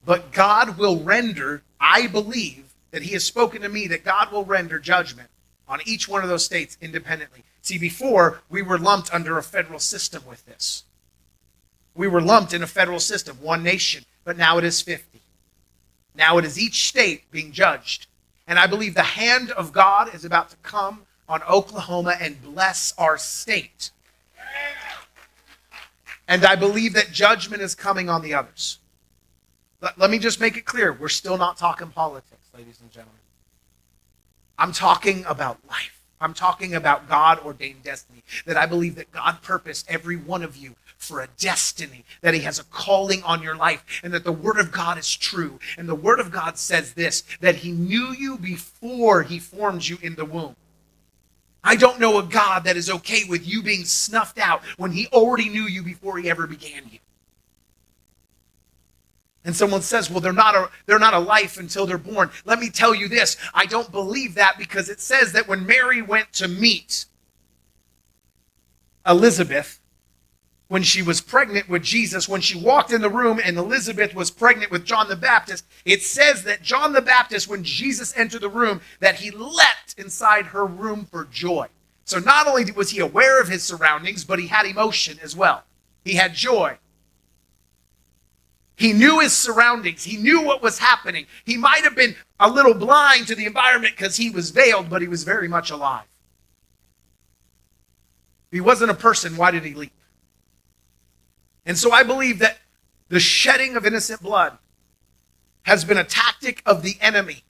But 0.04 0.32
God 0.32 0.76
will 0.76 0.98
render, 0.98 1.62
I 1.80 2.08
believe 2.08 2.74
that 2.90 3.02
He 3.02 3.12
has 3.12 3.22
spoken 3.22 3.62
to 3.62 3.68
me 3.68 3.86
that 3.86 4.04
God 4.04 4.32
will 4.32 4.44
render 4.44 4.80
judgment 4.80 5.28
on 5.68 5.78
each 5.86 6.08
one 6.08 6.24
of 6.24 6.28
those 6.28 6.44
states 6.44 6.76
independently. 6.80 7.44
See, 7.62 7.78
before 7.78 8.40
we 8.50 8.60
were 8.60 8.76
lumped 8.76 9.14
under 9.14 9.38
a 9.38 9.42
federal 9.44 9.78
system 9.78 10.24
with 10.26 10.44
this. 10.46 10.82
We 11.98 12.06
were 12.06 12.20
lumped 12.20 12.54
in 12.54 12.62
a 12.62 12.66
federal 12.68 13.00
system, 13.00 13.38
one 13.42 13.64
nation, 13.64 14.04
but 14.22 14.38
now 14.38 14.56
it 14.56 14.62
is 14.62 14.80
50. 14.80 15.20
Now 16.14 16.38
it 16.38 16.44
is 16.44 16.56
each 16.56 16.88
state 16.88 17.28
being 17.32 17.50
judged. 17.50 18.06
And 18.46 18.56
I 18.56 18.68
believe 18.68 18.94
the 18.94 19.02
hand 19.02 19.50
of 19.50 19.72
God 19.72 20.14
is 20.14 20.24
about 20.24 20.48
to 20.50 20.56
come 20.62 21.06
on 21.28 21.42
Oklahoma 21.42 22.14
and 22.20 22.40
bless 22.40 22.94
our 22.98 23.18
state. 23.18 23.90
And 26.28 26.44
I 26.44 26.54
believe 26.54 26.94
that 26.94 27.10
judgment 27.10 27.62
is 27.62 27.74
coming 27.74 28.08
on 28.08 28.22
the 28.22 28.32
others. 28.32 28.78
Let, 29.80 29.98
let 29.98 30.08
me 30.08 30.20
just 30.20 30.40
make 30.40 30.56
it 30.56 30.64
clear 30.64 30.92
we're 30.92 31.08
still 31.08 31.36
not 31.36 31.56
talking 31.56 31.88
politics, 31.88 32.46
ladies 32.56 32.78
and 32.80 32.92
gentlemen. 32.92 33.18
I'm 34.56 34.70
talking 34.70 35.24
about 35.24 35.58
life. 35.68 35.97
I'm 36.20 36.34
talking 36.34 36.74
about 36.74 37.08
God 37.08 37.38
ordained 37.40 37.82
destiny. 37.82 38.22
That 38.46 38.56
I 38.56 38.66
believe 38.66 38.96
that 38.96 39.12
God 39.12 39.38
purposed 39.42 39.86
every 39.88 40.16
one 40.16 40.42
of 40.42 40.56
you 40.56 40.74
for 40.96 41.20
a 41.20 41.28
destiny, 41.38 42.04
that 42.22 42.34
He 42.34 42.40
has 42.40 42.58
a 42.58 42.64
calling 42.64 43.22
on 43.22 43.42
your 43.42 43.54
life, 43.54 44.00
and 44.02 44.12
that 44.12 44.24
the 44.24 44.32
Word 44.32 44.58
of 44.58 44.72
God 44.72 44.98
is 44.98 45.16
true. 45.16 45.60
And 45.76 45.88
the 45.88 45.94
Word 45.94 46.20
of 46.20 46.30
God 46.30 46.58
says 46.58 46.94
this 46.94 47.22
that 47.40 47.56
He 47.56 47.70
knew 47.70 48.12
you 48.12 48.36
before 48.36 49.22
He 49.22 49.38
formed 49.38 49.86
you 49.86 49.98
in 50.02 50.16
the 50.16 50.24
womb. 50.24 50.56
I 51.62 51.76
don't 51.76 52.00
know 52.00 52.18
a 52.18 52.22
God 52.22 52.64
that 52.64 52.76
is 52.76 52.90
okay 52.90 53.24
with 53.28 53.46
you 53.46 53.62
being 53.62 53.84
snuffed 53.84 54.38
out 54.38 54.62
when 54.76 54.92
He 54.92 55.06
already 55.08 55.48
knew 55.48 55.64
you 55.64 55.82
before 55.82 56.18
He 56.18 56.28
ever 56.28 56.46
began 56.46 56.82
you 56.90 56.98
and 59.44 59.54
someone 59.54 59.82
says, 59.82 60.10
well, 60.10 60.20
they're 60.20 60.32
not, 60.32 60.54
a, 60.54 60.70
they're 60.86 60.98
not 60.98 61.14
a 61.14 61.18
life 61.18 61.58
until 61.58 61.86
they're 61.86 61.98
born. 61.98 62.30
Let 62.44 62.58
me 62.58 62.70
tell 62.70 62.94
you 62.94 63.08
this 63.08 63.36
I 63.54 63.66
don't 63.66 63.90
believe 63.90 64.34
that 64.34 64.58
because 64.58 64.88
it 64.88 65.00
says 65.00 65.32
that 65.32 65.48
when 65.48 65.66
Mary 65.66 66.02
went 66.02 66.32
to 66.34 66.48
meet 66.48 67.06
Elizabeth, 69.06 69.80
when 70.68 70.82
she 70.82 71.00
was 71.00 71.22
pregnant 71.22 71.68
with 71.68 71.82
Jesus, 71.82 72.28
when 72.28 72.42
she 72.42 72.58
walked 72.58 72.92
in 72.92 73.00
the 73.00 73.08
room 73.08 73.40
and 73.42 73.56
Elizabeth 73.56 74.14
was 74.14 74.30
pregnant 74.30 74.70
with 74.70 74.84
John 74.84 75.08
the 75.08 75.16
Baptist, 75.16 75.64
it 75.86 76.02
says 76.02 76.44
that 76.44 76.62
John 76.62 76.92
the 76.92 77.00
Baptist, 77.00 77.48
when 77.48 77.64
Jesus 77.64 78.14
entered 78.16 78.42
the 78.42 78.50
room, 78.50 78.82
that 79.00 79.16
he 79.16 79.30
leapt 79.30 79.94
inside 79.96 80.46
her 80.46 80.66
room 80.66 81.06
for 81.10 81.24
joy. 81.24 81.68
So 82.04 82.18
not 82.18 82.46
only 82.46 82.70
was 82.72 82.90
he 82.90 83.00
aware 83.00 83.40
of 83.40 83.48
his 83.48 83.62
surroundings, 83.62 84.24
but 84.24 84.38
he 84.38 84.48
had 84.48 84.66
emotion 84.66 85.18
as 85.22 85.34
well. 85.34 85.64
He 86.04 86.14
had 86.14 86.34
joy. 86.34 86.78
He 88.78 88.94
knew 88.94 89.20
his 89.20 89.36
surroundings. 89.36 90.04
He 90.04 90.16
knew 90.18 90.42
what 90.42 90.62
was 90.62 90.78
happening. 90.78 91.26
He 91.44 91.58
might 91.58 91.84
have 91.84 91.96
been 91.96 92.16
a 92.40 92.50
little 92.50 92.74
blind 92.74 93.28
to 93.28 93.36
the 93.36 93.46
environment 93.46 93.96
because 93.96 94.16
he 94.16 94.30
was 94.30 94.50
veiled, 94.50 94.90
but 94.90 95.02
he 95.02 95.08
was 95.08 95.24
very 95.24 95.48
much 95.48 95.70
alive. 95.70 96.06
If 98.50 98.56
he 98.56 98.60
wasn't 98.62 98.92
a 98.92 98.94
person, 98.94 99.36
why 99.36 99.50
did 99.52 99.64
he 99.64 99.74
leap? 99.74 99.92
And 101.66 101.78
so 101.78 101.92
I 101.92 102.04
believe 102.04 102.40
that 102.40 102.58
the 103.08 103.20
shedding 103.20 103.76
of 103.76 103.86
innocent 103.86 104.22
blood 104.22 104.58
has 105.64 105.84
been 105.84 105.98
a 105.98 106.04
tactic 106.04 106.62
of 106.66 106.82
the 106.82 106.96
enemy 107.00 107.44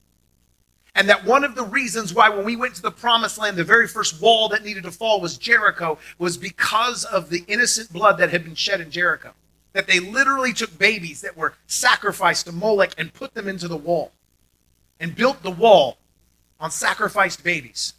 And 0.95 1.09
that 1.09 1.23
one 1.25 1.45
of 1.45 1.55
the 1.55 1.63
reasons 1.63 2.13
why, 2.13 2.29
when 2.29 2.45
we 2.45 2.55
went 2.57 2.75
to 2.75 2.81
the 2.81 2.91
promised 2.91 3.37
land, 3.37 3.57
the 3.57 3.63
very 3.63 3.87
first 3.87 4.21
wall 4.21 4.49
that 4.49 4.65
needed 4.65 4.83
to 4.83 4.91
fall 4.91 5.21
was 5.21 5.37
Jericho, 5.37 5.97
was 6.17 6.37
because 6.37 7.05
of 7.05 7.29
the 7.29 7.45
innocent 7.47 7.93
blood 7.93 8.17
that 8.17 8.31
had 8.31 8.43
been 8.43 8.55
shed 8.55 8.81
in 8.81 8.91
Jericho. 8.91 9.33
That 9.73 9.87
they 9.87 9.99
literally 9.99 10.53
took 10.53 10.77
babies 10.77 11.21
that 11.21 11.37
were 11.37 11.53
sacrificed 11.67 12.45
to 12.47 12.51
Molech 12.51 12.93
and 12.97 13.13
put 13.13 13.33
them 13.33 13.47
into 13.47 13.67
the 13.67 13.77
wall 13.77 14.11
and 14.99 15.15
built 15.15 15.43
the 15.43 15.51
wall 15.51 15.97
on 16.59 16.71
sacrificed 16.71 17.43
babies. 17.43 17.93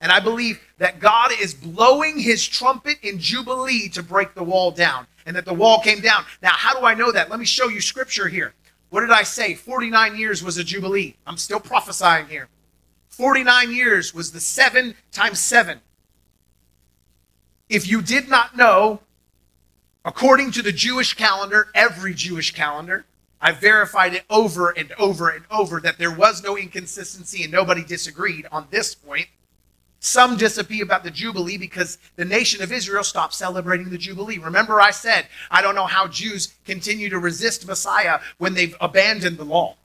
And 0.00 0.10
I 0.10 0.18
believe 0.18 0.60
that 0.78 0.98
God 0.98 1.30
is 1.38 1.52
blowing 1.52 2.18
his 2.18 2.46
trumpet 2.46 2.98
in 3.02 3.18
Jubilee 3.18 3.88
to 3.90 4.02
break 4.02 4.34
the 4.34 4.42
wall 4.42 4.70
down 4.70 5.06
and 5.26 5.36
that 5.36 5.44
the 5.44 5.54
wall 5.54 5.80
came 5.80 6.00
down. 6.00 6.24
Now, 6.42 6.52
how 6.52 6.78
do 6.78 6.86
I 6.86 6.94
know 6.94 7.12
that? 7.12 7.28
Let 7.28 7.38
me 7.38 7.44
show 7.44 7.68
you 7.68 7.80
scripture 7.80 8.28
here. 8.28 8.54
What 8.88 9.02
did 9.02 9.10
I 9.10 9.22
say? 9.22 9.54
49 9.54 10.16
years 10.16 10.42
was 10.42 10.56
a 10.56 10.64
Jubilee. 10.64 11.16
I'm 11.26 11.36
still 11.36 11.60
prophesying 11.60 12.26
here. 12.26 12.48
49 13.08 13.72
years 13.72 14.14
was 14.14 14.32
the 14.32 14.40
seven 14.40 14.94
times 15.12 15.38
seven. 15.38 15.80
If 17.68 17.86
you 17.86 18.02
did 18.02 18.28
not 18.28 18.56
know, 18.56 19.00
according 20.04 20.52
to 20.52 20.62
the 20.62 20.72
Jewish 20.72 21.14
calendar, 21.14 21.68
every 21.74 22.14
Jewish 22.14 22.52
calendar, 22.52 23.04
I 23.40 23.52
verified 23.52 24.14
it 24.14 24.24
over 24.28 24.70
and 24.70 24.92
over 24.98 25.30
and 25.30 25.44
over 25.50 25.80
that 25.80 25.98
there 25.98 26.14
was 26.14 26.42
no 26.42 26.58
inconsistency 26.58 27.42
and 27.42 27.52
nobody 27.52 27.82
disagreed 27.82 28.46
on 28.52 28.66
this 28.70 28.94
point. 28.94 29.28
Some 29.98 30.36
disagree 30.36 30.80
about 30.80 31.04
the 31.04 31.10
Jubilee 31.10 31.58
because 31.58 31.98
the 32.16 32.24
nation 32.24 32.62
of 32.62 32.72
Israel 32.72 33.04
stopped 33.04 33.34
celebrating 33.34 33.90
the 33.90 33.98
Jubilee. 33.98 34.38
Remember, 34.38 34.80
I 34.80 34.90
said, 34.90 35.26
I 35.50 35.60
don't 35.60 35.74
know 35.74 35.86
how 35.86 36.06
Jews 36.06 36.54
continue 36.64 37.10
to 37.10 37.18
resist 37.18 37.66
Messiah 37.66 38.20
when 38.38 38.54
they've 38.54 38.74
abandoned 38.80 39.36
the 39.36 39.44
law. 39.44 39.76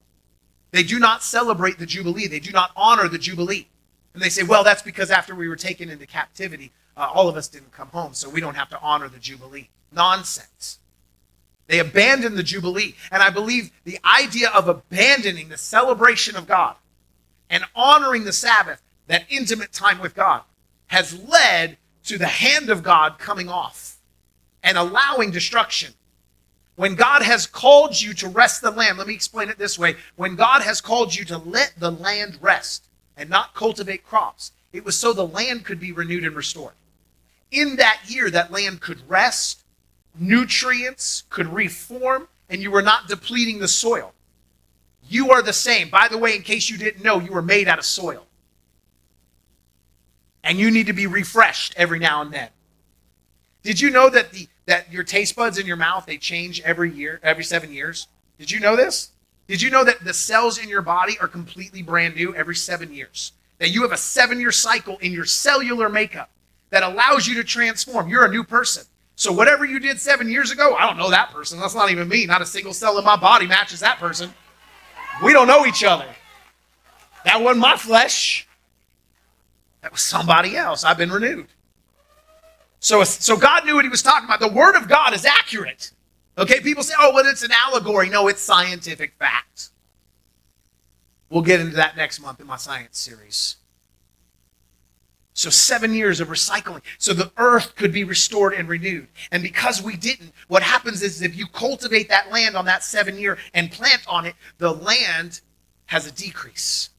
They 0.71 0.83
do 0.83 0.99
not 0.99 1.23
celebrate 1.23 1.79
the 1.79 1.85
Jubilee, 1.85 2.27
they 2.27 2.39
do 2.39 2.51
not 2.51 2.71
honor 2.75 3.07
the 3.07 3.17
Jubilee. 3.17 3.67
And 4.13 4.23
they 4.23 4.29
say, 4.29 4.43
well, 4.43 4.63
that's 4.63 4.81
because 4.81 5.11
after 5.11 5.35
we 5.35 5.49
were 5.49 5.57
taken 5.57 5.89
into 5.89 6.05
captivity, 6.05 6.71
uh, 6.95 7.09
all 7.13 7.27
of 7.27 7.35
us 7.35 7.49
didn't 7.49 7.73
come 7.73 7.89
home, 7.89 8.13
so 8.13 8.29
we 8.29 8.39
don't 8.39 8.55
have 8.55 8.69
to 8.69 8.79
honor 8.79 9.09
the 9.09 9.19
Jubilee. 9.19 9.69
Nonsense. 9.95 10.79
They 11.67 11.79
abandoned 11.79 12.37
the 12.37 12.43
Jubilee. 12.43 12.95
And 13.11 13.23
I 13.23 13.29
believe 13.29 13.71
the 13.85 13.99
idea 14.05 14.49
of 14.49 14.67
abandoning 14.67 15.49
the 15.49 15.57
celebration 15.57 16.35
of 16.35 16.47
God 16.47 16.75
and 17.49 17.63
honoring 17.75 18.25
the 18.25 18.33
Sabbath 18.33 18.81
that 19.07 19.25
intimate 19.29 19.71
time 19.71 19.99
with 19.99 20.15
God, 20.15 20.41
has 20.87 21.19
led 21.19 21.77
to 22.03 22.17
the 22.17 22.27
hand 22.27 22.69
of 22.69 22.83
God 22.83 23.17
coming 23.19 23.49
off 23.49 23.97
and 24.63 24.77
allowing 24.77 25.31
destruction. 25.31 25.93
When 26.75 26.95
God 26.95 27.21
has 27.21 27.47
called 27.47 27.99
you 27.99 28.13
to 28.15 28.27
rest 28.27 28.61
the 28.61 28.71
land, 28.71 28.97
let 28.97 29.07
me 29.07 29.13
explain 29.13 29.49
it 29.49 29.57
this 29.57 29.79
way. 29.79 29.95
When 30.15 30.35
God 30.35 30.61
has 30.61 30.81
called 30.81 31.15
you 31.15 31.23
to 31.25 31.37
let 31.37 31.73
the 31.77 31.91
land 31.91 32.37
rest 32.41 32.85
and 33.15 33.29
not 33.29 33.53
cultivate 33.53 34.05
crops, 34.05 34.51
it 34.73 34.83
was 34.83 34.97
so 34.97 35.13
the 35.13 35.25
land 35.25 35.63
could 35.63 35.79
be 35.79 35.91
renewed 35.91 36.25
and 36.25 36.35
restored. 36.35 36.73
In 37.51 37.77
that 37.77 38.01
year, 38.07 38.29
that 38.29 38.51
land 38.51 38.81
could 38.81 39.07
rest, 39.07 39.63
nutrients 40.19 41.23
could 41.29 41.47
reform, 41.47 42.27
and 42.49 42.61
you 42.61 42.71
were 42.71 42.81
not 42.81 43.07
depleting 43.07 43.59
the 43.59 43.67
soil. 43.67 44.13
You 45.07 45.31
are 45.31 45.41
the 45.41 45.53
same. 45.53 45.89
By 45.89 46.07
the 46.07 46.17
way, 46.17 46.35
in 46.35 46.41
case 46.41 46.69
you 46.69 46.77
didn't 46.77 47.03
know, 47.03 47.19
you 47.19 47.31
were 47.31 47.41
made 47.41 47.67
out 47.67 47.79
of 47.79 47.85
soil 47.85 48.25
and 50.45 50.59
you 50.59 50.71
need 50.71 50.87
to 50.87 50.93
be 50.93 51.07
refreshed 51.07 51.73
every 51.75 51.99
now 51.99 52.21
and 52.21 52.31
then. 52.31 52.49
Did 53.63 53.81
you 53.81 53.89
know 53.89 54.09
that 54.09 54.31
the 54.31 54.47
that 54.67 54.91
your 54.91 55.03
taste 55.03 55.35
buds 55.35 55.57
in 55.57 55.65
your 55.65 55.75
mouth 55.75 56.05
they 56.05 56.17
change 56.17 56.61
every 56.61 56.91
year, 56.91 57.19
every 57.21 57.43
7 57.43 57.71
years? 57.71 58.07
Did 58.39 58.49
you 58.49 58.59
know 58.59 58.75
this? 58.75 59.11
Did 59.47 59.61
you 59.61 59.69
know 59.69 59.83
that 59.83 60.03
the 60.03 60.13
cells 60.13 60.57
in 60.57 60.69
your 60.69 60.81
body 60.81 61.17
are 61.19 61.27
completely 61.27 61.83
brand 61.83 62.15
new 62.15 62.33
every 62.35 62.55
7 62.55 62.91
years? 62.91 63.33
That 63.59 63.69
you 63.69 63.83
have 63.83 63.91
a 63.91 63.95
7-year 63.95 64.51
cycle 64.51 64.97
in 64.97 65.11
your 65.11 65.25
cellular 65.25 65.87
makeup 65.87 66.29
that 66.71 66.83
allows 66.83 67.27
you 67.27 67.35
to 67.35 67.43
transform. 67.43 68.09
You're 68.09 68.25
a 68.25 68.31
new 68.31 68.43
person. 68.43 68.85
So 69.15 69.31
whatever 69.31 69.63
you 69.65 69.79
did 69.79 69.99
7 69.99 70.29
years 70.29 70.51
ago, 70.51 70.75
I 70.75 70.85
don't 70.85 70.97
know 70.97 71.09
that 71.09 71.31
person. 71.31 71.59
That's 71.59 71.75
not 71.75 71.89
even 71.89 72.07
me. 72.07 72.25
Not 72.25 72.41
a 72.41 72.45
single 72.45 72.73
cell 72.73 72.97
in 72.97 73.05
my 73.05 73.15
body 73.15 73.47
matches 73.47 73.79
that 73.79 73.97
person. 73.97 74.33
We 75.23 75.31
don't 75.31 75.47
know 75.47 75.65
each 75.65 75.83
other. 75.83 76.07
That 77.23 77.41
wasn't 77.41 77.61
my 77.61 77.77
flesh. 77.77 78.47
That 79.81 79.91
was 79.91 80.01
somebody 80.01 80.57
else. 80.57 80.83
I've 80.83 80.97
been 80.97 81.11
renewed. 81.11 81.47
So, 82.79 83.03
so 83.03 83.37
God 83.37 83.65
knew 83.65 83.75
what 83.75 83.85
he 83.85 83.89
was 83.89 84.03
talking 84.03 84.25
about. 84.25 84.39
The 84.39 84.51
word 84.51 84.75
of 84.75 84.89
God 84.89 85.13
is 85.13 85.25
accurate. 85.25 85.91
Okay, 86.37 86.59
people 86.59 86.83
say, 86.83 86.93
oh, 86.99 87.13
well, 87.13 87.25
it's 87.25 87.43
an 87.43 87.51
allegory. 87.51 88.09
No, 88.09 88.27
it's 88.27 88.41
scientific 88.41 89.13
fact. 89.17 89.69
We'll 91.29 91.41
get 91.41 91.61
into 91.61 91.77
that 91.77 91.95
next 91.95 92.19
month 92.19 92.41
in 92.41 92.47
my 92.47 92.57
science 92.57 92.99
series. 92.99 93.55
So, 95.37 95.49
seven 95.49 95.93
years 95.93 96.21
of 96.21 96.29
recycling. 96.29 96.81
So, 96.97 97.13
the 97.13 97.29
earth 97.35 97.75
could 97.75 97.91
be 97.91 98.05
restored 98.05 98.53
and 98.53 98.69
renewed. 98.69 99.09
And 99.31 99.43
because 99.43 99.81
we 99.81 99.97
didn't, 99.97 100.31
what 100.47 100.63
happens 100.63 101.03
is 101.03 101.21
if 101.21 101.35
you 101.35 101.45
cultivate 101.47 102.07
that 102.07 102.31
land 102.31 102.55
on 102.55 102.63
that 102.65 102.83
seven 102.83 103.19
year 103.19 103.37
and 103.53 103.69
plant 103.69 104.01
on 104.07 104.25
it, 104.25 104.35
the 104.59 104.71
land 104.71 105.41
has 105.87 106.07
a 106.07 106.11
decrease 106.11 106.89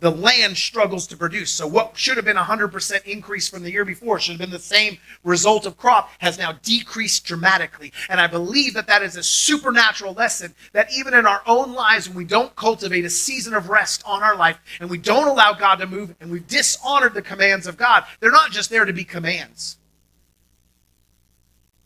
the 0.00 0.10
land 0.10 0.56
struggles 0.56 1.06
to 1.06 1.16
produce. 1.16 1.50
So 1.50 1.66
what 1.66 1.96
should 1.96 2.16
have 2.16 2.26
been 2.26 2.36
a 2.36 2.42
100% 2.42 3.04
increase 3.06 3.48
from 3.48 3.62
the 3.62 3.70
year 3.70 3.84
before, 3.84 4.18
should 4.18 4.32
have 4.32 4.40
been 4.40 4.50
the 4.50 4.58
same 4.58 4.98
result 5.22 5.66
of 5.66 5.76
crop, 5.76 6.10
has 6.18 6.36
now 6.36 6.52
decreased 6.62 7.24
dramatically. 7.24 7.92
And 8.08 8.20
I 8.20 8.26
believe 8.26 8.74
that 8.74 8.86
that 8.88 9.02
is 9.02 9.16
a 9.16 9.22
supernatural 9.22 10.12
lesson 10.12 10.54
that 10.72 10.92
even 10.92 11.14
in 11.14 11.26
our 11.26 11.42
own 11.46 11.72
lives, 11.72 12.08
when 12.08 12.18
we 12.18 12.24
don't 12.24 12.54
cultivate 12.56 13.04
a 13.04 13.10
season 13.10 13.54
of 13.54 13.68
rest 13.68 14.02
on 14.04 14.22
our 14.22 14.36
life 14.36 14.58
and 14.80 14.90
we 14.90 14.98
don't 14.98 15.28
allow 15.28 15.52
God 15.52 15.76
to 15.76 15.86
move 15.86 16.14
and 16.20 16.30
we've 16.30 16.46
dishonored 16.46 17.14
the 17.14 17.22
commands 17.22 17.66
of 17.66 17.76
God, 17.76 18.04
they're 18.20 18.30
not 18.30 18.50
just 18.50 18.70
there 18.70 18.84
to 18.84 18.92
be 18.92 19.04
commands. 19.04 19.78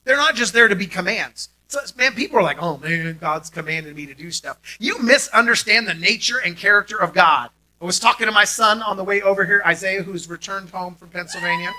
They're 0.04 0.16
not 0.16 0.34
just 0.34 0.54
there 0.54 0.68
to 0.68 0.76
be 0.76 0.86
commands. 0.86 1.50
So, 1.68 1.80
man, 1.98 2.14
people 2.14 2.38
are 2.38 2.42
like, 2.42 2.62
oh 2.62 2.78
man, 2.78 3.18
God's 3.20 3.50
commanded 3.50 3.94
me 3.94 4.06
to 4.06 4.14
do 4.14 4.30
stuff. 4.30 4.56
You 4.80 5.02
misunderstand 5.02 5.86
the 5.86 5.92
nature 5.92 6.38
and 6.42 6.56
character 6.56 6.96
of 6.96 7.12
God. 7.12 7.50
I 7.80 7.84
was 7.84 8.00
talking 8.00 8.26
to 8.26 8.32
my 8.32 8.44
son 8.44 8.82
on 8.82 8.96
the 8.96 9.04
way 9.04 9.22
over 9.22 9.44
here, 9.44 9.62
Isaiah, 9.64 10.02
who's 10.02 10.28
returned 10.28 10.70
home 10.70 10.96
from 10.96 11.10
Pennsylvania. 11.10 11.72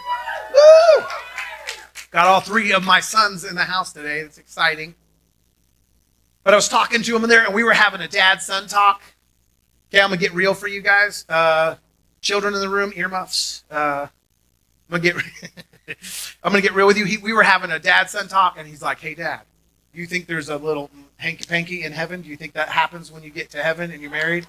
Woo! 0.54 1.06
Got 2.12 2.26
all 2.26 2.40
three 2.40 2.72
of 2.72 2.86
my 2.86 3.02
sons 3.02 3.44
in 3.44 3.56
the 3.56 3.66
house 3.66 3.92
today. 3.92 4.20
It's 4.20 4.38
exciting. 4.38 4.96
But 6.44 6.54
I 6.54 6.58
was 6.58 6.70
talking 6.70 7.04
to 7.04 7.16
him 7.16 7.24
in 7.24 7.30
there, 7.30 7.46
and 7.46 7.54
we 7.54 7.66
were 7.66 7.74
having 7.74 8.00
a 8.00 8.08
dad 8.08 8.42
son 8.42 8.68
talk. 8.68 9.02
Okay, 9.90 10.02
I'm 10.02 10.10
going 10.10 10.20
to 10.20 10.26
get 10.26 10.34
real 10.34 10.54
for 10.54 10.68
you 10.68 10.82
guys. 10.82 11.26
Uh, 11.28 11.76
children 12.22 12.54
in 12.54 12.62
the 12.62 12.70
room, 12.70 12.94
earmuffs. 12.96 13.66
Uh, 13.70 14.08
I'm 14.90 15.02
going 15.02 15.02
to 15.02 15.22
get. 15.22 15.98
I'm 16.44 16.54
to 16.54 16.62
get 16.62 16.74
real 16.74 16.88
with 16.88 16.98
you. 16.98 17.06
He, 17.06 17.18
we 17.18 17.34
were 17.34 17.44
having 17.44 17.72
a 17.72 17.80
dad 17.80 18.10
son 18.10 18.28
talk, 18.28 18.56
and 18.58 18.68
he's 18.68 18.82
like, 18.82 19.00
"Hey, 19.00 19.16
Dad, 19.16 19.42
do 19.94 20.00
you 20.00 20.06
think 20.06 20.28
there's 20.28 20.50
a 20.50 20.58
little 20.58 20.90
hanky 21.18 21.46
panky 21.46 21.84
in 21.84 21.92
heaven? 21.92 22.22
Do 22.22 22.30
you 22.30 22.38
think 22.38 22.54
that 22.54 22.70
happens 22.70 23.12
when 23.12 23.24
you 23.24 23.32
get 23.32 23.50
to 23.52 23.62
heaven 23.62 23.92
and 23.92 24.02
you're 24.02 24.12
married?" 24.12 24.48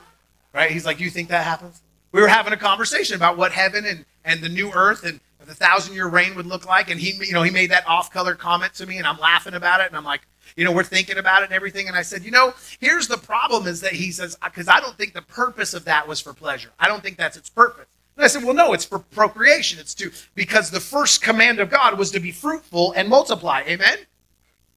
Right? 0.53 0.71
He's 0.71 0.87
like, 0.87 1.01
You 1.01 1.11
think 1.11 1.29
that 1.29 1.45
happens? 1.45 1.83
We 2.13 2.21
were 2.21 2.29
having 2.29 2.53
a 2.53 2.57
conversation 2.57 3.17
about 3.17 3.37
what 3.37 3.53
heaven 3.53 3.85
and, 3.85 4.05
and 4.25 4.41
the 4.41 4.49
new 4.49 4.73
earth 4.73 5.05
and 5.05 5.21
the 5.47 5.55
thousand 5.55 5.95
year 5.95 6.07
reign 6.07 6.35
would 6.35 6.47
look 6.47 6.67
like. 6.67 6.91
And 6.91 7.01
he, 7.01 7.13
you 7.25 7.33
know, 7.33 7.43
he 7.43 7.51
made 7.51 7.71
that 7.71 7.87
off 7.87 8.11
color 8.13 8.35
comment 8.35 8.75
to 8.75 8.87
me, 8.87 8.99
and 8.99 9.07
I'm 9.07 9.19
laughing 9.19 9.55
about 9.55 9.81
it. 9.81 9.89
And 9.89 9.97
I'm 9.97 10.05
like, 10.05 10.23
you 10.57 10.65
know, 10.65 10.73
we're 10.73 10.85
thinking 10.85 11.19
about 11.19 11.43
it 11.43 11.47
and 11.47 11.55
everything. 11.55 11.89
And 11.89 11.97
I 11.97 12.03
said, 12.03 12.25
you 12.25 12.31
know, 12.31 12.55
here's 12.79 13.09
the 13.09 13.17
problem 13.17 13.67
is 13.67 13.81
that 13.81 13.93
he 13.93 14.11
says, 14.11 14.37
because 14.43 14.69
I 14.69 14.81
don't 14.81 14.97
think 14.97 15.13
the 15.13 15.23
purpose 15.23 15.75
of 15.75 15.85
that 15.85 16.07
was 16.09 16.21
for 16.21 16.33
pleasure. 16.33 16.71
I 16.79 16.89
don't 16.89 17.03
think 17.03 17.17
that's 17.17 17.37
its 17.37 17.49
purpose. 17.51 17.87
And 18.17 18.25
I 18.25 18.29
said, 18.29 18.45
well, 18.45 18.55
no, 18.55 18.73
it's 18.73 18.85
for 18.85 18.99
procreation. 18.99 19.79
It's 19.79 19.95
to, 19.95 20.11
because 20.35 20.71
the 20.71 20.81
first 20.81 21.23
command 21.23 21.61
of 21.61 21.71
God 21.71 21.99
was 21.99 22.11
to 22.13 22.21
be 22.21 22.33
fruitful 22.33 22.93
and 22.97 23.09
multiply. 23.09 23.63
Amen? 23.67 23.99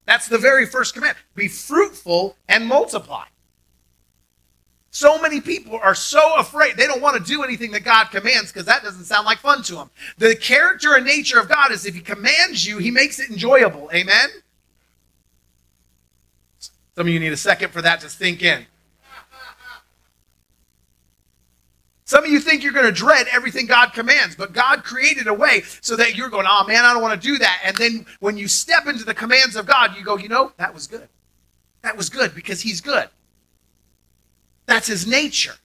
That's 0.05 0.27
the 0.27 0.37
very 0.37 0.65
first 0.65 0.93
command. 0.93 1.17
Be 1.35 1.47
fruitful 1.47 2.35
and 2.47 2.65
multiply. 2.65 3.25
So 4.93 5.19
many 5.19 5.41
people 5.41 5.79
are 5.81 5.95
so 5.95 6.35
afraid. 6.35 6.77
They 6.77 6.85
don't 6.85 7.01
want 7.01 7.17
to 7.17 7.23
do 7.23 7.41
anything 7.43 7.71
that 7.71 7.83
God 7.83 8.11
commands 8.11 8.51
because 8.51 8.67
that 8.67 8.83
doesn't 8.83 9.05
sound 9.05 9.25
like 9.25 9.39
fun 9.39 9.63
to 9.63 9.73
them. 9.73 9.89
The 10.19 10.35
character 10.35 10.93
and 10.93 11.03
nature 11.03 11.39
of 11.39 11.49
God 11.49 11.71
is 11.71 11.87
if 11.87 11.95
He 11.95 12.01
commands 12.01 12.67
you, 12.67 12.77
He 12.77 12.91
makes 12.91 13.19
it 13.19 13.31
enjoyable. 13.31 13.89
Amen? 13.91 14.29
Some 16.59 17.07
of 17.07 17.09
you 17.09 17.19
need 17.19 17.33
a 17.33 17.37
second 17.37 17.71
for 17.71 17.81
that 17.81 18.01
to 18.01 18.09
sink 18.09 18.43
in. 18.43 18.67
Some 22.05 22.23
of 22.23 22.29
you 22.29 22.39
think 22.39 22.61
you're 22.63 22.71
going 22.71 22.85
to 22.85 22.91
dread 22.91 23.25
everything 23.31 23.65
God 23.65 23.93
commands, 23.93 24.35
but 24.35 24.53
God 24.53 24.83
created 24.83 25.25
a 25.25 25.33
way 25.33 25.63
so 25.81 25.95
that 25.95 26.15
you're 26.15 26.29
going, 26.29 26.45
oh 26.47 26.67
man, 26.67 26.85
I 26.85 26.93
don't 26.93 27.01
want 27.01 27.19
to 27.19 27.27
do 27.27 27.39
that. 27.39 27.61
And 27.65 27.75
then 27.77 28.05
when 28.19 28.37
you 28.37 28.47
step 28.47 28.85
into 28.85 29.03
the 29.03 29.15
commands 29.15 29.55
of 29.55 29.65
God, 29.65 29.97
you 29.97 30.03
go, 30.03 30.19
you 30.19 30.29
know, 30.29 30.51
that 30.57 30.71
was 30.71 30.85
good. 30.85 31.09
That 31.81 31.97
was 31.97 32.11
good 32.11 32.35
because 32.35 32.61
He's 32.61 32.79
good. 32.79 33.09
That's 34.65 34.87
his 34.87 35.05
nature. 35.05 35.55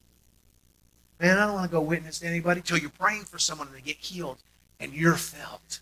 Man, 1.21 1.39
I 1.39 1.47
don't 1.47 1.55
want 1.55 1.71
to 1.71 1.73
go 1.73 1.81
witness 1.81 2.21
to 2.21 2.27
anybody 2.27 2.61
till 2.61 2.79
you're 2.79 2.91
praying 2.91 3.25
for 3.25 3.39
someone 3.39 3.69
and 3.69 3.77
they 3.77 3.81
get 3.81 3.97
healed 3.97 4.39
and 4.81 4.93
you're 4.93 5.15
filled. 5.15 5.81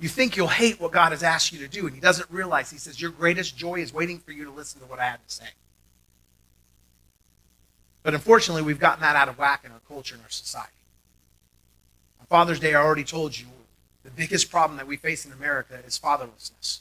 You 0.00 0.08
think 0.08 0.36
you'll 0.36 0.48
hate 0.48 0.80
what 0.80 0.90
God 0.90 1.12
has 1.12 1.22
asked 1.22 1.52
you 1.52 1.60
to 1.60 1.68
do, 1.68 1.86
and 1.86 1.94
he 1.94 2.00
doesn't 2.00 2.28
realize. 2.28 2.70
He 2.70 2.78
says, 2.78 3.00
Your 3.00 3.12
greatest 3.12 3.56
joy 3.56 3.76
is 3.76 3.94
waiting 3.94 4.18
for 4.18 4.32
you 4.32 4.44
to 4.44 4.50
listen 4.50 4.80
to 4.80 4.86
what 4.86 4.98
I 4.98 5.04
have 5.04 5.24
to 5.24 5.32
say. 5.32 5.46
But 8.02 8.12
unfortunately, 8.14 8.62
we've 8.62 8.80
gotten 8.80 9.00
that 9.02 9.14
out 9.14 9.28
of 9.28 9.38
whack 9.38 9.62
in 9.64 9.70
our 9.70 9.80
culture 9.86 10.16
and 10.16 10.24
our 10.24 10.30
society. 10.30 10.72
On 12.18 12.26
Father's 12.26 12.58
Day, 12.58 12.74
I 12.74 12.82
already 12.82 13.04
told 13.04 13.38
you 13.38 13.46
the 14.02 14.10
biggest 14.10 14.50
problem 14.50 14.76
that 14.78 14.88
we 14.88 14.96
face 14.96 15.24
in 15.24 15.30
America 15.30 15.78
is 15.86 16.00
fatherlessness. 16.00 16.80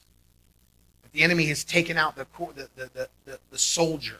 The 1.12 1.24
enemy 1.24 1.46
has 1.48 1.64
taken 1.64 1.98
out 1.98 2.16
the, 2.16 2.26
the, 2.56 2.70
the, 2.76 3.10
the, 3.26 3.40
the 3.50 3.58
soldier, 3.58 4.20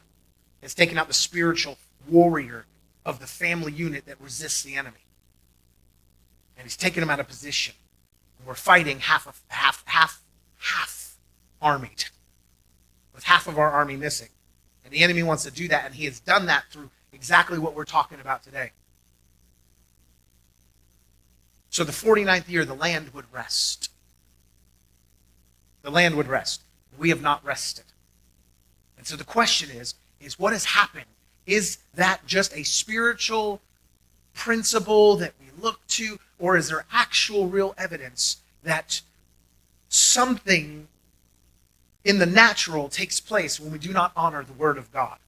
has 0.62 0.74
taken 0.74 0.98
out 0.98 1.08
the 1.08 1.14
spiritual 1.14 1.78
warrior 2.08 2.66
of 3.04 3.18
the 3.18 3.26
family 3.26 3.72
unit 3.72 4.06
that 4.06 4.20
resists 4.20 4.62
the 4.62 4.74
enemy. 4.74 4.96
And 6.56 6.64
he's 6.64 6.76
taken 6.76 7.02
him 7.02 7.10
out 7.10 7.20
of 7.20 7.28
position. 7.28 7.74
And 8.38 8.46
we're 8.46 8.54
fighting 8.54 9.00
half 9.00 9.26
of 9.26 9.40
half 9.48 9.82
half 9.86 10.22
half 10.58 11.16
armied. 11.60 12.04
With 13.14 13.24
half 13.24 13.46
of 13.46 13.58
our 13.58 13.70
army 13.70 13.96
missing. 13.96 14.28
And 14.84 14.92
the 14.92 15.02
enemy 15.02 15.22
wants 15.22 15.44
to 15.44 15.50
do 15.50 15.68
that, 15.68 15.86
and 15.86 15.94
he 15.94 16.04
has 16.04 16.20
done 16.20 16.46
that 16.46 16.64
through 16.70 16.90
exactly 17.12 17.58
what 17.58 17.74
we're 17.74 17.84
talking 17.84 18.20
about 18.20 18.42
today. 18.42 18.72
So 21.70 21.84
the 21.84 21.92
49th 21.92 22.48
year, 22.48 22.64
the 22.64 22.74
land 22.74 23.14
would 23.14 23.24
rest. 23.32 23.90
The 25.82 25.90
land 25.90 26.16
would 26.16 26.28
rest. 26.28 26.62
We 26.98 27.08
have 27.08 27.22
not 27.22 27.44
rested. 27.44 27.84
And 28.96 29.06
so 29.06 29.16
the 29.16 29.24
question 29.24 29.70
is, 29.70 29.94
is 30.20 30.38
what 30.38 30.52
has 30.52 30.64
happened? 30.64 31.06
Is 31.46 31.78
that 31.94 32.24
just 32.26 32.56
a 32.56 32.62
spiritual 32.62 33.60
principle 34.34 35.16
that 35.16 35.32
we 35.40 35.46
look 35.60 35.84
to, 35.88 36.18
or 36.38 36.56
is 36.56 36.68
there 36.68 36.84
actual 36.92 37.48
real 37.48 37.74
evidence 37.76 38.38
that 38.62 39.00
something 39.88 40.86
in 42.04 42.18
the 42.18 42.26
natural 42.26 42.88
takes 42.88 43.20
place 43.20 43.58
when 43.58 43.72
we 43.72 43.78
do 43.78 43.92
not 43.92 44.12
honor 44.14 44.44
the 44.44 44.52
word 44.52 44.78
of 44.78 44.92
God? 44.92 45.18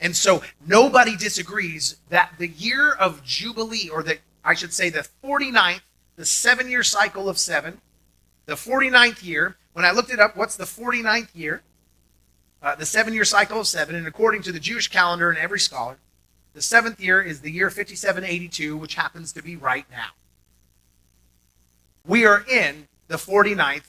And 0.00 0.16
so 0.16 0.42
nobody 0.66 1.16
disagrees 1.16 1.96
that 2.08 2.32
the 2.38 2.48
year 2.48 2.92
of 2.92 3.24
Jubilee, 3.24 3.88
or 3.88 4.02
the, 4.02 4.18
I 4.44 4.54
should 4.54 4.72
say 4.72 4.90
the 4.90 5.08
49th, 5.24 5.80
the 6.16 6.24
seven 6.24 6.68
year 6.68 6.82
cycle 6.82 7.28
of 7.28 7.38
seven, 7.38 7.80
the 8.46 8.54
49th 8.54 9.24
year, 9.24 9.56
when 9.78 9.84
I 9.84 9.92
looked 9.92 10.10
it 10.10 10.18
up, 10.18 10.36
what's 10.36 10.56
the 10.56 10.64
49th 10.64 11.28
year? 11.36 11.62
Uh, 12.60 12.74
the 12.74 12.84
seven 12.84 13.14
year 13.14 13.24
cycle 13.24 13.60
of 13.60 13.68
seven, 13.68 13.94
and 13.94 14.08
according 14.08 14.42
to 14.42 14.50
the 14.50 14.58
Jewish 14.58 14.88
calendar 14.88 15.30
and 15.30 15.38
every 15.38 15.60
scholar, 15.60 15.98
the 16.52 16.60
seventh 16.60 16.98
year 16.98 17.22
is 17.22 17.42
the 17.42 17.52
year 17.52 17.70
5782, 17.70 18.76
which 18.76 18.96
happens 18.96 19.32
to 19.34 19.40
be 19.40 19.54
right 19.54 19.84
now. 19.88 20.08
We 22.04 22.26
are 22.26 22.44
in 22.50 22.88
the 23.06 23.18
49th 23.18 23.84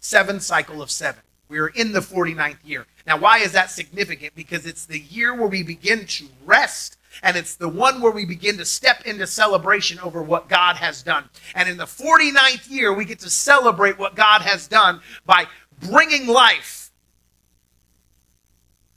seventh 0.00 0.40
cycle 0.40 0.80
of 0.80 0.90
seven. 0.90 1.24
We 1.50 1.58
are 1.58 1.68
in 1.68 1.92
the 1.92 2.00
49th 2.00 2.64
year. 2.64 2.86
Now, 3.06 3.18
why 3.18 3.40
is 3.40 3.52
that 3.52 3.70
significant? 3.70 4.34
Because 4.34 4.64
it's 4.64 4.86
the 4.86 4.98
year 4.98 5.34
where 5.34 5.48
we 5.48 5.62
begin 5.62 6.06
to 6.06 6.28
rest, 6.46 6.96
and 7.22 7.36
it's 7.36 7.56
the 7.56 7.68
one 7.68 8.00
where 8.00 8.12
we 8.12 8.24
begin 8.24 8.56
to 8.58 8.64
step 8.64 9.02
into 9.06 9.26
celebration 9.26 9.98
over 10.00 10.22
what 10.22 10.48
God 10.48 10.76
has 10.76 11.02
done. 11.02 11.24
And 11.54 11.68
in 11.68 11.76
the 11.76 11.84
49th 11.84 12.70
year, 12.70 12.92
we 12.92 13.04
get 13.04 13.18
to 13.20 13.30
celebrate 13.30 13.98
what 13.98 14.14
God 14.14 14.42
has 14.42 14.66
done 14.66 15.00
by 15.26 15.46
bringing 15.80 16.26
life, 16.26 16.90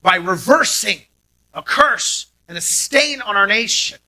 by 0.02 0.16
reversing 0.16 1.02
a 1.54 1.62
curse 1.62 2.28
and 2.48 2.58
a 2.58 2.62
stain 2.62 3.22
on 3.22 3.36
our 3.36 3.48
nation, 3.48 4.00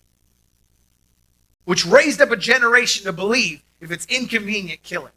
which 1.65 1.85
raised 1.85 2.21
up 2.21 2.31
a 2.31 2.37
generation 2.37 3.05
to 3.05 3.13
believe 3.13 3.61
if 3.81 3.91
it's 3.91 4.05
inconvenient, 4.07 4.81
kill 4.83 5.05
it. 5.05 5.13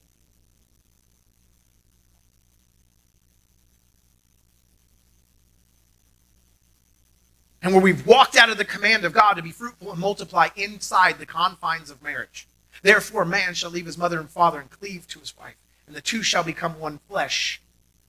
And 7.62 7.72
where 7.72 7.82
we've 7.82 8.06
walked 8.06 8.36
out 8.36 8.50
of 8.50 8.58
the 8.58 8.64
command 8.64 9.04
of 9.04 9.12
God 9.12 9.34
to 9.34 9.42
be 9.42 9.50
fruitful 9.50 9.90
and 9.90 10.00
multiply 10.00 10.48
inside 10.56 11.18
the 11.18 11.26
confines 11.26 11.90
of 11.90 12.02
marriage. 12.02 12.46
Therefore, 12.82 13.24
man 13.24 13.54
shall 13.54 13.70
leave 13.70 13.86
his 13.86 13.98
mother 13.98 14.20
and 14.20 14.30
father 14.30 14.60
and 14.60 14.70
cleave 14.70 15.08
to 15.08 15.18
his 15.18 15.36
wife, 15.36 15.56
and 15.86 15.96
the 15.96 16.00
two 16.00 16.22
shall 16.22 16.44
become 16.44 16.78
one 16.78 17.00
flesh. 17.08 17.60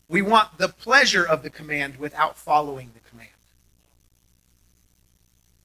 We 0.07 0.21
want 0.21 0.57
the 0.57 0.69
pleasure 0.69 1.23
of 1.23 1.43
the 1.43 1.49
command 1.49 1.97
without 1.97 2.37
following 2.37 2.91
the 2.93 3.09
command. 3.09 3.29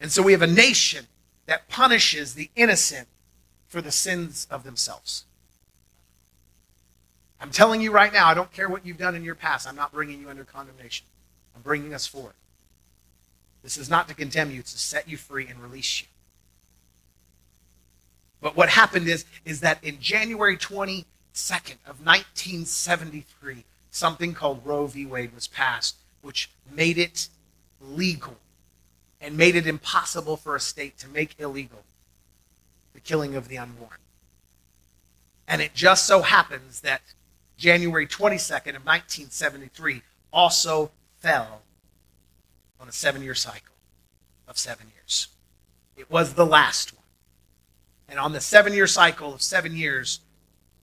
And 0.01 0.11
so 0.11 0.23
we 0.23 0.33
have 0.33 0.43
a 0.43 0.47
nation 0.47 1.07
that 1.47 1.69
punishes 1.69 2.35
the 2.35 2.51
innocent 2.57 3.09
for 3.69 3.83
the 3.83 3.91
sins 3.91 4.47
of 4.51 4.65
themselves. 4.65 5.25
I'm 7.41 7.51
telling 7.51 7.81
you 7.83 7.91
right 7.91 8.13
now, 8.13 8.27
I 8.29 8.35
don't 8.35 8.53
care 8.53 8.69
what 8.69 8.87
you've 8.87 8.99
done 8.99 9.15
in 9.15 9.25
your 9.25 9.35
past. 9.35 9.69
I'm 9.69 9.77
not 9.77 9.93
bringing 9.93 10.21
you 10.21 10.31
under 10.31 10.45
condemnation. 10.45 11.07
I'm 11.55 11.63
bringing 11.63 11.93
us 11.93 12.07
forward. 12.07 12.33
This 13.65 13.79
is 13.79 13.89
not 13.89 14.07
to 14.09 14.15
condemn 14.15 14.51
you, 14.51 14.61
it's 14.61 14.75
to 14.75 14.79
set 14.79 15.09
you 15.09 15.17
free 15.17 15.49
and 15.49 15.59
release 15.59 16.03
you. 16.03 16.07
But 18.43 18.55
what 18.55 18.69
happened 18.69 19.09
is, 19.09 19.25
is 19.47 19.61
that 19.61 19.83
in 19.83 20.01
January 20.01 20.59
22nd 20.59 21.07
of 21.87 22.05
1973, 22.05 23.65
something 23.91 24.35
called 24.35 24.61
Roe 24.67 24.87
v. 24.87 25.07
Wade 25.07 25.35
was 25.35 25.47
passed, 25.47 25.97
which 26.21 26.51
made 26.71 26.99
it 26.99 27.29
legal 27.81 28.37
and 29.19 29.39
made 29.39 29.57
it 29.57 29.67
impossible 29.67 30.37
for 30.37 30.55
a 30.55 30.61
state 30.61 30.99
to 30.99 31.09
make 31.09 31.35
illegal 31.41 31.85
the 32.93 33.01
killing 33.01 33.35
of 33.35 33.49
the 33.49 33.57
unborn. 33.57 33.97
And 35.49 35.63
it 35.63 35.75
just 35.75 36.07
so 36.07 36.21
happens 36.21 36.81
that 36.83 37.01
January 37.57 38.07
22nd 38.07 38.77
of 38.77 38.85
1973 38.85 40.03
also 40.33 40.91
fell 41.21 41.63
on 42.85 42.89
a 42.91 42.93
seven 42.93 43.23
year 43.23 43.35
cycle 43.35 43.75
of 44.47 44.59
seven 44.59 44.89
years. 44.95 45.29
It 45.97 46.11
was 46.11 46.35
the 46.35 46.45
last 46.45 46.93
one. 46.93 47.03
And 48.11 48.19
on 48.19 48.33
the 48.33 48.43
seven 48.43 48.75
year 48.75 48.87
cycle 48.87 49.33
of 49.33 49.41
seven 49.41 49.75
years, 49.75 50.21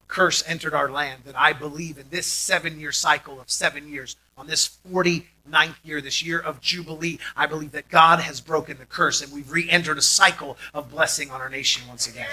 curse 0.07 0.43
entered 0.47 0.73
our 0.73 0.89
land. 0.89 1.21
And 1.27 1.37
I 1.37 1.53
believe 1.53 1.99
in 1.99 2.07
this 2.09 2.25
seven 2.25 2.79
year 2.79 2.91
cycle 2.91 3.39
of 3.39 3.51
seven 3.51 3.87
years, 3.87 4.15
on 4.35 4.47
this 4.47 4.79
49th 4.91 5.75
year, 5.83 6.01
this 6.01 6.23
year 6.23 6.39
of 6.39 6.59
Jubilee, 6.59 7.19
I 7.35 7.45
believe 7.45 7.71
that 7.73 7.87
God 7.87 8.19
has 8.19 8.41
broken 8.41 8.79
the 8.79 8.85
curse 8.87 9.21
and 9.21 9.31
we've 9.31 9.51
re 9.51 9.69
entered 9.69 9.99
a 9.99 10.01
cycle 10.01 10.57
of 10.73 10.89
blessing 10.89 11.29
on 11.29 11.39
our 11.39 11.49
nation 11.49 11.87
once 11.87 12.07
again. 12.07 12.25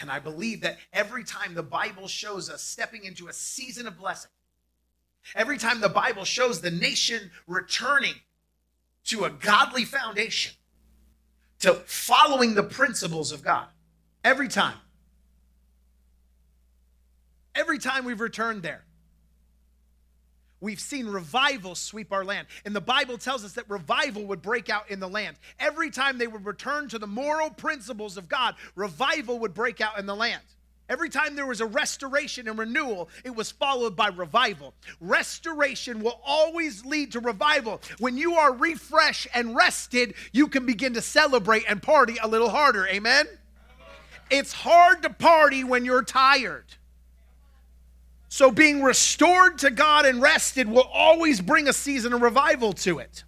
And 0.00 0.10
I 0.10 0.18
believe 0.18 0.60
that 0.60 0.78
every 0.92 1.24
time 1.24 1.54
the 1.54 1.62
Bible 1.62 2.06
shows 2.06 2.48
us 2.48 2.62
stepping 2.62 3.04
into 3.04 3.28
a 3.28 3.32
season 3.32 3.86
of 3.86 3.98
blessing, 3.98 4.30
every 5.34 5.58
time 5.58 5.80
the 5.80 5.88
Bible 5.88 6.24
shows 6.24 6.60
the 6.60 6.70
nation 6.70 7.30
returning 7.46 8.14
to 9.04 9.24
a 9.24 9.30
godly 9.30 9.84
foundation, 9.84 10.54
to 11.60 11.74
following 11.74 12.54
the 12.54 12.62
principles 12.62 13.32
of 13.32 13.42
God, 13.42 13.66
every 14.22 14.48
time, 14.48 14.76
every 17.54 17.78
time 17.78 18.04
we've 18.04 18.20
returned 18.20 18.62
there, 18.62 18.84
We've 20.60 20.80
seen 20.80 21.06
revival 21.06 21.74
sweep 21.74 22.12
our 22.12 22.24
land. 22.24 22.48
And 22.64 22.74
the 22.74 22.80
Bible 22.80 23.18
tells 23.18 23.44
us 23.44 23.52
that 23.52 23.68
revival 23.70 24.24
would 24.26 24.42
break 24.42 24.68
out 24.68 24.90
in 24.90 25.00
the 25.00 25.08
land. 25.08 25.36
Every 25.60 25.90
time 25.90 26.18
they 26.18 26.26
would 26.26 26.44
return 26.44 26.88
to 26.88 26.98
the 26.98 27.06
moral 27.06 27.50
principles 27.50 28.16
of 28.16 28.28
God, 28.28 28.56
revival 28.74 29.38
would 29.40 29.54
break 29.54 29.80
out 29.80 29.98
in 29.98 30.06
the 30.06 30.16
land. 30.16 30.42
Every 30.88 31.10
time 31.10 31.36
there 31.36 31.46
was 31.46 31.60
a 31.60 31.66
restoration 31.66 32.48
and 32.48 32.58
renewal, 32.58 33.10
it 33.22 33.34
was 33.34 33.50
followed 33.50 33.94
by 33.94 34.08
revival. 34.08 34.72
Restoration 35.00 36.02
will 36.02 36.18
always 36.24 36.84
lead 36.84 37.12
to 37.12 37.20
revival. 37.20 37.82
When 37.98 38.16
you 38.16 38.34
are 38.36 38.54
refreshed 38.54 39.28
and 39.34 39.54
rested, 39.54 40.14
you 40.32 40.48
can 40.48 40.64
begin 40.64 40.94
to 40.94 41.02
celebrate 41.02 41.64
and 41.68 41.82
party 41.82 42.16
a 42.22 42.26
little 42.26 42.48
harder. 42.48 42.86
Amen? 42.86 43.26
It's 44.30 44.52
hard 44.52 45.02
to 45.02 45.10
party 45.10 45.62
when 45.62 45.84
you're 45.84 46.02
tired. 46.02 46.64
So, 48.28 48.50
being 48.50 48.82
restored 48.82 49.58
to 49.58 49.70
God 49.70 50.04
and 50.04 50.20
rested 50.20 50.68
will 50.68 50.88
always 50.92 51.40
bring 51.40 51.66
a 51.66 51.72
season 51.72 52.12
of 52.12 52.20
revival 52.20 52.74
to 52.74 52.98
it. 52.98 53.24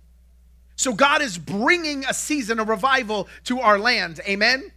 So, 0.76 0.92
God 0.92 1.22
is 1.22 1.38
bringing 1.38 2.04
a 2.04 2.12
season 2.12 2.60
of 2.60 2.68
revival 2.68 3.26
to 3.44 3.60
our 3.60 3.78
land. 3.78 4.20
Amen? 4.28 4.70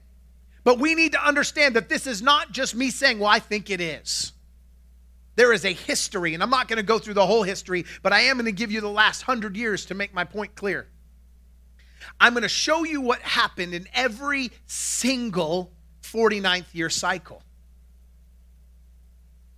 But 0.63 0.79
we 0.79 0.95
need 0.95 1.11
to 1.11 1.25
understand 1.25 1.75
that 1.75 1.89
this 1.89 2.07
is 2.07 2.21
not 2.21 2.53
just 2.53 2.73
me 2.73 2.89
saying, 2.89 3.19
well, 3.19 3.29
I 3.29 3.39
think 3.39 3.69
it 3.69 3.81
is. 3.81 4.31
There 5.35 5.51
is 5.51 5.65
a 5.65 5.73
history, 5.73 6.33
and 6.33 6.41
I'm 6.41 6.49
not 6.49 6.69
going 6.69 6.77
to 6.77 6.83
go 6.83 6.99
through 6.99 7.15
the 7.15 7.25
whole 7.25 7.43
history, 7.43 7.85
but 8.01 8.13
I 8.13 8.21
am 8.21 8.37
going 8.37 8.45
to 8.45 8.51
give 8.53 8.71
you 8.71 8.79
the 8.79 8.89
last 8.89 9.23
hundred 9.23 9.57
years 9.57 9.87
to 9.87 9.93
make 9.93 10.13
my 10.13 10.23
point 10.23 10.55
clear. 10.55 10.87
I'm 12.19 12.33
going 12.33 12.43
to 12.43 12.49
show 12.49 12.85
you 12.85 13.01
what 13.01 13.19
happened 13.19 13.73
in 13.73 13.87
every 13.93 14.51
single 14.67 15.73
49th 16.03 16.73
year 16.73 16.89
cycle 16.89 17.41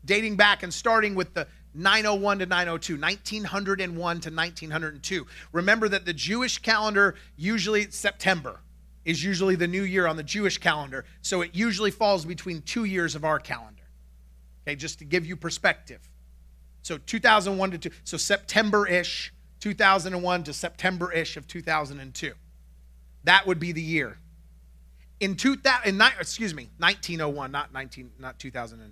dating 0.05 0.35
back 0.35 0.63
and 0.63 0.73
starting 0.73 1.15
with 1.15 1.33
the 1.33 1.47
901 1.73 2.39
to 2.39 2.45
902, 2.45 2.93
1901 2.97 4.21
to 4.21 4.29
1902. 4.29 5.27
Remember 5.51 5.89
that 5.89 6.05
the 6.05 6.13
Jewish 6.13 6.59
calendar, 6.59 7.15
usually 7.35 7.89
September, 7.91 8.61
is 9.03 9.23
usually 9.23 9.55
the 9.55 9.67
new 9.67 9.83
year 9.83 10.07
on 10.07 10.15
the 10.15 10.23
Jewish 10.23 10.57
calendar. 10.57 11.05
So 11.21 11.41
it 11.41 11.51
usually 11.53 11.91
falls 11.91 12.25
between 12.25 12.61
two 12.61 12.85
years 12.85 13.13
of 13.15 13.23
our 13.23 13.39
calendar. 13.39 13.83
Okay, 14.63 14.75
just 14.75 14.99
to 14.99 15.05
give 15.05 15.25
you 15.25 15.35
perspective. 15.35 15.99
So 16.81 16.97
2001 16.97 17.71
to 17.71 17.77
two, 17.77 17.89
so 18.03 18.17
September-ish, 18.17 19.33
2001 19.59 20.43
to 20.43 20.53
September-ish 20.53 21.37
of 21.37 21.47
2002. 21.47 22.33
That 23.25 23.47
would 23.47 23.59
be 23.59 23.71
the 23.71 23.81
year. 23.81 24.17
In 25.19 25.35
2000, 25.35 25.87
in, 25.87 26.01
excuse 26.19 26.53
me, 26.53 26.69
1901, 26.77 27.51
not 27.51 27.73
19, 27.73 28.11
not 28.19 28.39
2001. 28.39 28.91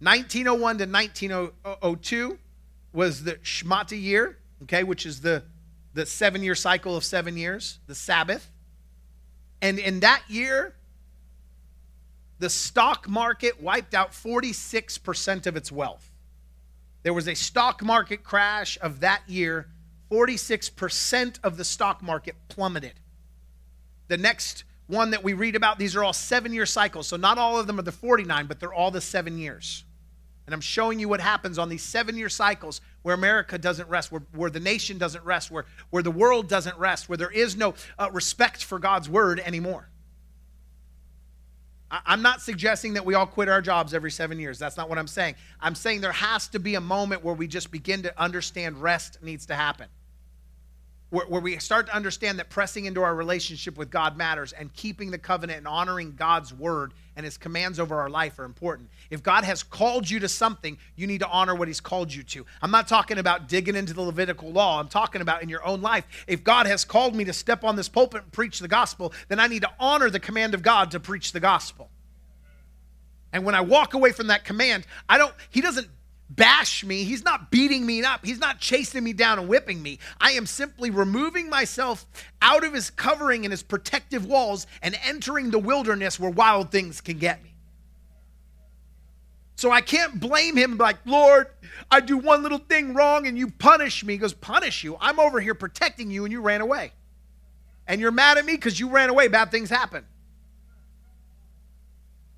1901 0.00 0.78
to 0.78 0.86
1902 0.86 2.38
was 2.92 3.24
the 3.24 3.34
Shmita 3.36 4.00
year, 4.00 4.38
okay, 4.62 4.84
which 4.84 5.04
is 5.06 5.20
the 5.20 5.42
the 5.94 6.06
seven 6.06 6.42
year 6.42 6.54
cycle 6.54 6.96
of 6.96 7.04
seven 7.04 7.36
years, 7.36 7.80
the 7.86 7.94
Sabbath. 7.94 8.50
And 9.60 9.78
in 9.78 10.00
that 10.00 10.22
year, 10.28 10.76
the 12.38 12.48
stock 12.48 13.08
market 13.08 13.60
wiped 13.60 13.94
out 13.94 14.12
46% 14.12 15.46
of 15.46 15.56
its 15.56 15.72
wealth. 15.72 16.12
There 17.02 17.12
was 17.12 17.26
a 17.26 17.34
stock 17.34 17.82
market 17.82 18.22
crash 18.22 18.78
of 18.80 19.00
that 19.00 19.22
year. 19.26 19.68
46% 20.10 21.38
of 21.42 21.56
the 21.56 21.64
stock 21.64 22.02
market 22.02 22.36
plummeted. 22.48 22.94
The 24.06 24.16
next 24.16 24.64
one 24.86 25.10
that 25.10 25.22
we 25.22 25.34
read 25.34 25.54
about, 25.54 25.78
these 25.78 25.96
are 25.96 26.04
all 26.04 26.12
seven 26.12 26.52
year 26.52 26.64
cycles. 26.64 27.08
So 27.08 27.16
not 27.16 27.38
all 27.38 27.58
of 27.58 27.66
them 27.66 27.78
are 27.78 27.82
the 27.82 27.92
49, 27.92 28.46
but 28.46 28.58
they're 28.60 28.72
all 28.72 28.90
the 28.90 29.00
seven 29.00 29.36
years. 29.36 29.84
And 30.48 30.54
I'm 30.54 30.62
showing 30.62 30.98
you 30.98 31.10
what 31.10 31.20
happens 31.20 31.58
on 31.58 31.68
these 31.68 31.82
seven 31.82 32.16
year 32.16 32.30
cycles 32.30 32.80
where 33.02 33.14
America 33.14 33.58
doesn't 33.58 33.86
rest, 33.86 34.10
where, 34.10 34.22
where 34.34 34.48
the 34.48 34.60
nation 34.60 34.96
doesn't 34.96 35.22
rest, 35.22 35.50
where, 35.50 35.66
where 35.90 36.02
the 36.02 36.10
world 36.10 36.48
doesn't 36.48 36.78
rest, 36.78 37.06
where 37.06 37.18
there 37.18 37.30
is 37.30 37.54
no 37.54 37.74
uh, 37.98 38.08
respect 38.14 38.64
for 38.64 38.78
God's 38.78 39.10
word 39.10 39.40
anymore. 39.40 39.90
I, 41.90 42.00
I'm 42.06 42.22
not 42.22 42.40
suggesting 42.40 42.94
that 42.94 43.04
we 43.04 43.12
all 43.12 43.26
quit 43.26 43.50
our 43.50 43.60
jobs 43.60 43.92
every 43.92 44.10
seven 44.10 44.40
years. 44.40 44.58
That's 44.58 44.78
not 44.78 44.88
what 44.88 44.96
I'm 44.96 45.06
saying. 45.06 45.34
I'm 45.60 45.74
saying 45.74 46.00
there 46.00 46.12
has 46.12 46.48
to 46.48 46.58
be 46.58 46.76
a 46.76 46.80
moment 46.80 47.22
where 47.22 47.34
we 47.34 47.46
just 47.46 47.70
begin 47.70 48.04
to 48.04 48.18
understand 48.18 48.80
rest 48.80 49.22
needs 49.22 49.44
to 49.46 49.54
happen 49.54 49.88
where, 51.10 51.26
where, 51.26 51.40
we 51.40 51.58
start 51.58 51.86
to 51.86 51.94
understand 51.94 52.38
that 52.38 52.50
pressing 52.50 52.84
into 52.84 53.02
our 53.02 53.14
relationship 53.14 53.78
with 53.78 53.90
God 53.90 54.16
matters 54.16 54.52
and 54.52 54.72
keeping 54.74 55.10
the 55.10 55.18
covenant 55.18 55.58
and 55.58 55.68
honoring 55.68 56.14
God's 56.14 56.52
word 56.52 56.92
and 57.16 57.24
his 57.24 57.38
commands 57.38 57.80
over 57.80 57.98
our 57.98 58.10
life 58.10 58.38
are 58.38 58.44
important. 58.44 58.90
If 59.10 59.22
God 59.22 59.44
has 59.44 59.62
called 59.62 60.08
you 60.08 60.20
to 60.20 60.28
something, 60.28 60.78
you 60.96 61.06
need 61.06 61.20
to 61.20 61.28
honor 61.28 61.54
what 61.54 61.68
he's 61.68 61.80
called 61.80 62.12
you 62.12 62.22
to. 62.24 62.44
I'm 62.60 62.70
not 62.70 62.88
talking 62.88 63.18
about 63.18 63.48
digging 63.48 63.74
into 63.74 63.94
the 63.94 64.02
Levitical 64.02 64.50
law, 64.50 64.80
I'm 64.80 64.88
talking 64.88 65.22
about 65.22 65.42
in 65.42 65.48
your 65.48 65.64
own 65.66 65.80
life. 65.80 66.04
If 66.26 66.44
God 66.44 66.66
has 66.66 66.84
called 66.84 67.14
me 67.14 67.24
to 67.24 67.32
step 67.32 67.64
on 67.64 67.76
this 67.76 67.88
pulpit 67.88 68.22
and 68.24 68.32
preach 68.32 68.58
the 68.58 68.68
gospel, 68.68 69.12
then 69.28 69.40
I 69.40 69.46
need 69.46 69.62
to 69.62 69.70
honor 69.78 70.10
the 70.10 70.20
command 70.20 70.54
of 70.54 70.62
God 70.62 70.90
to 70.90 71.00
preach 71.00 71.32
the 71.32 71.40
gospel. 71.40 71.90
And 73.32 73.44
when 73.44 73.54
I 73.54 73.60
walk 73.60 73.94
away 73.94 74.12
from 74.12 74.28
that 74.28 74.44
command, 74.44 74.86
I 75.08 75.18
don't, 75.18 75.34
he 75.50 75.60
doesn't 75.60 75.88
bash 76.30 76.84
me. 76.84 77.04
He's 77.04 77.24
not 77.24 77.50
beating 77.50 77.84
me 77.86 78.02
up. 78.02 78.24
He's 78.24 78.38
not 78.38 78.60
chasing 78.60 79.04
me 79.04 79.12
down 79.12 79.38
and 79.38 79.48
whipping 79.48 79.82
me. 79.82 79.98
I 80.20 80.32
am 80.32 80.46
simply 80.46 80.90
removing 80.90 81.48
myself 81.48 82.06
out 82.42 82.64
of 82.64 82.74
his 82.74 82.90
covering 82.90 83.44
and 83.44 83.52
his 83.52 83.62
protective 83.62 84.26
walls 84.26 84.66
and 84.82 84.98
entering 85.04 85.50
the 85.50 85.58
wilderness 85.58 86.20
where 86.20 86.30
wild 86.30 86.70
things 86.70 87.00
can 87.00 87.18
get 87.18 87.42
me. 87.42 87.54
So 89.58 89.72
I 89.72 89.80
can't 89.80 90.20
blame 90.20 90.56
him 90.56 90.78
like, 90.78 90.98
Lord, 91.04 91.48
I 91.90 91.98
do 91.98 92.16
one 92.16 92.44
little 92.44 92.58
thing 92.60 92.94
wrong 92.94 93.26
and 93.26 93.36
you 93.36 93.50
punish 93.50 94.04
me. 94.04 94.12
He 94.12 94.18
goes, 94.18 94.32
Punish 94.32 94.84
you? 94.84 94.96
I'm 95.00 95.18
over 95.18 95.40
here 95.40 95.56
protecting 95.56 96.12
you 96.12 96.24
and 96.24 96.30
you 96.30 96.40
ran 96.40 96.60
away. 96.60 96.92
And 97.88 98.00
you're 98.00 98.12
mad 98.12 98.38
at 98.38 98.44
me 98.44 98.52
because 98.52 98.78
you 98.78 98.88
ran 98.88 99.10
away. 99.10 99.26
Bad 99.26 99.50
things 99.50 99.68
happen. 99.68 100.06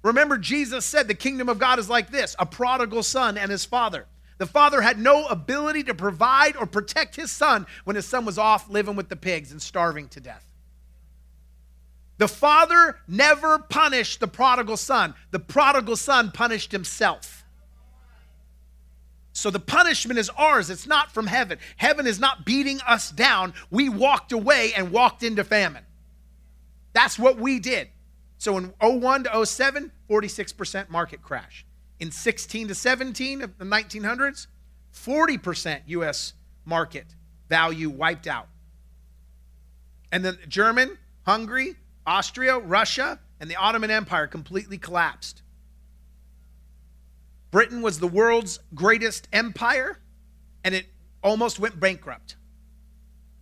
Remember, 0.02 0.38
Jesus 0.38 0.86
said 0.86 1.08
the 1.08 1.14
kingdom 1.14 1.50
of 1.50 1.58
God 1.58 1.78
is 1.78 1.90
like 1.90 2.10
this 2.10 2.34
a 2.38 2.46
prodigal 2.46 3.02
son 3.02 3.36
and 3.36 3.50
his 3.50 3.66
father. 3.66 4.06
The 4.38 4.46
father 4.46 4.80
had 4.80 4.98
no 4.98 5.26
ability 5.26 5.82
to 5.84 5.94
provide 5.94 6.56
or 6.56 6.64
protect 6.64 7.16
his 7.16 7.30
son 7.30 7.66
when 7.84 7.96
his 7.96 8.06
son 8.06 8.24
was 8.24 8.38
off 8.38 8.70
living 8.70 8.96
with 8.96 9.10
the 9.10 9.16
pigs 9.16 9.52
and 9.52 9.60
starving 9.60 10.08
to 10.08 10.20
death. 10.20 10.49
The 12.20 12.28
father 12.28 12.98
never 13.08 13.58
punished 13.58 14.20
the 14.20 14.28
prodigal 14.28 14.76
son, 14.76 15.14
the 15.30 15.38
prodigal 15.38 15.96
son 15.96 16.32
punished 16.32 16.70
himself. 16.70 17.46
So 19.32 19.50
the 19.50 19.58
punishment 19.58 20.18
is 20.18 20.28
ours, 20.36 20.68
it's 20.68 20.86
not 20.86 21.10
from 21.10 21.28
heaven. 21.28 21.56
Heaven 21.78 22.06
is 22.06 22.20
not 22.20 22.44
beating 22.44 22.78
us 22.86 23.10
down. 23.10 23.54
We 23.70 23.88
walked 23.88 24.32
away 24.32 24.74
and 24.76 24.92
walked 24.92 25.22
into 25.22 25.44
famine. 25.44 25.86
That's 26.92 27.18
what 27.18 27.38
we 27.38 27.58
did. 27.58 27.88
So 28.36 28.58
in 28.58 28.74
01 28.82 29.24
to 29.24 29.46
07, 29.46 29.90
46% 30.10 30.90
market 30.90 31.22
crash. 31.22 31.64
In 32.00 32.10
16 32.10 32.68
to 32.68 32.74
17 32.74 33.40
of 33.40 33.56
the 33.56 33.64
1900s, 33.64 34.46
40% 34.94 35.80
US 35.86 36.34
market 36.66 37.06
value 37.48 37.88
wiped 37.88 38.26
out. 38.26 38.48
And 40.12 40.22
then 40.22 40.36
German, 40.48 40.98
Hungary, 41.24 41.76
Austria, 42.10 42.58
Russia, 42.58 43.20
and 43.38 43.48
the 43.48 43.54
Ottoman 43.54 43.88
Empire 43.88 44.26
completely 44.26 44.76
collapsed. 44.76 45.42
Britain 47.52 47.82
was 47.82 48.00
the 48.00 48.08
world's 48.08 48.58
greatest 48.74 49.28
empire, 49.32 50.00
and 50.64 50.74
it 50.74 50.86
almost 51.22 51.60
went 51.60 51.78
bankrupt. 51.78 52.34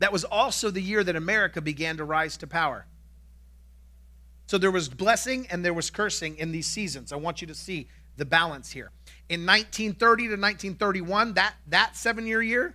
That 0.01 0.13
was 0.13 0.23
also 0.23 0.71
the 0.71 0.83
year 0.83 1.03
that 1.03 1.17
America 1.17 1.63
began 1.63 1.97
to 1.97 2.05
rise 2.05 2.37
to 2.37 2.47
power. 2.47 2.85
So 4.49 4.59
there 4.59 4.71
was 4.71 4.91
blessing 4.91 5.47
and 5.51 5.65
there 5.65 5.75
was 5.75 5.89
cursing 5.89 6.37
in 6.37 6.53
these 6.53 6.67
seasons. 6.67 7.11
I 7.11 7.17
want 7.17 7.41
you 7.41 7.47
to 7.47 7.55
see 7.55 7.89
the 8.19 8.27
balance 8.27 8.71
here. 8.71 8.91
In 9.31 9.47
1930 9.47 10.25
to 10.25 10.29
1931, 10.33 11.35
that, 11.35 11.55
that 11.69 11.97
seven 11.97 12.27
year 12.27 12.43
year, 12.43 12.75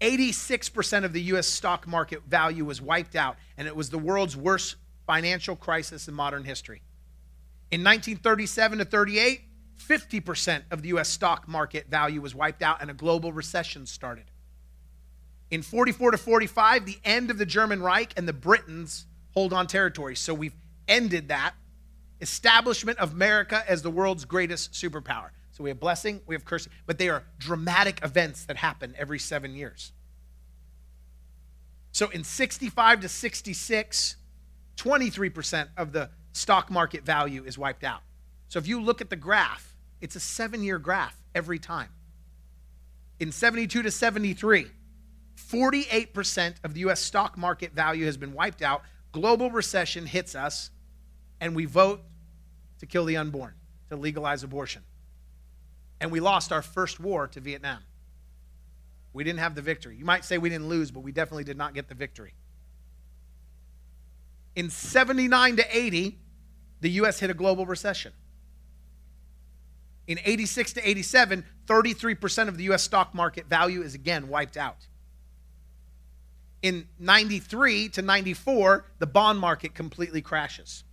86% 0.00 1.04
of 1.04 1.12
the 1.12 1.22
US 1.22 1.46
stock 1.46 1.86
market 1.86 2.22
value 2.26 2.64
was 2.64 2.82
wiped 2.82 3.14
out, 3.14 3.36
and 3.56 3.68
it 3.68 3.76
was 3.76 3.88
the 3.88 3.98
world's 3.98 4.36
worst 4.36 4.76
financial 5.06 5.56
crisis 5.56 6.08
in 6.08 6.14
modern 6.14 6.44
history. 6.44 6.82
In 7.70 7.80
1937 7.82 8.78
to 8.78 8.84
38, 8.84 9.40
50% 9.78 10.62
of 10.70 10.82
the 10.82 10.88
US 10.88 11.08
stock 11.08 11.48
market 11.48 11.88
value 11.88 12.20
was 12.20 12.34
wiped 12.34 12.62
out, 12.62 12.80
and 12.80 12.90
a 12.90 12.94
global 12.94 13.32
recession 13.32 13.86
started. 13.86 14.24
In 15.50 15.62
44 15.62 16.12
to 16.12 16.18
45, 16.18 16.86
the 16.86 16.98
end 17.04 17.30
of 17.30 17.38
the 17.38 17.46
German 17.46 17.82
Reich 17.82 18.12
and 18.16 18.26
the 18.26 18.32
Britons 18.32 19.06
hold 19.32 19.52
on 19.52 19.66
territory. 19.66 20.16
So 20.16 20.32
we've 20.32 20.54
ended 20.88 21.28
that 21.28 21.54
establishment 22.20 22.98
of 22.98 23.12
America 23.12 23.62
as 23.68 23.82
the 23.82 23.90
world's 23.90 24.24
greatest 24.24 24.72
superpower. 24.72 25.30
So 25.50 25.62
we 25.64 25.70
have 25.70 25.80
blessing, 25.80 26.20
we 26.26 26.34
have 26.34 26.44
cursing, 26.44 26.72
but 26.86 26.98
they 26.98 27.08
are 27.08 27.24
dramatic 27.38 28.00
events 28.02 28.46
that 28.46 28.56
happen 28.56 28.94
every 28.96 29.18
seven 29.18 29.54
years. 29.54 29.92
So 31.90 32.08
in 32.08 32.24
65 32.24 33.00
to 33.00 33.08
66, 33.08 34.16
23% 34.76 35.68
of 35.76 35.92
the 35.92 36.10
stock 36.32 36.70
market 36.70 37.04
value 37.04 37.44
is 37.44 37.58
wiped 37.58 37.84
out. 37.84 38.00
So 38.48 38.58
if 38.58 38.66
you 38.66 38.80
look 38.80 39.00
at 39.00 39.10
the 39.10 39.16
graph, 39.16 39.74
it's 40.00 40.16
a 40.16 40.20
seven 40.20 40.62
year 40.62 40.78
graph 40.78 41.16
every 41.34 41.58
time. 41.58 41.88
In 43.20 43.32
72 43.32 43.82
to 43.82 43.90
73, 43.90 44.66
48% 45.36 46.54
of 46.64 46.74
the 46.74 46.80
US 46.80 47.00
stock 47.00 47.38
market 47.38 47.72
value 47.72 48.06
has 48.06 48.16
been 48.16 48.32
wiped 48.32 48.62
out. 48.62 48.82
Global 49.12 49.50
recession 49.50 50.06
hits 50.06 50.34
us 50.34 50.70
and 51.40 51.54
we 51.54 51.64
vote 51.64 52.02
to 52.78 52.86
kill 52.86 53.04
the 53.04 53.16
unborn, 53.16 53.54
to 53.90 53.96
legalize 53.96 54.42
abortion. 54.42 54.82
And 56.00 56.10
we 56.10 56.20
lost 56.20 56.52
our 56.52 56.62
first 56.62 56.98
war 56.98 57.28
to 57.28 57.40
Vietnam. 57.40 57.78
We 59.12 59.24
didn't 59.24 59.40
have 59.40 59.54
the 59.54 59.62
victory. 59.62 59.96
You 59.96 60.04
might 60.04 60.24
say 60.24 60.38
we 60.38 60.48
didn't 60.48 60.68
lose, 60.68 60.90
but 60.90 61.00
we 61.00 61.12
definitely 61.12 61.44
did 61.44 61.56
not 61.56 61.74
get 61.74 61.88
the 61.88 61.94
victory. 61.94 62.34
In 64.54 64.70
79 64.70 65.56
to 65.56 65.76
80, 65.76 66.18
the 66.80 66.90
U.S. 66.90 67.20
hit 67.20 67.30
a 67.30 67.34
global 67.34 67.64
recession. 67.64 68.12
In 70.06 70.18
86 70.24 70.74
to 70.74 70.88
87, 70.88 71.44
33% 71.66 72.48
of 72.48 72.56
the 72.58 72.64
U.S. 72.64 72.82
stock 72.82 73.14
market 73.14 73.46
value 73.46 73.82
is 73.82 73.94
again 73.94 74.28
wiped 74.28 74.56
out. 74.56 74.88
In 76.60 76.88
93 76.98 77.88
to 77.90 78.02
94, 78.02 78.84
the 78.98 79.06
bond 79.06 79.38
market 79.38 79.74
completely 79.74 80.20
crashes. 80.20 80.84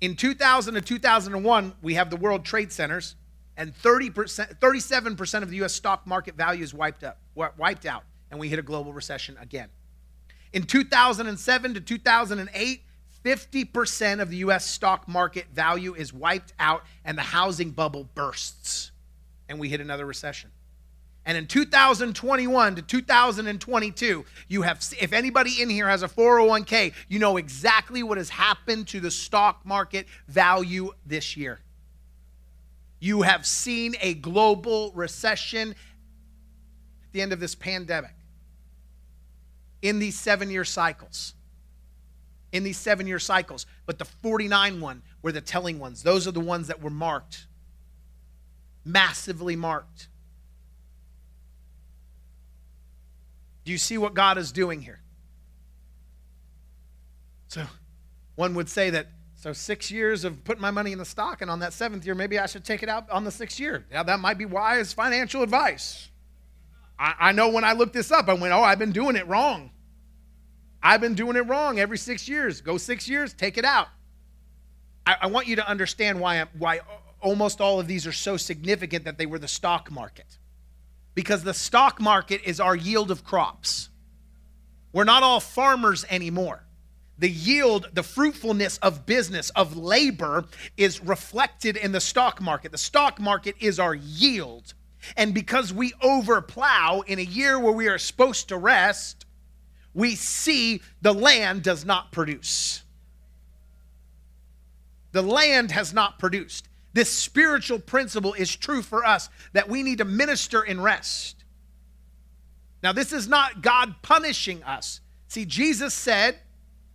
In 0.00 0.16
2000 0.16 0.74
to 0.74 0.80
2001, 0.80 1.74
we 1.82 1.94
have 1.94 2.10
the 2.10 2.16
World 2.16 2.44
Trade 2.44 2.72
Centers, 2.72 3.16
and 3.56 3.74
30%, 3.74 4.58
37% 4.58 5.42
of 5.42 5.50
the 5.50 5.56
U.S. 5.56 5.72
stock 5.72 6.06
market 6.06 6.36
value 6.36 6.64
is 6.64 6.72
wiped, 6.72 7.04
up, 7.04 7.18
wiped 7.34 7.86
out, 7.86 8.04
and 8.30 8.40
we 8.40 8.48
hit 8.48 8.58
a 8.58 8.62
global 8.62 8.92
recession 8.92 9.36
again. 9.40 9.68
In 10.52 10.64
2007 10.64 11.74
to 11.74 11.80
2008, 11.80 12.82
50% 13.24 14.20
of 14.20 14.30
the 14.30 14.36
U.S. 14.38 14.66
stock 14.66 15.08
market 15.08 15.46
value 15.52 15.94
is 15.94 16.12
wiped 16.12 16.52
out, 16.58 16.82
and 17.04 17.16
the 17.16 17.22
housing 17.22 17.70
bubble 17.70 18.08
bursts, 18.14 18.90
and 19.48 19.58
we 19.58 19.68
hit 19.68 19.80
another 19.80 20.04
recession. 20.04 20.50
And 21.24 21.38
in 21.38 21.46
2021 21.46 22.74
to 22.76 22.82
2022, 22.82 24.24
you 24.48 24.62
have, 24.62 24.84
if 25.00 25.12
anybody 25.12 25.62
in 25.62 25.70
here 25.70 25.88
has 25.88 26.02
a 26.02 26.08
401k, 26.08 26.92
you 27.08 27.20
know 27.20 27.36
exactly 27.36 28.02
what 28.02 28.18
has 28.18 28.28
happened 28.28 28.88
to 28.88 28.98
the 28.98 29.10
stock 29.10 29.64
market 29.64 30.06
value 30.26 30.90
this 31.06 31.36
year. 31.36 31.60
You 32.98 33.22
have 33.22 33.46
seen 33.46 33.94
a 34.00 34.14
global 34.14 34.90
recession 34.92 35.70
at 35.70 37.12
the 37.12 37.22
end 37.22 37.32
of 37.32 37.38
this 37.38 37.54
pandemic 37.54 38.14
in 39.82 39.98
these 39.98 40.18
seven 40.18 40.50
year 40.50 40.64
cycles. 40.64 41.34
In 42.52 42.64
these 42.64 42.78
seven 42.78 43.06
year 43.06 43.18
cycles. 43.18 43.66
But 43.84 43.98
the 43.98 44.04
49 44.04 44.80
one 44.80 45.02
were 45.20 45.32
the 45.32 45.40
telling 45.40 45.78
ones. 45.78 46.02
Those 46.02 46.26
are 46.26 46.32
the 46.32 46.40
ones 46.40 46.68
that 46.68 46.80
were 46.80 46.90
marked, 46.90 47.46
massively 48.84 49.56
marked. 49.56 50.08
Do 53.64 53.72
you 53.72 53.78
see 53.78 53.98
what 53.98 54.14
God 54.14 54.38
is 54.38 54.50
doing 54.52 54.80
here? 54.80 55.00
So, 57.48 57.64
one 58.34 58.54
would 58.54 58.68
say 58.68 58.90
that 58.90 59.08
so 59.34 59.52
six 59.52 59.90
years 59.90 60.24
of 60.24 60.44
putting 60.44 60.62
my 60.62 60.70
money 60.70 60.92
in 60.92 60.98
the 60.98 61.04
stock, 61.04 61.42
and 61.42 61.50
on 61.50 61.58
that 61.60 61.72
seventh 61.72 62.06
year, 62.06 62.14
maybe 62.14 62.38
I 62.38 62.46
should 62.46 62.64
take 62.64 62.82
it 62.82 62.88
out 62.88 63.10
on 63.10 63.24
the 63.24 63.30
sixth 63.30 63.60
year. 63.60 63.84
Now, 63.90 64.04
that 64.04 64.20
might 64.20 64.38
be 64.38 64.46
wise 64.46 64.92
financial 64.92 65.42
advice. 65.42 66.08
I, 67.02 67.14
I 67.18 67.32
know 67.32 67.48
when 67.48 67.64
I 67.64 67.72
looked 67.72 67.94
this 67.94 68.12
up, 68.12 68.28
I 68.28 68.34
went, 68.34 68.54
oh, 68.54 68.62
I've 68.62 68.78
been 68.78 68.92
doing 68.92 69.16
it 69.16 69.26
wrong. 69.26 69.70
I've 70.80 71.00
been 71.00 71.14
doing 71.14 71.36
it 71.36 71.46
wrong 71.48 71.80
every 71.80 71.98
six 71.98 72.28
years. 72.28 72.60
Go 72.60 72.78
six 72.78 73.08
years, 73.08 73.34
take 73.34 73.58
it 73.58 73.64
out. 73.64 73.88
I, 75.04 75.16
I 75.22 75.26
want 75.26 75.48
you 75.48 75.56
to 75.56 75.68
understand 75.68 76.20
why, 76.20 76.44
why 76.56 76.80
almost 77.20 77.60
all 77.60 77.80
of 77.80 77.88
these 77.88 78.06
are 78.06 78.12
so 78.12 78.36
significant 78.36 79.04
that 79.04 79.18
they 79.18 79.26
were 79.26 79.40
the 79.40 79.48
stock 79.48 79.90
market. 79.90 80.38
Because 81.14 81.42
the 81.42 81.54
stock 81.54 82.00
market 82.00 82.40
is 82.44 82.60
our 82.60 82.76
yield 82.76 83.10
of 83.10 83.24
crops. 83.24 83.88
We're 84.92 85.04
not 85.04 85.24
all 85.24 85.40
farmers 85.40 86.04
anymore 86.08 86.64
the 87.18 87.30
yield, 87.30 87.88
the 87.92 88.02
fruitfulness 88.02 88.78
of 88.78 89.06
business, 89.06 89.50
of 89.50 89.76
labor, 89.76 90.44
is 90.76 91.00
reflected 91.00 91.76
in 91.76 91.92
the 91.92 92.00
stock 92.00 92.40
market. 92.40 92.72
The 92.72 92.78
stock 92.78 93.20
market 93.20 93.54
is 93.60 93.78
our 93.78 93.94
yield. 93.94 94.74
And 95.16 95.34
because 95.34 95.72
we 95.72 95.92
overplow 96.02 97.02
in 97.06 97.18
a 97.18 97.22
year 97.22 97.58
where 97.58 97.72
we 97.72 97.88
are 97.88 97.98
supposed 97.98 98.48
to 98.48 98.56
rest, 98.56 99.26
we 99.94 100.14
see 100.14 100.80
the 101.00 101.12
land 101.12 101.62
does 101.62 101.84
not 101.84 102.12
produce. 102.12 102.82
The 105.12 105.22
land 105.22 105.70
has 105.72 105.92
not 105.92 106.18
produced. 106.18 106.68
This 106.94 107.10
spiritual 107.10 107.78
principle 107.78 108.34
is 108.34 108.54
true 108.54 108.82
for 108.82 109.04
us 109.04 109.28
that 109.52 109.68
we 109.68 109.82
need 109.82 109.98
to 109.98 110.04
minister 110.04 110.62
in 110.62 110.80
rest. 110.80 111.44
Now, 112.82 112.92
this 112.92 113.12
is 113.12 113.28
not 113.28 113.62
God 113.62 113.94
punishing 114.02 114.62
us. 114.64 115.00
See, 115.28 115.44
Jesus 115.44 115.94
said, 115.94 116.38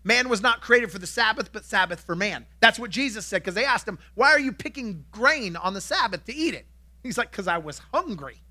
Man 0.04 0.30
was 0.30 0.42
not 0.42 0.62
created 0.62 0.90
for 0.90 1.00
the 1.00 1.08
Sabbath, 1.08 1.52
but 1.52 1.66
Sabbath 1.66 2.00
for 2.00 2.16
man. 2.16 2.46
That's 2.62 2.80
what 2.80 2.92
Jesus 2.92 3.26
said 3.26 3.42
because 3.42 3.56
they 3.56 3.66
asked 3.66 3.88
him, 3.88 4.00
Why 4.16 4.30
are 4.30 4.40
you 4.40 4.54
picking 4.54 5.04
grain 5.12 5.58
on 5.58 5.74
the 5.74 5.82
Sabbath 5.82 6.24
to 6.26 6.34
eat 6.34 6.54
it? 6.54 6.66
He's 7.04 7.18
like, 7.18 7.32
Because 7.32 7.48
I 7.48 7.58
was 7.58 7.80
hungry. 7.94 8.42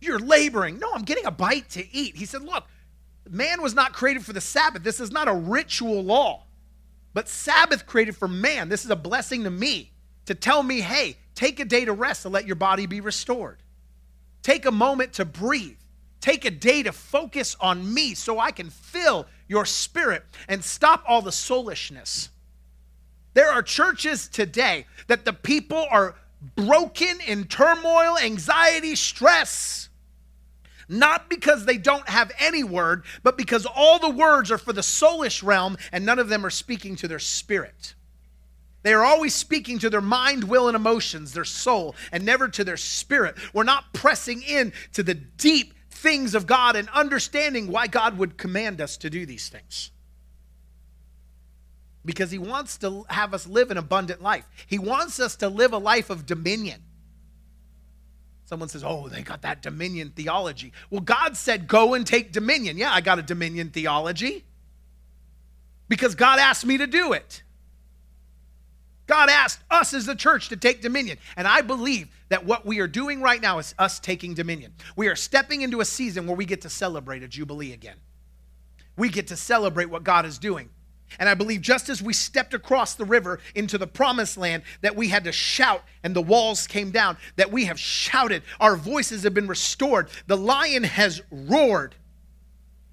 You're 0.00 0.18
laboring. 0.18 0.78
No, 0.78 0.90
I'm 0.94 1.02
getting 1.02 1.26
a 1.26 1.30
bite 1.30 1.68
to 1.70 1.94
eat. 1.94 2.16
He 2.16 2.24
said, 2.24 2.42
Look, 2.42 2.64
man 3.28 3.62
was 3.62 3.74
not 3.74 3.92
created 3.92 4.24
for 4.24 4.32
the 4.32 4.40
Sabbath. 4.40 4.82
This 4.82 5.00
is 5.00 5.10
not 5.10 5.28
a 5.28 5.34
ritual 5.34 6.02
law, 6.02 6.44
but 7.12 7.28
Sabbath 7.28 7.86
created 7.86 8.16
for 8.16 8.28
man. 8.28 8.68
This 8.68 8.84
is 8.84 8.90
a 8.90 8.96
blessing 8.96 9.44
to 9.44 9.50
me 9.50 9.92
to 10.26 10.34
tell 10.34 10.62
me, 10.62 10.80
hey, 10.80 11.16
take 11.34 11.60
a 11.60 11.64
day 11.64 11.84
to 11.84 11.92
rest 11.92 12.22
to 12.22 12.28
let 12.28 12.46
your 12.46 12.56
body 12.56 12.86
be 12.86 13.00
restored. 13.00 13.58
Take 14.42 14.64
a 14.64 14.70
moment 14.70 15.14
to 15.14 15.24
breathe. 15.24 15.76
Take 16.20 16.44
a 16.44 16.50
day 16.50 16.82
to 16.82 16.92
focus 16.92 17.56
on 17.60 17.92
me 17.92 18.14
so 18.14 18.38
I 18.38 18.50
can 18.50 18.70
fill 18.70 19.26
your 19.48 19.64
spirit 19.64 20.24
and 20.48 20.62
stop 20.62 21.02
all 21.08 21.22
the 21.22 21.32
soulishness. 21.32 22.28
There 23.34 23.50
are 23.50 23.62
churches 23.62 24.28
today 24.28 24.86
that 25.06 25.24
the 25.24 25.32
people 25.32 25.86
are 25.90 26.16
broken 26.56 27.20
in 27.26 27.44
turmoil, 27.44 28.18
anxiety, 28.18 28.96
stress. 28.96 29.88
Not 30.88 31.30
because 31.30 31.64
they 31.64 31.78
don't 31.78 32.08
have 32.08 32.32
any 32.40 32.64
word, 32.64 33.04
but 33.22 33.38
because 33.38 33.66
all 33.66 34.00
the 34.00 34.10
words 34.10 34.50
are 34.50 34.58
for 34.58 34.72
the 34.72 34.80
soulish 34.80 35.42
realm 35.42 35.76
and 35.92 36.04
none 36.04 36.18
of 36.18 36.28
them 36.28 36.44
are 36.44 36.50
speaking 36.50 36.96
to 36.96 37.08
their 37.08 37.20
spirit. 37.20 37.94
They 38.82 38.92
are 38.94 39.04
always 39.04 39.34
speaking 39.34 39.78
to 39.80 39.90
their 39.90 40.00
mind, 40.00 40.44
will, 40.44 40.66
and 40.66 40.74
emotions, 40.74 41.32
their 41.32 41.44
soul, 41.44 41.94
and 42.10 42.24
never 42.24 42.48
to 42.48 42.64
their 42.64 42.78
spirit. 42.78 43.36
We're 43.52 43.62
not 43.62 43.92
pressing 43.92 44.42
in 44.42 44.72
to 44.94 45.02
the 45.02 45.14
deep 45.14 45.74
things 45.90 46.34
of 46.34 46.46
God 46.46 46.76
and 46.76 46.88
understanding 46.88 47.70
why 47.70 47.86
God 47.86 48.16
would 48.18 48.38
command 48.38 48.80
us 48.80 48.96
to 48.98 49.10
do 49.10 49.26
these 49.26 49.48
things. 49.48 49.90
Because 52.04 52.30
He 52.30 52.38
wants 52.38 52.78
to 52.78 53.04
have 53.08 53.34
us 53.34 53.46
live 53.46 53.70
an 53.70 53.76
abundant 53.76 54.22
life, 54.22 54.46
He 54.66 54.78
wants 54.78 55.20
us 55.20 55.36
to 55.36 55.48
live 55.48 55.72
a 55.72 55.78
life 55.78 56.10
of 56.10 56.26
dominion. 56.26 56.82
Someone 58.46 58.68
says, 58.68 58.82
Oh, 58.84 59.08
they 59.08 59.22
got 59.22 59.42
that 59.42 59.62
dominion 59.62 60.10
theology. 60.16 60.72
Well, 60.90 61.02
God 61.02 61.36
said, 61.36 61.68
Go 61.68 61.94
and 61.94 62.06
take 62.06 62.32
dominion. 62.32 62.78
Yeah, 62.78 62.92
I 62.92 63.00
got 63.00 63.18
a 63.18 63.22
dominion 63.22 63.70
theology 63.70 64.44
because 65.88 66.14
God 66.14 66.38
asked 66.38 66.66
me 66.66 66.78
to 66.78 66.86
do 66.86 67.12
it. 67.12 67.42
God 69.06 69.28
asked 69.28 69.60
us 69.70 69.92
as 69.92 70.06
the 70.06 70.14
church 70.14 70.48
to 70.50 70.56
take 70.56 70.82
dominion. 70.82 71.18
And 71.36 71.48
I 71.48 71.62
believe 71.62 72.08
that 72.28 72.46
what 72.46 72.64
we 72.64 72.78
are 72.78 72.86
doing 72.86 73.20
right 73.20 73.42
now 73.42 73.58
is 73.58 73.74
us 73.76 73.98
taking 73.98 74.34
dominion. 74.34 74.72
We 74.94 75.08
are 75.08 75.16
stepping 75.16 75.62
into 75.62 75.80
a 75.80 75.84
season 75.84 76.28
where 76.28 76.36
we 76.36 76.44
get 76.44 76.60
to 76.62 76.70
celebrate 76.70 77.24
a 77.24 77.28
Jubilee 77.28 77.72
again. 77.72 77.96
We 78.96 79.08
get 79.08 79.26
to 79.28 79.36
celebrate 79.36 79.86
what 79.90 80.04
God 80.04 80.26
is 80.26 80.38
doing. 80.38 80.70
And 81.18 81.28
I 81.28 81.34
believe 81.34 81.60
just 81.60 81.88
as 81.88 82.02
we 82.02 82.12
stepped 82.12 82.54
across 82.54 82.94
the 82.94 83.04
river 83.04 83.40
into 83.54 83.78
the 83.78 83.86
promised 83.86 84.36
land, 84.36 84.62
that 84.80 84.96
we 84.96 85.08
had 85.08 85.24
to 85.24 85.32
shout 85.32 85.82
and 86.02 86.14
the 86.14 86.22
walls 86.22 86.66
came 86.66 86.90
down, 86.90 87.16
that 87.36 87.50
we 87.50 87.64
have 87.66 87.78
shouted, 87.78 88.42
our 88.60 88.76
voices 88.76 89.24
have 89.24 89.34
been 89.34 89.48
restored, 89.48 90.08
the 90.26 90.36
lion 90.36 90.84
has 90.84 91.20
roared, 91.30 91.94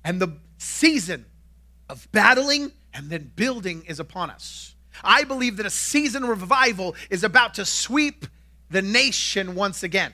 and 0.04 0.20
the 0.22 0.38
season 0.58 1.26
of 1.90 2.12
battling 2.12 2.72
and 2.94 3.10
then 3.10 3.32
building 3.36 3.84
is 3.86 4.00
upon 4.00 4.30
us. 4.30 4.76
I 5.04 5.24
believe 5.24 5.58
that 5.58 5.66
a 5.66 5.72
season 5.72 6.24
of 6.24 6.30
revival 6.30 6.96
is 7.10 7.24
about 7.24 7.54
to 7.56 7.66
sweep 7.66 8.26
the 8.70 8.82
nation 8.82 9.56
once 9.56 9.84
again. 9.84 10.14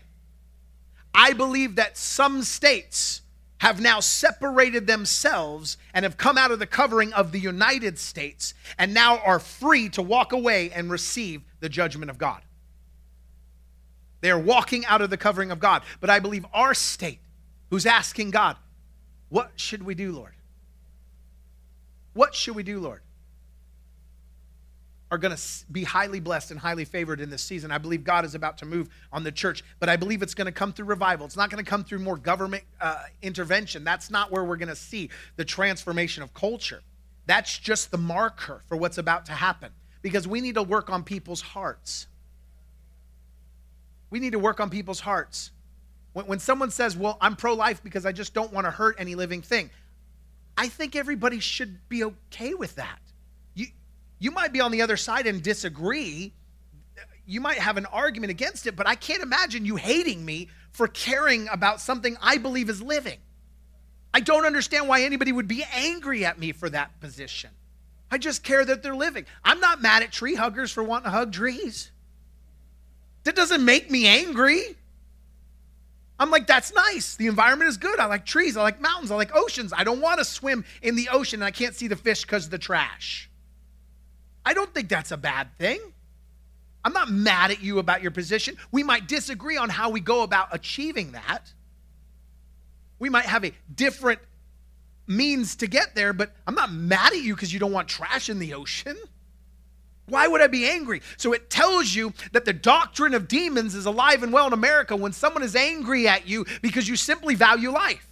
I 1.16 1.34
believe 1.34 1.76
that 1.76 1.97
some 1.97 2.43
states 2.43 3.22
have 3.64 3.80
now 3.80 4.01
separated 4.01 4.88
themselves 4.88 5.78
and 5.93 6.03
have 6.03 6.18
come 6.18 6.38
out 6.38 6.51
of 6.51 6.59
the 6.59 6.68
covering 6.68 7.14
of 7.14 7.32
the 7.32 7.39
United 7.39 7.97
States 7.97 8.53
and 8.78 8.93
now 8.93 9.20
are 9.20 9.39
free 9.39 9.88
to 9.88 10.01
walk 10.01 10.34
away 10.34 10.70
and 10.72 10.91
receive 10.91 11.41
the 11.61 11.70
judgment 11.70 12.11
of 12.11 12.18
God. 12.18 12.41
They 14.20 14.30
are 14.30 14.39
walking 14.39 14.86
out 14.86 14.99
of 14.99 15.09
the 15.09 15.16
covering 15.16 15.49
of 15.49 15.61
God. 15.61 15.84
But 16.01 16.09
I 16.09 16.20
believe 16.20 16.45
our 16.53 16.74
state, 16.74 17.20
who's 17.70 17.86
asking 17.86 18.32
God, 18.32 18.57
What 19.30 19.53
should 19.55 19.84
we 19.84 19.95
do, 19.95 20.11
Lord? 20.11 20.34
What 22.11 22.36
should 22.36 22.55
we 22.55 22.64
do, 22.64 22.82
Lord? 22.82 22.99
Are 25.14 25.18
going 25.20 25.36
to 25.36 25.41
be 25.72 25.84
highly 25.84 26.20
blessed 26.20 26.49
and 26.49 26.59
highly 26.59 26.86
favored 26.86 27.22
in 27.22 27.30
this 27.30 27.43
season. 27.43 27.70
I 27.70 27.78
believe 27.78 28.03
God 28.03 28.26
is 28.26 28.34
about 28.34 28.57
to 28.57 28.66
move 28.66 28.89
on 29.11 29.24
the 29.24 29.32
church, 29.32 29.64
but 29.80 29.88
I 29.88 29.95
believe 29.95 30.24
it's 30.24 30.34
going 30.34 30.47
to 30.47 30.51
come 30.51 30.74
through 30.74 30.88
revival. 30.88 31.28
It's 31.28 31.38
not 31.38 31.51
going 31.51 31.64
to 31.64 31.70
come 31.70 31.84
through 31.84 31.99
more 31.99 32.18
government 32.18 32.64
uh, 32.82 33.03
intervention. 33.22 33.84
That's 33.84 34.09
not 34.09 34.32
where 34.32 34.43
we're 34.43 34.57
going 34.57 34.70
to 34.70 34.76
see 34.76 35.11
the 35.36 35.45
transformation 35.45 36.24
of 36.24 36.34
culture. 36.34 36.82
That's 37.28 37.59
just 37.59 37.91
the 37.91 37.97
marker 37.99 38.64
for 38.66 38.76
what's 38.76 38.97
about 38.97 39.28
to 39.28 39.34
happen 39.34 39.72
because 40.01 40.28
we 40.28 40.41
need 40.41 40.55
to 40.55 40.64
work 40.64 40.89
on 40.89 41.03
people's 41.03 41.41
hearts. 41.41 42.07
We 44.09 44.20
need 44.20 44.32
to 44.32 44.39
work 44.39 44.59
on 44.59 44.72
people's 44.72 44.99
hearts. 44.99 45.51
When, 46.14 46.26
when 46.26 46.39
someone 46.39 46.72
says, 46.72 46.97
Well, 46.97 47.20
I'm 47.22 47.36
pro 47.36 47.53
life 47.53 47.84
because 47.84 48.07
I 48.07 48.14
just 48.14 48.34
don't 48.34 48.51
want 48.51 48.66
to 48.66 48.72
hurt 48.72 48.95
any 48.97 49.14
living 49.14 49.43
thing, 49.43 49.70
I 50.57 50.70
think 50.70 50.95
everybody 50.95 51.39
should 51.39 51.88
be 51.88 52.03
okay 52.03 52.55
with 52.55 52.78
that. 52.78 52.97
You 54.24 54.32
might 54.32 54.53
be 54.53 54.61
on 54.61 54.71
the 54.71 54.82
other 54.82 54.95
side 54.95 55.28
and 55.28 55.43
disagree. 55.43 56.32
You 57.26 57.41
might 57.41 57.57
have 57.57 57.76
an 57.76 57.86
argument 57.88 58.32
against 58.32 58.65
it, 58.67 58.74
but 58.78 58.88
I 58.88 58.95
can't 58.95 59.21
imagine 59.21 59.65
you 59.65 59.76
hating 59.76 60.24
me 60.24 60.47
for 60.71 60.88
caring 60.88 61.49
about 61.49 61.82
something 61.82 62.15
I 62.21 62.38
believe 62.38 62.69
is 62.69 62.82
living. 62.82 63.17
I 64.13 64.21
don't 64.21 64.45
understand 64.45 64.88
why 64.88 65.01
anybody 65.01 65.34
would 65.34 65.49
be 65.49 65.65
angry 65.74 66.24
at 66.24 66.39
me 66.39 66.53
for 66.53 66.69
that 66.69 67.01
position. 67.01 67.49
I 68.09 68.17
just 68.17 68.45
care 68.45 68.63
that 68.63 68.82
they're 68.82 68.95
living. 68.95 69.26
I'm 69.43 69.59
not 69.59 69.82
mad 69.82 70.03
at 70.03 70.13
tree 70.13 70.36
huggers 70.36 70.71
for 70.71 70.86
wanting 70.86 71.05
to 71.05 71.09
hug 71.09 71.34
trees. 71.34 71.91
That 73.26 73.36
doesn't 73.36 73.65
make 73.65 73.91
me 73.91 74.07
angry. 74.07 74.78
I'm 76.17 76.32
like, 76.32 76.47
that's 76.47 76.74
nice. 76.74 77.17
The 77.17 77.28
environment 77.28 77.67
is 77.67 77.76
good. 77.76 77.99
I 77.99 78.05
like 78.05 78.26
trees. 78.26 78.55
I 78.55 78.61
like 78.61 78.80
mountains. 78.80 79.11
I 79.11 79.17
like 79.17 79.36
oceans. 79.36 79.74
I 79.76 79.84
don't 79.84 79.99
want 79.99 80.19
to 80.19 80.26
swim 80.26 80.63
in 80.82 80.95
the 80.95 81.09
ocean 81.09 81.41
and 81.41 81.45
I 81.45 81.51
can't 81.51 81.76
see 81.76 81.89
the 81.89 81.97
fish 81.97 82.21
because 82.21 82.45
of 82.45 82.51
the 82.51 82.57
trash. 82.57 83.30
I 84.46 84.54
don't 84.54 84.74
think 84.74 84.89
that's 84.89 85.12
a 85.12 85.18
bad 85.18 85.50
thing. 85.58 85.80
I'm 86.86 86.94
not 86.94 87.10
mad 87.10 87.52
at 87.52 87.62
you 87.64 87.80
about 87.80 88.02
your 88.02 88.12
position. 88.12 88.58
We 88.72 88.84
might 88.84 89.08
disagree 89.08 89.58
on 89.58 89.70
how 89.70 89.89
we 89.89 90.02
go 90.02 90.24
about 90.24 90.50
achieving 90.52 91.14
that. 91.14 91.52
We 93.00 93.10
might 93.10 93.26
have 93.26 93.46
a 93.46 93.54
different 93.74 94.20
means 95.08 95.56
to 95.58 95.68
get 95.68 95.96
there, 95.96 96.14
but 96.14 96.32
I'm 96.48 96.56
not 96.56 96.72
mad 96.72 97.14
at 97.14 97.22
you 97.22 97.36
because 97.36 97.54
you 97.54 97.60
don't 97.60 97.72
want 97.72 97.88
trash 97.88 98.30
in 98.30 98.39
the 98.39 98.54
ocean. 98.54 98.98
Why 100.08 100.28
would 100.28 100.41
I 100.41 100.48
be 100.48 100.68
angry? 100.68 101.02
So 101.16 101.32
it 101.32 101.50
tells 101.50 101.96
you 101.96 102.14
that 102.34 102.44
the 102.44 102.54
doctrine 102.54 103.14
of 103.14 103.28
demons 103.28 103.74
is 103.76 103.86
alive 103.86 104.22
and 104.22 104.34
well 104.34 104.48
in 104.48 104.54
America 104.54 104.96
when 104.96 105.14
someone 105.14 105.44
is 105.44 105.56
angry 105.56 106.08
at 106.08 106.28
you 106.28 106.46
because 106.62 106.89
you 106.89 106.98
simply 106.98 107.36
value 107.36 107.72
life. 107.72 108.08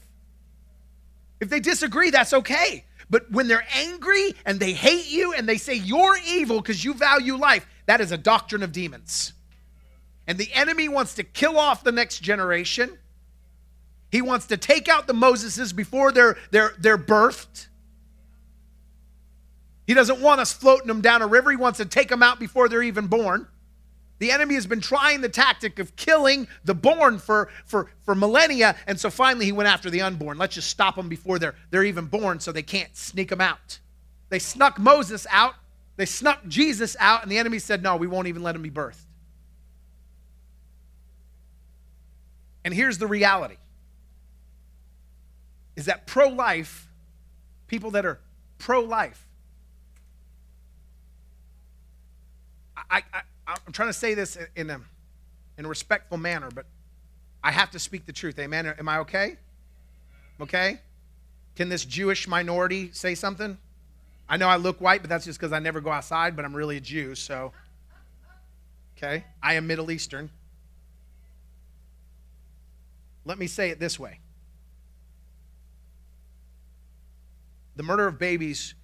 If 1.42 1.50
they 1.50 1.60
disagree, 1.60 2.12
that's 2.12 2.34
okay. 2.34 2.86
But 3.12 3.30
when 3.30 3.50
they're 3.50 3.68
angry 3.76 4.34
and 4.46 4.60
they 4.60 4.72
hate 4.72 5.12
you 5.12 5.34
and 5.34 5.48
they 5.48 5.58
say 5.58 5.76
you're 5.76 6.18
evil 6.26 6.62
because 6.62 6.84
you 6.84 6.94
value 6.94 7.36
life, 7.36 7.68
that 7.86 8.00
is 8.00 8.14
a 8.14 8.18
doctrine 8.18 8.64
of 8.64 8.72
demons. 8.72 9.34
And 10.26 10.38
the 10.38 10.52
enemy 10.54 10.88
wants 10.88 11.16
to 11.16 11.24
kill 11.24 11.60
off 11.60 11.84
the 11.84 11.92
next 11.92 12.20
generation. 12.20 12.98
He 14.10 14.22
wants 14.22 14.48
to 14.48 14.58
take 14.58 14.88
out 14.88 15.08
the 15.08 15.14
Moseses 15.14 15.76
before 15.76 16.14
they're, 16.14 16.38
they're, 16.52 16.74
they're 16.80 16.98
birthed. 16.98 17.68
He 19.86 19.94
doesn't 19.94 20.22
want 20.22 20.40
us 20.40 20.54
floating 20.54 20.88
them 20.88 21.02
down 21.02 21.22
a 21.22 21.28
river. 21.28 21.52
He 21.52 21.58
wants 21.58 21.78
to 21.80 21.86
take 21.86 22.08
them 22.08 22.24
out 22.24 22.40
before 22.40 22.70
they're 22.70 22.82
even 22.82 23.08
born. 23.08 23.46
The 24.22 24.30
enemy 24.30 24.54
has 24.54 24.68
been 24.68 24.82
trying 24.82 25.22
the 25.22 25.30
tactic 25.30 25.80
of 25.80 25.96
killing 25.96 26.48
the 26.64 26.76
born 26.76 27.18
for, 27.18 27.50
for, 27.66 27.90
for 28.04 28.14
millennia, 28.14 28.76
and 28.86 29.00
so 29.00 29.10
finally 29.10 29.46
he 29.46 29.52
went 29.52 29.68
after 29.68 29.90
the 29.90 30.02
unborn. 30.02 30.38
Let's 30.38 30.54
just 30.54 30.70
stop 30.70 30.96
them 30.96 31.10
before 31.10 31.40
they're, 31.40 31.56
they're 31.72 31.86
even 31.86 32.06
born 32.06 32.40
so 32.40 32.52
they 32.52 32.62
can't 32.62 32.96
sneak 32.96 33.30
them 33.30 33.42
out. 33.42 33.80
They 34.30 34.38
snuck 34.38 34.78
Moses 34.78 35.26
out, 35.32 35.56
they 35.96 36.06
snuck 36.06 36.46
Jesus 36.48 36.96
out, 37.00 37.24
and 37.24 37.32
the 37.32 37.40
enemy 37.40 37.58
said, 37.58 37.82
No, 37.82 37.96
we 37.96 38.06
won't 38.06 38.28
even 38.28 38.44
let 38.44 38.56
him 38.56 38.62
be 38.62 38.70
birthed. 38.70 39.02
And 42.64 42.76
here's 42.76 43.00
the 43.00 43.08
reality 43.08 43.58
is 45.76 45.86
that 45.86 46.06
pro 46.06 46.28
life, 46.30 46.88
people 47.66 47.90
that 47.90 48.06
are 48.06 48.20
pro 48.60 48.82
life, 48.82 49.26
I, 52.78 53.02
I, 53.12 53.22
I'm 53.66 53.74
trying 53.74 53.90
to 53.90 53.94
say 53.94 54.14
this 54.14 54.38
in 54.56 54.70
a, 54.70 54.80
in 55.58 55.66
a 55.66 55.68
respectful 55.68 56.18
manner, 56.18 56.50
but 56.54 56.66
I 57.44 57.52
have 57.52 57.72
to 57.72 57.80
speak 57.80 58.06
the 58.06 58.14
truth. 58.14 58.38
Amen. 58.40 58.66
Am 58.66 58.88
I 58.88 59.00
okay? 59.00 59.38
Okay? 60.40 60.80
Can 61.56 61.70
this 61.70 61.86
Jewish 61.86 62.28
minority 62.28 62.92
say 62.94 63.16
something? 63.16 63.58
I 64.30 64.38
know 64.38 64.48
I 64.48 64.56
look 64.56 64.80
white, 64.80 65.02
but 65.02 65.10
that's 65.10 65.26
just 65.26 65.40
because 65.40 65.52
I 65.52 65.60
never 65.60 65.82
go 65.82 65.92
outside, 65.92 66.36
but 66.36 66.46
I'm 66.46 66.56
really 66.56 66.78
a 66.78 66.82
Jew, 66.82 67.16
so. 67.16 67.52
Okay? 68.98 69.26
I 69.42 69.56
am 69.56 69.68
Middle 69.68 69.92
Eastern. 69.92 70.30
Let 73.26 73.38
me 73.38 73.48
say 73.48 73.70
it 73.70 73.80
this 73.80 74.00
way 74.00 74.20
the 77.76 77.84
murder 77.84 78.08
of 78.08 78.20
babies 78.20 78.76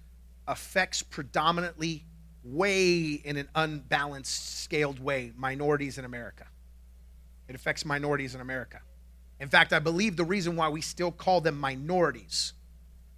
affects 0.46 1.02
predominantly 1.02 2.04
way 2.54 3.20
in 3.24 3.36
an 3.36 3.48
unbalanced, 3.54 4.60
scaled 4.62 5.00
way 5.00 5.32
minorities 5.36 5.98
in 5.98 6.04
America. 6.04 6.46
It 7.48 7.54
affects 7.54 7.84
minorities 7.84 8.34
in 8.34 8.40
America. 8.40 8.80
In 9.40 9.48
fact, 9.48 9.72
I 9.72 9.78
believe 9.78 10.16
the 10.16 10.24
reason 10.24 10.56
why 10.56 10.68
we 10.68 10.80
still 10.80 11.12
call 11.12 11.40
them 11.40 11.58
minorities 11.58 12.52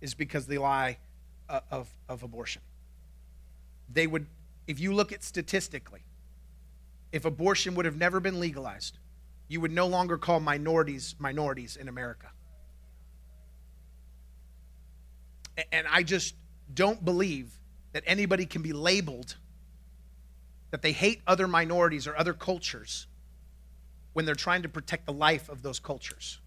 is 0.01 0.14
because 0.14 0.47
they 0.47 0.59
lie 0.59 0.99
uh, 1.49 1.61
of, 1.70 1.89
of 2.09 2.22
abortion. 2.22 2.62
They 3.93 4.07
would, 4.07 4.26
if 4.66 4.78
you 4.78 4.93
look 4.93 5.12
at 5.12 5.24
statistically, 5.24 6.05
if 7.12 7.24
abortion 7.24 7.74
would 7.74 7.87
have 7.87 7.97
never 7.97 8.20
been 8.20 8.39
legalized, 8.39 8.99
you 9.49 9.61
would 9.61 9.72
no 9.72 9.87
longer 9.87 10.16
call 10.16 10.39
minorities 10.39 11.16
minorities 11.18 11.76
in 11.76 11.89
America. 11.89 12.28
And 15.72 15.87
I 15.91 16.05
just 16.05 16.35
don't 16.72 17.05
believe 17.05 17.51
that 17.93 18.03
anybody 18.07 18.47
can 18.47 18.62
be 18.62 18.72
labeled 18.72 19.36
that 20.70 20.82
they 20.82 20.93
hate 20.93 21.20
other 21.26 21.49
minorities 21.49 22.07
or 22.07 22.16
other 22.16 22.32
cultures 22.32 23.07
when 24.12 24.24
they're 24.24 24.34
trying 24.34 24.62
to 24.62 24.68
protect 24.68 25.07
the 25.07 25.12
life 25.12 25.49
of 25.49 25.62
those 25.62 25.78
cultures 25.78 26.38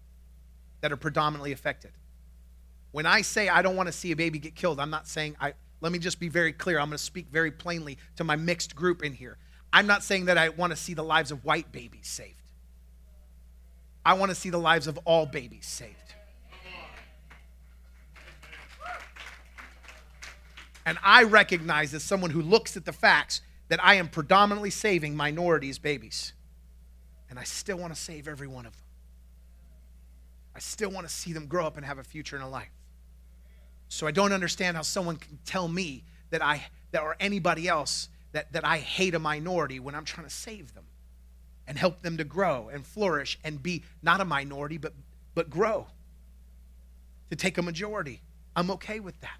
that 0.80 0.92
are 0.92 0.96
predominantly 0.96 1.52
affected. 1.52 1.92
When 2.92 3.06
I 3.06 3.22
say 3.22 3.48
I 3.48 3.62
don't 3.62 3.76
want 3.76 3.88
to 3.88 3.92
see 3.92 4.12
a 4.12 4.16
baby 4.16 4.38
get 4.38 4.54
killed, 4.54 4.78
I'm 4.80 4.90
not 4.90 5.08
saying 5.08 5.36
I 5.40 5.54
let 5.80 5.92
me 5.92 5.98
just 5.98 6.18
be 6.18 6.28
very 6.28 6.52
clear. 6.52 6.78
I'm 6.78 6.88
going 6.88 6.96
to 6.96 7.04
speak 7.04 7.26
very 7.30 7.50
plainly 7.50 7.98
to 8.16 8.24
my 8.24 8.36
mixed 8.36 8.74
group 8.74 9.02
in 9.02 9.12
here. 9.12 9.36
I'm 9.70 9.86
not 9.86 10.02
saying 10.02 10.26
that 10.26 10.38
I 10.38 10.48
want 10.48 10.70
to 10.70 10.76
see 10.76 10.94
the 10.94 11.02
lives 11.02 11.30
of 11.30 11.44
white 11.44 11.72
babies 11.72 12.06
saved. 12.06 12.40
I 14.06 14.14
want 14.14 14.30
to 14.30 14.34
see 14.34 14.50
the 14.50 14.58
lives 14.58 14.86
of 14.86 14.98
all 15.04 15.26
babies 15.26 15.66
saved. 15.66 16.03
And 20.86 20.98
I 21.02 21.24
recognize 21.24 21.94
as 21.94 22.02
someone 22.02 22.30
who 22.30 22.42
looks 22.42 22.76
at 22.76 22.84
the 22.84 22.92
facts 22.92 23.40
that 23.68 23.82
I 23.82 23.94
am 23.94 24.08
predominantly 24.08 24.70
saving 24.70 25.16
minorities' 25.16 25.78
babies. 25.78 26.32
And 27.30 27.38
I 27.38 27.44
still 27.44 27.78
want 27.78 27.94
to 27.94 28.00
save 28.00 28.28
every 28.28 28.46
one 28.46 28.66
of 28.66 28.72
them. 28.72 28.82
I 30.54 30.60
still 30.60 30.90
want 30.90 31.08
to 31.08 31.12
see 31.12 31.32
them 31.32 31.46
grow 31.46 31.66
up 31.66 31.76
and 31.76 31.84
have 31.84 31.98
a 31.98 32.04
future 32.04 32.36
and 32.36 32.44
a 32.44 32.48
life. 32.48 32.70
So 33.88 34.06
I 34.06 34.10
don't 34.10 34.32
understand 34.32 34.76
how 34.76 34.82
someone 34.82 35.16
can 35.16 35.38
tell 35.44 35.68
me 35.68 36.04
that 36.30 36.42
I 36.42 36.66
that 36.92 37.02
or 37.02 37.16
anybody 37.18 37.68
else 37.68 38.08
that, 38.32 38.52
that 38.52 38.64
I 38.64 38.78
hate 38.78 39.14
a 39.14 39.18
minority 39.18 39.80
when 39.80 39.94
I'm 39.94 40.04
trying 40.04 40.26
to 40.26 40.32
save 40.32 40.74
them 40.74 40.84
and 41.66 41.78
help 41.78 42.02
them 42.02 42.16
to 42.18 42.24
grow 42.24 42.68
and 42.72 42.86
flourish 42.86 43.38
and 43.42 43.62
be 43.62 43.82
not 44.02 44.20
a 44.20 44.24
minority 44.24 44.78
but 44.78 44.92
but 45.34 45.50
grow. 45.50 45.88
To 47.30 47.36
take 47.36 47.58
a 47.58 47.62
majority. 47.62 48.20
I'm 48.54 48.70
okay 48.72 49.00
with 49.00 49.20
that. 49.22 49.38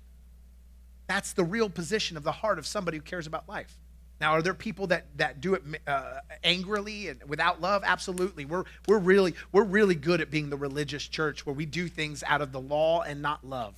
That's 1.07 1.33
the 1.33 1.45
real 1.45 1.69
position 1.69 2.17
of 2.17 2.23
the 2.23 2.33
heart 2.33 2.59
of 2.59 2.67
somebody 2.67 2.99
who 2.99 3.03
cares 3.03 3.27
about 3.27 3.49
life. 3.49 3.79
Now, 4.21 4.33
are 4.33 4.43
there 4.43 4.55
people 4.55 4.87
that, 4.87 5.07
that 5.17 5.41
do 5.41 5.55
it 5.55 5.63
uh, 5.87 6.21
angrily 6.43 7.09
and 7.09 7.23
without 7.25 7.61
love? 7.61 7.83
Absolutely. 7.85 8.45
We're, 8.45 8.65
we're, 8.87 8.99
really, 8.99 9.35
we're 9.53 9.65
really 9.65 9.97
good 9.97 10.21
at 10.21 10.31
being 10.31 10.51
the 10.51 10.57
religious 10.57 11.07
church 11.07 11.45
where 11.45 11.55
we 11.55 11.67
do 11.67 11.89
things 11.89 12.23
out 12.27 12.41
of 12.41 12.53
the 12.53 12.61
law 12.61 13.03
and 13.03 13.21
not 13.21 13.45
love. 13.45 13.77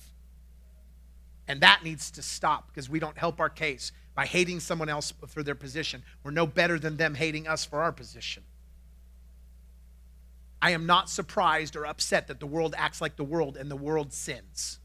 And 1.47 1.61
that 1.61 1.83
needs 1.83 2.11
to 2.11 2.21
stop 2.21 2.67
because 2.67 2.89
we 2.89 2.99
don't 2.99 3.17
help 3.17 3.39
our 3.39 3.49
case 3.49 3.91
by 4.15 4.25
hating 4.25 4.59
someone 4.59 4.89
else 4.89 5.13
for 5.27 5.43
their 5.43 5.55
position. 5.55 6.03
We're 6.23 6.31
no 6.31 6.45
better 6.45 6.77
than 6.77 6.97
them 6.97 7.15
hating 7.15 7.47
us 7.47 7.65
for 7.65 7.81
our 7.81 7.91
position. 7.91 8.43
I 10.61 10.71
am 10.71 10.85
not 10.85 11.09
surprised 11.09 11.75
or 11.75 11.85
upset 11.85 12.27
that 12.27 12.39
the 12.39 12.47
world 12.47 12.75
acts 12.77 12.99
like 12.99 13.15
the 13.15 13.23
world 13.23 13.57
and 13.57 13.69
the 13.69 13.75
world 13.75 14.11
sins. 14.11 14.79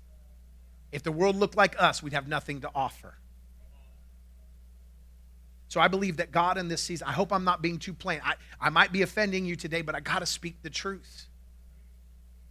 If 0.93 1.03
the 1.03 1.12
world 1.12 1.36
looked 1.36 1.57
like 1.57 1.74
us, 1.82 2.03
we'd 2.03 2.12
have 2.12 2.28
nothing 2.28 2.61
to 2.61 2.70
offer. 2.74 3.14
So 5.68 5.80
I 5.80 5.88
believe 5.88 6.18
that 6.18 6.30
God 6.30 6.59
in 6.59 6.68
this 6.68 6.82
season, 6.82 7.09
I 7.09 7.12
hope 7.12 7.32
I'm 7.32 7.45
not 7.45 7.62
being 7.62 7.78
too 7.78 7.95
plain. 7.95 8.20
I, 8.22 8.34
I 8.61 8.68
might 8.68 8.93
be 8.93 9.01
offending 9.01 9.47
you 9.47 9.57
today, 9.57 9.80
but 9.80 9.95
I 9.95 10.01
got 10.01 10.18
to 10.18 10.26
speak 10.26 10.62
the 10.62 10.68
truth. 10.70 11.28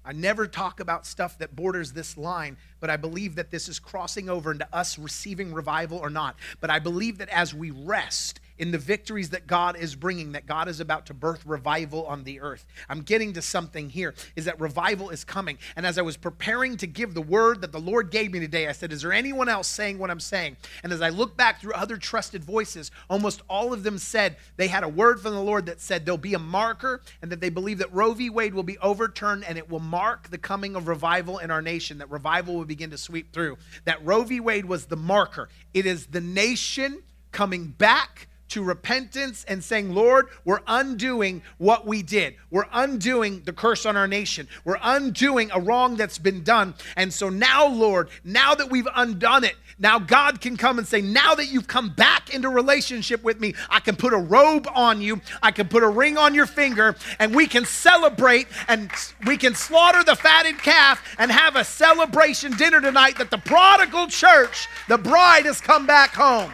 I 0.03 0.13
never 0.13 0.47
talk 0.47 0.79
about 0.79 1.05
stuff 1.05 1.37
that 1.37 1.55
borders 1.55 1.93
this 1.93 2.17
line, 2.17 2.57
but 2.79 2.89
I 2.89 2.97
believe 2.97 3.35
that 3.35 3.51
this 3.51 3.69
is 3.69 3.77
crossing 3.77 4.27
over 4.27 4.51
into 4.51 4.67
us 4.73 4.97
receiving 4.97 5.53
revival 5.53 5.99
or 5.99 6.09
not. 6.09 6.35
But 6.59 6.71
I 6.71 6.79
believe 6.79 7.19
that 7.19 7.29
as 7.29 7.53
we 7.53 7.69
rest 7.69 8.39
in 8.57 8.71
the 8.71 8.77
victories 8.77 9.31
that 9.31 9.47
God 9.47 9.75
is 9.75 9.95
bringing, 9.95 10.33
that 10.33 10.45
God 10.45 10.67
is 10.67 10.79
about 10.79 11.05
to 11.07 11.13
birth 11.13 11.45
revival 11.45 12.05
on 12.05 12.23
the 12.23 12.41
earth. 12.41 12.65
I'm 12.89 13.01
getting 13.01 13.33
to 13.33 13.41
something 13.41 13.89
here 13.89 14.13
is 14.35 14.45
that 14.45 14.59
revival 14.59 15.09
is 15.09 15.23
coming. 15.23 15.57
And 15.75 15.85
as 15.85 15.97
I 15.97 16.01
was 16.01 16.17
preparing 16.17 16.77
to 16.77 16.87
give 16.87 17.13
the 17.13 17.21
word 17.21 17.61
that 17.61 17.71
the 17.71 17.79
Lord 17.79 18.11
gave 18.11 18.31
me 18.31 18.39
today, 18.39 18.67
I 18.67 18.71
said, 18.71 18.91
Is 18.91 19.01
there 19.01 19.13
anyone 19.13 19.49
else 19.49 19.67
saying 19.67 19.97
what 19.97 20.11
I'm 20.11 20.19
saying? 20.19 20.57
And 20.83 20.93
as 20.93 21.01
I 21.01 21.09
look 21.09 21.35
back 21.35 21.61
through 21.61 21.73
other 21.73 21.97
trusted 21.97 22.43
voices, 22.43 22.91
almost 23.09 23.41
all 23.49 23.73
of 23.73 23.83
them 23.83 23.97
said 23.97 24.37
they 24.57 24.67
had 24.67 24.83
a 24.83 24.89
word 24.89 25.21
from 25.21 25.33
the 25.33 25.41
Lord 25.41 25.65
that 25.65 25.81
said 25.81 26.05
there'll 26.05 26.17
be 26.17 26.33
a 26.33 26.39
marker 26.39 27.01
and 27.21 27.31
that 27.31 27.41
they 27.41 27.49
believe 27.49 27.79
that 27.79 27.93
Roe 27.93 28.13
v. 28.13 28.29
Wade 28.29 28.53
will 28.53 28.63
be 28.63 28.77
overturned 28.79 29.43
and 29.43 29.57
it 29.57 29.69
will 29.69 29.79
mark 29.79 30.29
the 30.29 30.37
coming 30.37 30.75
of 30.75 30.87
revival 30.87 31.39
in 31.39 31.51
our 31.51 31.61
nation, 31.61 31.97
that 31.99 32.09
revival 32.09 32.55
will 32.55 32.65
begin 32.65 32.91
to 32.91 32.97
sweep 32.97 33.31
through. 33.33 33.57
That 33.85 34.03
Roe 34.05 34.23
v. 34.23 34.39
Wade 34.39 34.65
was 34.65 34.85
the 34.85 34.97
marker. 34.97 35.49
It 35.73 35.85
is 35.85 36.07
the 36.07 36.21
nation 36.21 37.03
coming 37.31 37.67
back 37.67 38.27
to 38.51 38.63
repentance 38.63 39.45
and 39.47 39.63
saying, 39.63 39.93
Lord, 39.93 40.27
we're 40.45 40.61
undoing 40.67 41.41
what 41.57 41.87
we 41.87 42.01
did. 42.03 42.35
We're 42.49 42.67
undoing 42.71 43.41
the 43.45 43.53
curse 43.53 43.85
on 43.85 43.95
our 43.95 44.07
nation. 44.07 44.47
We're 44.65 44.79
undoing 44.81 45.51
a 45.53 45.59
wrong 45.59 45.95
that's 45.95 46.17
been 46.17 46.43
done. 46.43 46.73
And 46.95 47.13
so 47.13 47.29
now, 47.29 47.67
Lord, 47.67 48.09
now 48.23 48.53
that 48.55 48.69
we've 48.69 48.87
undone 48.95 49.45
it, 49.45 49.55
now 49.79 49.99
God 49.99 50.41
can 50.41 50.57
come 50.57 50.77
and 50.77 50.87
say, 50.87 51.01
Now 51.01 51.33
that 51.35 51.47
you've 51.47 51.67
come 51.67 51.89
back 51.89 52.33
into 52.33 52.49
relationship 52.49 53.23
with 53.23 53.39
me, 53.39 53.55
I 53.69 53.79
can 53.79 53.95
put 53.95 54.13
a 54.13 54.17
robe 54.17 54.67
on 54.75 55.01
you, 55.01 55.21
I 55.41 55.51
can 55.51 55.67
put 55.67 55.81
a 55.81 55.87
ring 55.87 56.17
on 56.17 56.35
your 56.35 56.45
finger, 56.45 56.95
and 57.19 57.33
we 57.33 57.47
can 57.47 57.65
celebrate 57.65 58.47
and 58.67 58.91
we 59.25 59.37
can 59.37 59.55
slaughter 59.55 60.03
the 60.03 60.15
fatted 60.15 60.57
calf 60.59 61.15
and 61.17 61.31
have 61.31 61.55
a 61.55 61.63
celebration 61.63 62.55
dinner 62.57 62.81
tonight 62.81 63.17
that 63.17 63.31
the 63.31 63.37
prodigal 63.37 64.07
church, 64.07 64.67
the 64.87 64.97
bride, 64.97 65.45
has 65.45 65.61
come 65.61 65.87
back 65.87 66.13
home. 66.13 66.51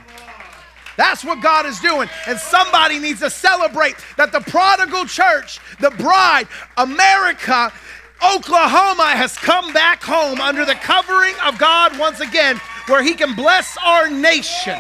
That's 0.97 1.23
what 1.23 1.41
God 1.41 1.65
is 1.65 1.79
doing. 1.79 2.09
And 2.27 2.37
somebody 2.39 2.99
needs 2.99 3.21
to 3.21 3.29
celebrate 3.29 3.95
that 4.17 4.31
the 4.31 4.41
prodigal 4.41 5.05
church, 5.05 5.59
the 5.79 5.91
bride, 5.91 6.47
America, 6.75 7.71
Oklahoma 8.23 9.13
has 9.15 9.37
come 9.37 9.71
back 9.73 10.01
home 10.03 10.41
under 10.41 10.65
the 10.65 10.73
covering 10.73 11.35
of 11.45 11.57
God 11.59 11.97
once 11.99 12.19
again, 12.19 12.59
where 12.87 13.03
He 13.03 13.13
can 13.13 13.35
bless 13.35 13.77
our 13.85 14.09
nation. 14.09 14.79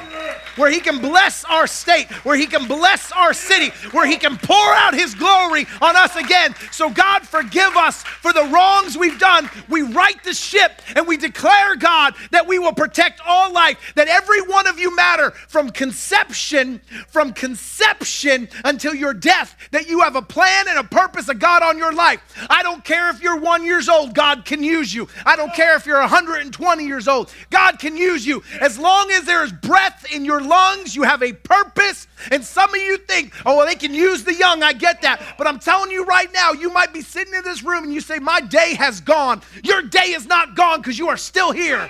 Where 0.57 0.69
He 0.69 0.79
can 0.79 0.99
bless 0.99 1.45
our 1.45 1.67
state, 1.67 2.07
where 2.25 2.35
He 2.35 2.45
can 2.45 2.67
bless 2.67 3.11
our 3.11 3.33
city, 3.33 3.69
where 3.91 4.05
He 4.05 4.17
can 4.17 4.37
pour 4.37 4.73
out 4.73 4.93
His 4.93 5.15
glory 5.15 5.65
on 5.81 5.95
us 5.95 6.15
again. 6.15 6.55
So, 6.71 6.89
God, 6.89 7.27
forgive 7.27 7.75
us 7.75 8.03
for 8.03 8.33
the 8.33 8.43
wrongs 8.45 8.97
we've 8.97 9.19
done. 9.19 9.49
We 9.69 9.81
right 9.81 10.21
the 10.23 10.33
ship 10.33 10.81
and 10.95 11.07
we 11.07 11.17
declare, 11.17 11.75
God, 11.75 12.15
that 12.31 12.47
we 12.47 12.59
will 12.59 12.73
protect 12.73 13.21
all 13.25 13.51
life, 13.53 13.93
that 13.95 14.07
every 14.07 14.41
one 14.41 14.67
of 14.67 14.79
you 14.79 14.95
matter 14.95 15.31
from 15.31 15.69
conception, 15.69 16.81
from 17.07 17.33
conception 17.33 18.49
until 18.65 18.93
your 18.93 19.13
death, 19.13 19.55
that 19.71 19.87
you 19.87 20.01
have 20.01 20.15
a 20.15 20.21
plan 20.21 20.67
and 20.67 20.79
a 20.79 20.83
purpose 20.83 21.29
of 21.29 21.39
God 21.39 21.63
on 21.63 21.77
your 21.77 21.93
life. 21.93 22.21
I 22.49 22.63
don't 22.63 22.83
care 22.83 23.09
if 23.09 23.21
you're 23.21 23.39
one 23.39 23.63
years 23.63 23.89
old, 23.89 24.13
God 24.13 24.45
can 24.45 24.63
use 24.63 24.93
you. 24.93 25.07
I 25.25 25.35
don't 25.35 25.53
care 25.53 25.75
if 25.75 25.85
you're 25.85 25.99
120 25.99 26.85
years 26.85 27.07
old, 27.07 27.31
God 27.49 27.79
can 27.79 27.95
use 27.97 28.25
you. 28.25 28.43
As 28.59 28.77
long 28.77 29.11
as 29.11 29.23
there 29.25 29.43
is 29.43 29.51
breath 29.51 30.05
in 30.13 30.25
your 30.25 30.41
lungs, 30.47 30.95
you 30.95 31.03
have 31.03 31.21
a 31.21 31.33
purpose. 31.33 32.07
And 32.31 32.43
some 32.43 32.69
of 32.69 32.81
you 32.81 32.97
think, 32.97 33.33
oh, 33.45 33.57
well, 33.57 33.65
they 33.65 33.75
can 33.75 33.93
use 33.93 34.23
the 34.23 34.33
young. 34.33 34.63
I 34.63 34.73
get 34.73 35.01
that. 35.01 35.21
But 35.37 35.47
I'm 35.47 35.59
telling 35.59 35.91
you 35.91 36.05
right 36.05 36.31
now, 36.33 36.51
you 36.51 36.71
might 36.71 36.93
be 36.93 37.01
sitting 37.01 37.33
in 37.33 37.43
this 37.43 37.63
room 37.63 37.83
and 37.83 37.93
you 37.93 38.01
say, 38.01 38.19
my 38.19 38.41
day 38.41 38.73
has 38.75 39.01
gone. 39.01 39.41
Your 39.63 39.81
day 39.81 40.11
is 40.11 40.25
not 40.25 40.55
gone 40.55 40.79
because 40.79 40.97
you 40.97 41.09
are 41.09 41.17
still 41.17 41.51
here. 41.51 41.89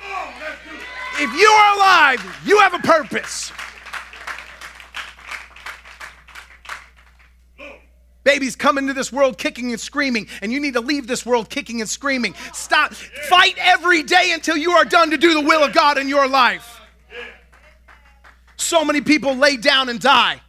If 1.19 1.33
you 1.33 1.47
are 1.47 1.75
alive, 1.75 2.41
you 2.45 2.59
have 2.59 2.73
a 2.73 2.79
purpose. 2.79 3.51
Babies 8.23 8.57
come 8.57 8.77
into 8.77 8.93
this 8.93 9.09
world 9.09 9.37
kicking 9.37 9.71
and 9.71 9.79
screaming, 9.79 10.27
and 10.41 10.51
you 10.51 10.59
need 10.59 10.73
to 10.73 10.81
leave 10.81 11.07
this 11.07 11.25
world 11.25 11.49
kicking 11.49 11.79
and 11.79 11.89
screaming. 11.89 12.35
Stop. 12.51 12.93
Fight 12.93 13.55
every 13.57 14.03
day 14.03 14.31
until 14.33 14.57
you 14.57 14.71
are 14.71 14.83
done 14.83 15.11
to 15.11 15.17
do 15.17 15.33
the 15.33 15.39
will 15.39 15.63
of 15.63 15.73
God 15.73 15.97
in 15.97 16.09
your 16.09 16.27
life. 16.27 16.76
So 18.57 18.83
many 18.83 19.01
people 19.01 19.35
lay 19.35 19.57
down 19.57 19.89
and 19.89 19.99
die. 19.99 20.41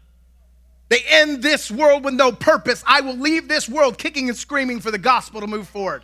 They 0.89 1.01
end 1.07 1.43
this 1.43 1.71
world 1.71 2.05
with 2.05 2.15
no 2.15 2.33
purpose. 2.33 2.83
I 2.87 3.03
will 3.03 3.17
leave 3.17 3.47
this 3.47 3.69
world 3.69 3.99
kicking 3.99 4.29
and 4.29 4.37
screaming 4.37 4.81
for 4.81 4.91
the 4.91 4.99
gospel 4.99 5.41
to 5.41 5.47
move 5.47 5.69
forward. 5.69 6.03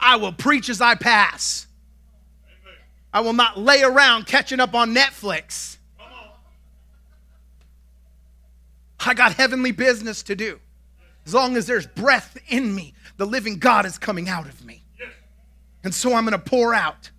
I 0.00 0.16
will 0.16 0.32
preach 0.32 0.68
as 0.68 0.80
I 0.80 0.94
pass. 0.94 1.66
I 3.12 3.20
will 3.20 3.32
not 3.32 3.58
lay 3.58 3.82
around 3.82 4.26
catching 4.26 4.60
up 4.60 4.74
on 4.74 4.94
Netflix. 4.94 5.76
I 9.00 9.14
got 9.14 9.34
heavenly 9.34 9.72
business 9.72 10.22
to 10.24 10.34
do. 10.34 10.60
As 11.24 11.34
long 11.34 11.56
as 11.56 11.66
there's 11.66 11.86
breath 11.86 12.38
in 12.48 12.74
me, 12.74 12.94
the 13.16 13.26
living 13.26 13.58
God 13.58 13.86
is 13.86 13.98
coming 13.98 14.28
out 14.28 14.46
of 14.46 14.64
me. 14.64 14.82
And 15.84 15.94
so 15.94 16.14
I'm 16.14 16.24
going 16.24 16.32
to 16.32 16.38
pour 16.38 16.74
out 16.74 17.10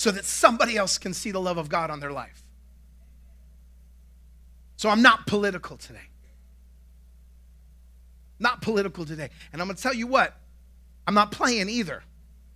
so 0.00 0.10
that 0.10 0.24
somebody 0.24 0.78
else 0.78 0.96
can 0.96 1.12
see 1.12 1.30
the 1.30 1.38
love 1.38 1.58
of 1.58 1.68
God 1.68 1.90
on 1.90 2.00
their 2.00 2.10
life. 2.10 2.42
So 4.78 4.88
I'm 4.88 5.02
not 5.02 5.26
political 5.26 5.76
today. 5.76 6.08
Not 8.38 8.62
political 8.62 9.04
today. 9.04 9.28
And 9.52 9.60
I'm 9.60 9.68
going 9.68 9.76
to 9.76 9.82
tell 9.82 9.92
you 9.92 10.06
what, 10.06 10.34
I'm 11.06 11.12
not 11.12 11.32
playing 11.32 11.68
either. 11.68 12.02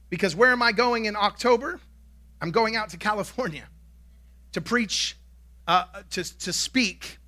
Because 0.08 0.34
where 0.34 0.52
am 0.52 0.62
I 0.62 0.72
going 0.72 1.04
in 1.04 1.16
October? 1.16 1.80
I'm 2.40 2.50
going 2.50 2.76
out 2.76 2.88
to 2.88 2.96
California 2.96 3.68
to 4.52 4.62
preach, 4.62 5.18
uh, 5.68 5.84
to, 6.12 6.38
to 6.38 6.50
speak 6.50 7.18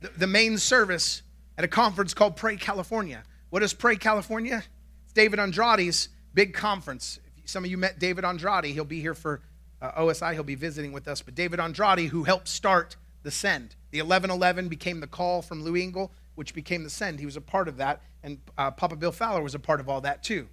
the, 0.00 0.08
the 0.08 0.26
main 0.26 0.58
service 0.58 1.22
at 1.56 1.62
a 1.62 1.68
conference 1.68 2.12
called 2.12 2.34
Pray 2.34 2.56
California. 2.56 3.22
What 3.50 3.62
is 3.62 3.72
Pray 3.72 3.94
California? 3.94 4.64
It's 5.04 5.12
David 5.12 5.38
Andrade's 5.38 6.08
big 6.34 6.54
conference. 6.54 7.20
Some 7.44 7.62
of 7.62 7.70
you 7.70 7.78
met 7.78 8.00
David 8.00 8.24
Andrade, 8.24 8.64
he'll 8.64 8.84
be 8.84 9.00
here 9.00 9.14
for 9.14 9.42
uh, 9.82 9.92
OSI, 9.92 10.34
he'll 10.34 10.42
be 10.42 10.54
visiting 10.54 10.92
with 10.92 11.08
us. 11.08 11.22
But 11.22 11.34
David 11.34 11.60
Andrade, 11.60 12.10
who 12.10 12.24
helped 12.24 12.48
start 12.48 12.96
the 13.22 13.30
Send, 13.30 13.76
the 13.90 13.98
1111 13.98 14.68
became 14.68 15.00
the 15.00 15.06
call 15.06 15.42
from 15.42 15.62
Lou 15.62 15.76
Engle, 15.76 16.12
which 16.34 16.54
became 16.54 16.84
the 16.84 16.90
Send. 16.90 17.18
He 17.18 17.26
was 17.26 17.36
a 17.36 17.40
part 17.40 17.68
of 17.68 17.76
that, 17.78 18.02
and 18.22 18.38
uh, 18.56 18.70
Papa 18.70 18.96
Bill 18.96 19.12
Fowler 19.12 19.42
was 19.42 19.54
a 19.54 19.58
part 19.58 19.80
of 19.80 19.88
all 19.88 20.00
that 20.02 20.22
too. 20.22 20.48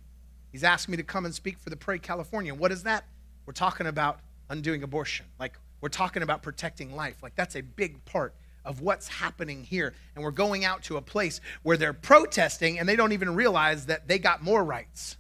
He's 0.51 0.63
asked 0.63 0.89
me 0.89 0.97
to 0.97 1.03
come 1.03 1.25
and 1.25 1.35
speak 1.35 1.59
for 1.59 1.69
the 1.69 1.75
Pray 1.75 1.99
California. 1.99 2.53
What 2.53 2.71
is 2.71 2.83
that? 2.83 3.05
We're 3.45 3.53
talking 3.53 3.87
about 3.87 4.19
undoing 4.49 4.83
abortion. 4.83 5.25
Like, 5.39 5.57
we're 5.81 5.89
talking 5.89 6.23
about 6.23 6.41
protecting 6.41 6.95
life. 6.95 7.21
Like, 7.21 7.35
that's 7.35 7.55
a 7.55 7.61
big 7.61 8.03
part 8.05 8.33
of 8.65 8.81
what's 8.81 9.07
happening 9.07 9.63
here. 9.63 9.93
And 10.15 10.23
we're 10.23 10.31
going 10.31 10.65
out 10.65 10.83
to 10.83 10.97
a 10.97 11.01
place 11.01 11.39
where 11.63 11.77
they're 11.77 11.93
protesting 11.93 12.79
and 12.79 12.87
they 12.87 12.95
don't 12.95 13.13
even 13.13 13.35
realize 13.35 13.85
that 13.85 14.07
they 14.07 14.19
got 14.19 14.43
more 14.43 14.63
rights. 14.63 15.17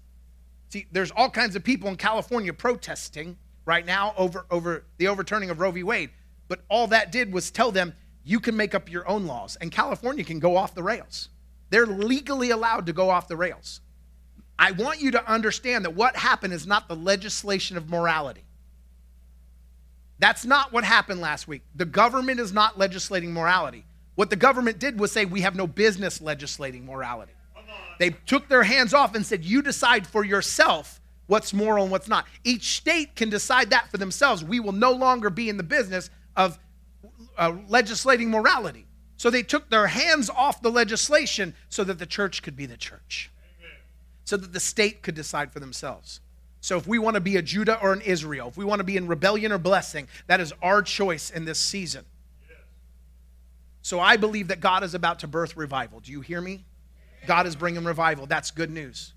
See, 0.69 0.85
there's 0.91 1.11
all 1.11 1.29
kinds 1.29 1.55
of 1.55 1.63
people 1.63 1.89
in 1.89 1.95
California 1.95 2.51
protesting 2.51 3.37
right 3.67 3.85
now 3.85 4.13
over, 4.17 4.45
over 4.49 4.85
the 4.97 5.09
overturning 5.09 5.51
of 5.51 5.59
Roe 5.59 5.71
v. 5.71 5.83
Wade. 5.83 6.09
But 6.47 6.61
all 6.69 6.87
that 6.87 7.11
did 7.11 7.31
was 7.31 7.51
tell 7.51 7.71
them 7.71 7.93
you 8.23 8.39
can 8.39 8.55
make 8.55 8.73
up 8.73 8.89
your 8.89 9.07
own 9.07 9.27
laws, 9.27 9.57
and 9.59 9.71
California 9.71 10.23
can 10.23 10.39
go 10.39 10.55
off 10.55 10.73
the 10.73 10.81
rails. 10.81 11.29
They're 11.69 11.85
legally 11.85 12.49
allowed 12.49 12.85
to 12.85 12.93
go 12.93 13.09
off 13.09 13.27
the 13.27 13.35
rails. 13.35 13.81
I 14.57 14.71
want 14.71 15.01
you 15.01 15.11
to 15.11 15.31
understand 15.31 15.85
that 15.85 15.93
what 15.93 16.15
happened 16.15 16.53
is 16.53 16.65
not 16.65 16.87
the 16.87 16.95
legislation 16.95 17.77
of 17.77 17.89
morality. 17.89 18.45
That's 20.19 20.45
not 20.45 20.71
what 20.71 20.83
happened 20.83 21.19
last 21.19 21.47
week. 21.47 21.61
The 21.75 21.85
government 21.85 22.39
is 22.39 22.53
not 22.53 22.79
legislating 22.79 23.33
morality. 23.33 23.85
What 24.15 24.29
the 24.29 24.35
government 24.35 24.79
did 24.79 24.99
was 24.99 25.11
say, 25.11 25.25
we 25.25 25.41
have 25.41 25.55
no 25.55 25.67
business 25.67 26.21
legislating 26.21 26.85
morality. 26.85 27.33
They 27.99 28.11
took 28.11 28.47
their 28.47 28.63
hands 28.63 28.93
off 28.93 29.13
and 29.13 29.25
said, 29.25 29.43
you 29.43 29.61
decide 29.61 30.07
for 30.07 30.23
yourself 30.23 31.01
what's 31.27 31.53
moral 31.53 31.83
and 31.83 31.91
what's 31.91 32.07
not. 32.07 32.25
Each 32.43 32.77
state 32.77 33.15
can 33.15 33.29
decide 33.29 33.69
that 33.69 33.89
for 33.91 33.97
themselves. 33.97 34.43
We 34.43 34.59
will 34.59 34.71
no 34.71 34.91
longer 34.91 35.29
be 35.29 35.49
in 35.49 35.57
the 35.57 35.63
business 35.63 36.09
of 36.35 36.57
uh, 37.37 37.55
legislating 37.67 38.29
morality. 38.29 38.87
So 39.17 39.29
they 39.29 39.43
took 39.43 39.69
their 39.69 39.87
hands 39.87 40.29
off 40.29 40.61
the 40.61 40.69
legislation 40.69 41.55
so 41.69 41.83
that 41.83 41.99
the 41.99 42.05
church 42.05 42.43
could 42.43 42.55
be 42.55 42.65
the 42.65 42.77
church, 42.77 43.31
Amen. 43.59 43.77
so 44.25 44.37
that 44.37 44.53
the 44.53 44.59
state 44.59 45.01
could 45.01 45.15
decide 45.15 45.51
for 45.51 45.59
themselves. 45.59 46.21
So 46.61 46.77
if 46.77 46.87
we 46.87 46.99
want 46.99 47.15
to 47.15 47.21
be 47.21 47.37
a 47.37 47.41
Judah 47.41 47.79
or 47.81 47.93
an 47.93 48.01
Israel, 48.01 48.47
if 48.47 48.57
we 48.57 48.65
want 48.65 48.79
to 48.79 48.83
be 48.83 48.97
in 48.97 49.07
rebellion 49.07 49.51
or 49.51 49.57
blessing, 49.57 50.07
that 50.27 50.39
is 50.39 50.53
our 50.61 50.81
choice 50.81 51.29
in 51.29 51.45
this 51.45 51.59
season. 51.59 52.05
So 53.81 53.99
I 53.99 54.17
believe 54.17 54.49
that 54.49 54.59
God 54.59 54.83
is 54.83 54.93
about 54.93 55.19
to 55.19 55.27
birth 55.27 55.55
revival. 55.55 56.01
Do 56.01 56.11
you 56.11 56.21
hear 56.21 56.41
me? 56.41 56.65
God 57.25 57.47
is 57.47 57.55
bringing 57.55 57.85
revival. 57.85 58.25
That's 58.25 58.51
good 58.51 58.69
news. 58.69 59.13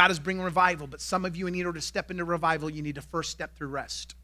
God 0.00 0.10
is 0.10 0.18
bringing 0.18 0.42
revival, 0.42 0.86
but 0.86 1.02
some 1.02 1.26
of 1.26 1.36
you, 1.36 1.46
in 1.46 1.54
order 1.56 1.78
to 1.78 1.84
step 1.84 2.10
into 2.10 2.24
revival, 2.24 2.70
you 2.70 2.80
need 2.80 2.94
to 2.94 3.02
first 3.02 3.30
step 3.30 3.54
through 3.54 3.68
rest. 3.68 4.14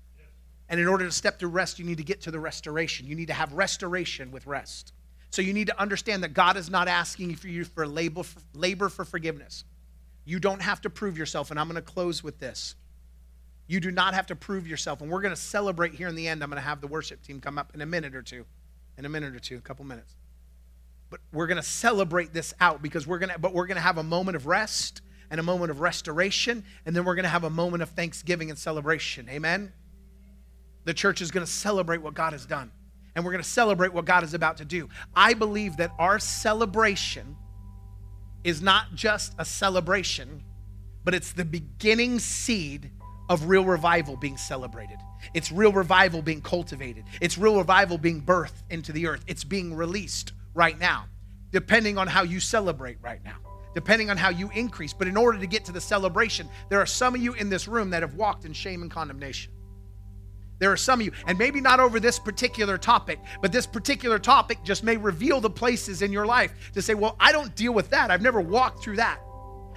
And 0.71 0.81
in 0.81 0.87
order 0.87 1.05
to 1.05 1.13
step 1.13 1.39
through 1.39 1.51
rest, 1.51 1.79
you 1.79 1.85
need 1.85 1.99
to 1.99 2.03
get 2.03 2.23
to 2.23 2.31
the 2.31 2.41
restoration. 2.41 3.07
You 3.07 3.15
need 3.15 3.27
to 3.27 3.35
have 3.35 3.53
restoration 3.53 4.31
with 4.31 4.47
rest. 4.47 4.95
So 5.29 5.43
you 5.43 5.53
need 5.53 5.67
to 5.67 5.79
understand 5.79 6.23
that 6.23 6.33
God 6.33 6.57
is 6.57 6.71
not 6.71 6.89
asking 6.89 7.37
for 7.37 7.49
you 7.49 7.67
for 7.67 7.87
labor 7.87 8.23
for, 8.23 8.41
labor 8.55 8.89
for 8.89 9.05
forgiveness. 9.05 9.65
You 10.25 10.41
don't 10.41 10.63
have 10.63 10.81
to 10.81 10.89
prove 10.89 11.19
yourself. 11.19 11.51
And 11.51 11.61
I'm 11.61 11.69
going 11.69 11.75
to 11.75 11.83
close 11.83 12.25
with 12.25 12.39
this. 12.39 12.75
You 13.67 13.79
do 13.79 13.91
not 13.91 14.15
have 14.15 14.29
to 14.29 14.35
prove 14.35 14.67
yourself. 14.67 15.03
And 15.03 15.11
we're 15.11 15.21
going 15.21 15.35
to 15.35 15.39
celebrate 15.39 15.93
here 15.93 16.09
in 16.09 16.15
the 16.15 16.27
end. 16.27 16.43
I'm 16.43 16.49
going 16.49 16.57
to 16.57 16.67
have 16.67 16.81
the 16.81 16.87
worship 16.87 17.23
team 17.23 17.39
come 17.39 17.59
up 17.59 17.73
in 17.75 17.83
a 17.83 17.87
minute 17.87 18.15
or 18.15 18.23
two. 18.23 18.47
In 18.97 19.05
a 19.05 19.11
minute 19.11 19.37
or 19.37 19.41
two, 19.41 19.59
a 19.59 19.61
couple 19.61 19.85
minutes. 19.85 20.15
But 21.11 21.21
we're 21.35 21.47
going 21.47 21.59
to 21.59 21.63
celebrate 21.63 22.33
this 22.33 22.55
out 22.63 22.81
because 22.81 23.07
we're 23.07 23.19
going 23.19 23.33
to, 23.35 23.39
but 23.39 23.53
we're 23.53 23.67
going 23.67 23.77
to 23.77 23.83
have 23.83 23.99
a 23.99 24.03
moment 24.03 24.37
of 24.37 24.47
rest 24.47 25.03
and 25.31 25.41
a 25.41 25.43
moment 25.43 25.71
of 25.71 25.81
restoration. 25.81 26.65
And 26.85 26.95
then 26.95 27.05
we're 27.05 27.15
going 27.15 27.25
to 27.25 27.29
have 27.29 27.45
a 27.45 27.51
moment 27.51 27.83
of 27.83 27.91
thanksgiving 27.91 28.51
and 28.51 28.59
celebration. 28.59 29.29
Amen? 29.29 29.73
The 30.85 30.95
church 30.95 31.21
is 31.21 31.31
going 31.31 31.45
to 31.45 31.51
celebrate 31.51 32.03
what 32.03 32.15
God 32.15 32.33
has 32.33 32.47
done. 32.47 32.71
And 33.15 33.25
we're 33.25 33.33
going 33.33 33.43
to 33.43 33.49
celebrate 33.49 33.93
what 33.93 34.05
God 34.05 34.23
is 34.25 34.35
about 34.35 34.59
to 34.59 34.65
do. 34.65 34.89
I 35.15 35.35
believe 35.35 35.79
that 35.79 35.91
our 35.99 36.19
celebration 36.19 37.37
is 38.45 38.63
not 38.63 38.95
just 38.95 39.35
a 39.39 39.45
celebration, 39.45 40.43
but 41.03 41.15
it's 41.15 41.33
the 41.33 41.45
beginning 41.45 42.19
seed 42.19 42.91
of 43.29 43.49
real 43.49 43.65
revival 43.65 44.17
being 44.17 44.37
celebrated. 44.37 44.99
It's 45.35 45.51
real 45.51 45.73
revival 45.73 46.23
being 46.23 46.41
cultivated. 46.41 47.05
It's 47.21 47.37
real 47.39 47.57
revival 47.57 47.99
being 47.99 48.23
birthed 48.23 48.63
into 48.71 48.93
the 48.93 49.07
earth. 49.07 49.25
It's 49.27 49.45
being 49.45 49.75
released 49.75 50.33
right 50.55 50.79
now, 50.79 51.07
depending 51.51 51.99
on 51.99 52.07
how 52.07 52.23
you 52.23 52.39
celebrate 52.39 52.99
right 53.03 53.25
now, 53.25 53.37
depending 53.77 54.09
on 54.09 54.17
how 54.17 54.31
you 54.31 54.51
increase. 54.55 54.95
But 54.95 55.07
in 55.07 55.19
order 55.19 55.39
to 55.39 55.47
get 55.47 55.67
to 55.67 55.73
the 55.73 55.83
celebration, 55.83 56.49
there 56.71 56.81
are 56.81 56.87
some 56.87 57.15
of 57.15 57.21
you 57.21 57.35
in 57.35 57.51
this 57.51 57.69
room 57.69 57.91
that 57.91 58.01
have 58.03 58.15
walked 58.15 58.47
in 58.47 58.55
shame 58.55 58.81
and 58.81 58.91
condemnation. 58.91 59.53
There 60.59 60.73
are 60.73 60.79
some 60.79 61.01
of 61.01 61.05
you, 61.05 61.13
and 61.27 61.39
maybe 61.39 61.61
not 61.61 61.79
over 61.79 62.01
this 62.01 62.19
particular 62.19 62.79
topic, 62.79 63.19
but 63.43 63.53
this 63.53 63.67
particular 63.67 64.19
topic 64.19 64.65
just 64.65 64.83
may 64.83 64.97
reveal 64.97 65.43
the 65.43 65.51
places 65.51 66.01
in 66.01 66.11
your 66.11 66.25
life 66.25 66.55
to 66.73 66.81
say, 66.81 66.95
well, 66.95 67.17
I 67.21 67.33
don't 67.33 67.55
deal 67.55 67.75
with 67.75 67.91
that. 67.91 68.11
I've 68.11 68.23
never 68.23 68.41
walked 68.41 68.83
through 68.83 68.97
that. 68.97 69.21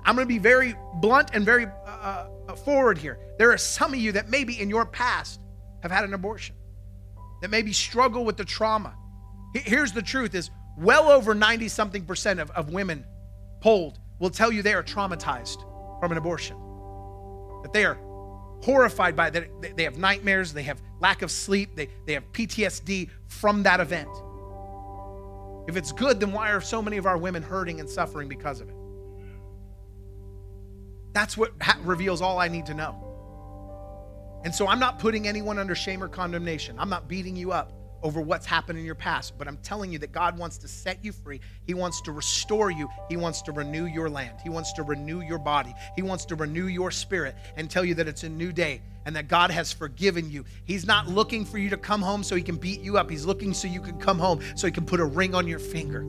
I'm 0.05 0.15
going 0.15 0.25
to 0.25 0.33
be 0.33 0.39
very 0.39 0.75
blunt 1.01 1.31
and 1.33 1.43
very 1.43 1.65
uh, 1.65 2.29
uh, 2.47 2.55
forward 2.55 2.97
here. 2.97 3.19
There 3.37 3.51
are 3.51 3.57
some 3.57 3.93
of 3.93 3.99
you 3.99 4.13
that 4.13 4.29
maybe 4.29 4.61
in 4.61 4.69
your 4.69 4.85
past 4.85 5.41
have 5.83 5.91
had 5.91 6.05
an 6.05 6.13
abortion, 6.13 6.55
that 7.41 7.51
maybe 7.51 7.73
struggle 7.73 8.23
with 8.23 8.37
the 8.37 8.45
trauma. 8.45 8.95
Here's 9.53 9.91
the 9.91 10.01
truth 10.01 10.35
is 10.35 10.51
well 10.77 11.09
over 11.09 11.35
90 11.35 11.67
something 11.67 12.05
percent 12.05 12.39
of, 12.39 12.49
of 12.51 12.69
women 12.69 13.03
polled 13.62 13.99
will 14.20 14.30
tell 14.30 14.51
you 14.51 14.62
they 14.62 14.74
are 14.74 14.84
traumatized 14.84 15.64
from 15.99 16.12
an 16.12 16.18
abortion, 16.18 16.57
that 17.64 17.74
they 17.74 17.86
are 17.86 17.97
horrified 18.62 19.16
by 19.16 19.30
that. 19.30 19.76
They 19.76 19.84
have 19.84 19.97
nightmares, 19.97 20.53
they 20.53 20.64
have 20.64 20.82
lack 20.99 21.22
of 21.22 21.32
sleep, 21.32 21.76
they, 21.76 21.89
they 22.05 22.14
have 22.14 22.32
PTSD 22.34 23.10
from 23.28 23.64
that 23.64 23.80
event. 23.80 24.10
If 25.68 25.78
it's 25.78 25.91
good, 25.91 26.20
then 26.20 26.32
why 26.32 26.51
are 26.51 26.62
so 26.62 26.82
many 26.82 26.97
of 26.97 27.05
our 27.05 27.18
women 27.18 27.43
hurting 27.43 27.80
and 27.80 27.89
suffering 27.89 28.28
because 28.28 28.60
of 28.60 28.70
it? 28.70 28.76
That's 31.14 31.38
what 31.38 31.51
ha- 31.62 31.80
reveals 31.84 32.22
all 32.22 32.39
I 32.39 32.47
need 32.47 32.66
to 32.68 32.74
know. 32.74 33.05
And 34.43 34.55
so 34.55 34.68
I'm 34.68 34.80
not 34.80 34.99
putting 34.99 35.28
anyone 35.28 35.60
under 35.60 35.76
shame 35.76 36.01
or 36.01 36.07
condemnation. 36.07 36.76
I'm 36.80 36.89
not 36.89 37.07
beating 37.07 37.36
you 37.36 37.51
up 37.51 37.74
over 38.01 38.21
what's 38.21 38.45
happened 38.45 38.79
in 38.79 38.85
your 38.85 38.95
past, 38.95 39.37
but 39.37 39.47
I'm 39.47 39.57
telling 39.57 39.91
you 39.91 39.99
that 39.99 40.11
God 40.11 40.37
wants 40.37 40.57
to 40.59 40.67
set 40.67 41.03
you 41.03 41.11
free. 41.11 41.41
He 41.65 41.73
wants 41.73 42.01
to 42.01 42.11
restore 42.11 42.71
you. 42.71 42.89
He 43.09 43.17
wants 43.17 43.41
to 43.43 43.51
renew 43.51 43.85
your 43.85 44.09
land. 44.09 44.39
He 44.43 44.49
wants 44.49 44.73
to 44.73 44.83
renew 44.83 45.21
your 45.21 45.37
body. 45.37 45.73
He 45.95 46.01
wants 46.01 46.25
to 46.25 46.35
renew 46.35 46.67
your 46.67 46.91
spirit 46.91 47.35
and 47.57 47.69
tell 47.69 47.83
you 47.83 47.95
that 47.95 48.07
it's 48.07 48.23
a 48.23 48.29
new 48.29 48.51
day 48.51 48.81
and 49.05 49.15
that 49.15 49.27
God 49.27 49.51
has 49.51 49.71
forgiven 49.71 50.29
you. 50.29 50.45
He's 50.65 50.85
not 50.85 51.07
looking 51.07 51.45
for 51.45 51.57
you 51.57 51.69
to 51.69 51.77
come 51.77 52.01
home 52.01 52.23
so 52.23 52.35
he 52.35 52.41
can 52.41 52.57
beat 52.57 52.81
you 52.81 52.97
up. 52.97 53.09
He's 53.09 53.25
looking 53.25 53.53
so 53.53 53.67
you 53.67 53.81
can 53.81 53.99
come 53.99 54.19
home 54.19 54.39
so 54.55 54.67
he 54.67 54.71
can 54.71 54.85
put 54.85 54.99
a 54.99 55.05
ring 55.05 55.35
on 55.35 55.47
your 55.47 55.59
finger, 55.59 56.05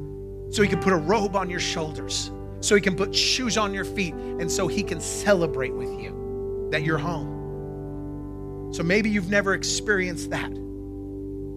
so 0.53 0.62
he 0.62 0.68
can 0.68 0.80
put 0.80 0.93
a 0.93 0.97
robe 0.97 1.34
on 1.34 1.49
your 1.49 1.61
shoulders, 1.61 2.30
so 2.61 2.74
he 2.74 2.80
can 2.80 2.97
put 2.97 3.14
shoes 3.14 3.57
on 3.57 3.72
your 3.72 3.84
feet, 3.84 4.14
and 4.14 4.51
so 4.51 4.68
he 4.68 4.82
can 4.82 5.01
celebrate 5.01 5.72
with 5.72 5.88
you 6.01 6.68
that 6.70 6.82
you're 6.82 6.99
home. 6.99 8.70
So 8.72 8.82
maybe 8.82 9.11
you've 9.11 9.30
never 9.30 9.55
experienced 9.55 10.30
that. 10.30 10.70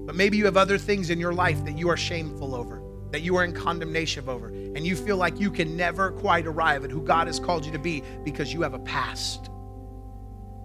But 0.06 0.16
maybe 0.16 0.38
you 0.38 0.46
have 0.46 0.58
other 0.58 0.78
things 0.78 1.10
in 1.10 1.20
your 1.20 1.34
life 1.34 1.64
that 1.66 1.78
you 1.78 1.90
are 1.90 1.98
shameful 1.98 2.56
over, 2.56 2.82
that 3.12 3.22
you 3.22 3.36
are 3.38 3.44
in 3.44 3.54
condemnation 3.54 4.28
over, 4.28 4.48
and 4.48 4.86
you 4.86 4.96
feel 4.96 5.18
like 5.18 5.40
you 5.40 5.50
can 5.50 5.78
never 5.78 6.12
quite 6.12 6.46
arrive 6.46 6.84
at 6.84 6.92
who 6.92 7.02
God 7.02 7.28
has 7.28 7.40
called 7.40 7.66
you 7.66 7.72
to 7.72 7.80
be 7.80 8.04
because 8.24 8.54
you 8.54 8.62
have 8.62 8.74
a 8.74 8.80
past. 8.80 9.50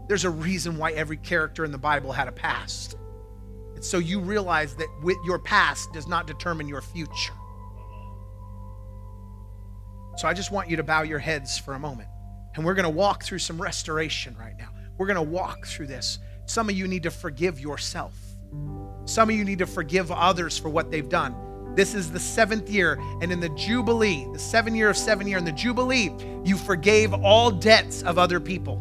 There's 0.09 0.24
a 0.24 0.30
reason 0.30 0.78
why 0.78 0.93
every 0.93 1.18
character 1.18 1.64
in 1.64 1.70
the 1.70 1.78
Bible 1.78 2.12
had 2.12 2.28
a 2.28 2.32
past. 2.32 2.97
It's 3.76 3.89
so 3.89 3.99
you 3.99 4.20
realize 4.20 4.74
that 4.74 4.89
with 5.03 5.18
your 5.24 5.39
past 5.39 5.93
does 5.93 6.09
not 6.09 6.26
determine 6.26 6.66
your 6.66 6.80
future. 6.80 7.34
So 10.16 10.26
I 10.26 10.34
just 10.34 10.51
want 10.51 10.68
you 10.68 10.76
to 10.76 10.82
bow 10.82 11.03
your 11.03 11.20
heads 11.20 11.59
for 11.59 11.74
a 11.74 11.78
moment. 11.78 12.09
And 12.57 12.64
we're 12.64 12.74
going 12.74 12.84
to 12.84 12.91
walk 12.91 13.22
through 13.22 13.39
some 13.39 13.62
restoration 13.62 14.34
right 14.36 14.57
now. 14.59 14.70
We're 14.97 15.07
going 15.07 15.14
to 15.14 15.22
walk 15.22 15.66
through 15.66 15.86
this. 15.86 16.18
Some 16.47 16.68
of 16.68 16.74
you 16.74 16.89
need 16.89 17.05
to 17.05 17.11
forgive 17.12 17.61
yourself. 17.61 18.14
Some 19.05 19.30
of 19.30 19.36
you 19.36 19.44
need 19.44 19.59
to 19.61 19.66
forgive 19.66 20.12
others 20.12 20.59
for 20.59 20.68
what 20.68 20.90
they've 20.90 21.09
done. 21.09 21.34
This 21.74 21.94
is 21.94 22.11
the 22.11 22.20
seventh 22.20 22.68
year, 22.68 23.01
and 23.22 23.30
in 23.30 23.40
the 23.40 23.49
Jubilee, 23.51 24.26
the 24.32 24.38
seven 24.38 24.74
year 24.74 24.90
of 24.90 24.96
seven 24.96 25.26
year, 25.26 25.38
in 25.38 25.44
the 25.44 25.53
Jubilee, 25.53 26.11
you 26.44 26.57
forgave 26.57 27.14
all 27.14 27.51
debts 27.51 28.03
of 28.03 28.18
other 28.18 28.40
people. 28.40 28.80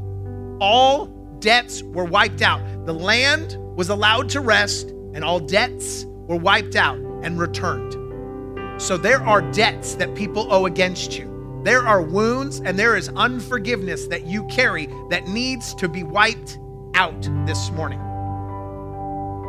All 0.59 1.05
debts 1.39 1.84
were 1.84 2.05
wiped 2.05 2.41
out. 2.41 2.61
The 2.86 2.93
land 2.93 3.57
was 3.78 3.89
allowed 3.89 4.30
to 4.30 4.41
rest, 4.41 4.89
and 5.13 5.24
all 5.24 5.39
debts 5.39 6.05
were 6.07 6.38
wiped 6.38 6.76
out 6.76 6.97
and 7.24 7.39
returned. 7.39 8.82
So 8.82 8.97
there 8.97 9.22
are 9.22 9.41
debts 9.51 9.95
that 9.95 10.13
people 10.15 10.51
owe 10.51 10.65
against 10.65 11.18
you. 11.18 11.61
There 11.63 11.86
are 11.86 12.01
wounds 12.01 12.61
and 12.61 12.78
there 12.78 12.95
is 12.95 13.09
unforgiveness 13.09 14.07
that 14.07 14.26
you 14.26 14.45
carry 14.45 14.88
that 15.09 15.28
needs 15.28 15.74
to 15.76 15.89
be 15.89 16.03
wiped 16.03 16.59
out 16.93 17.22
this 17.45 17.72
morning. 17.72 17.99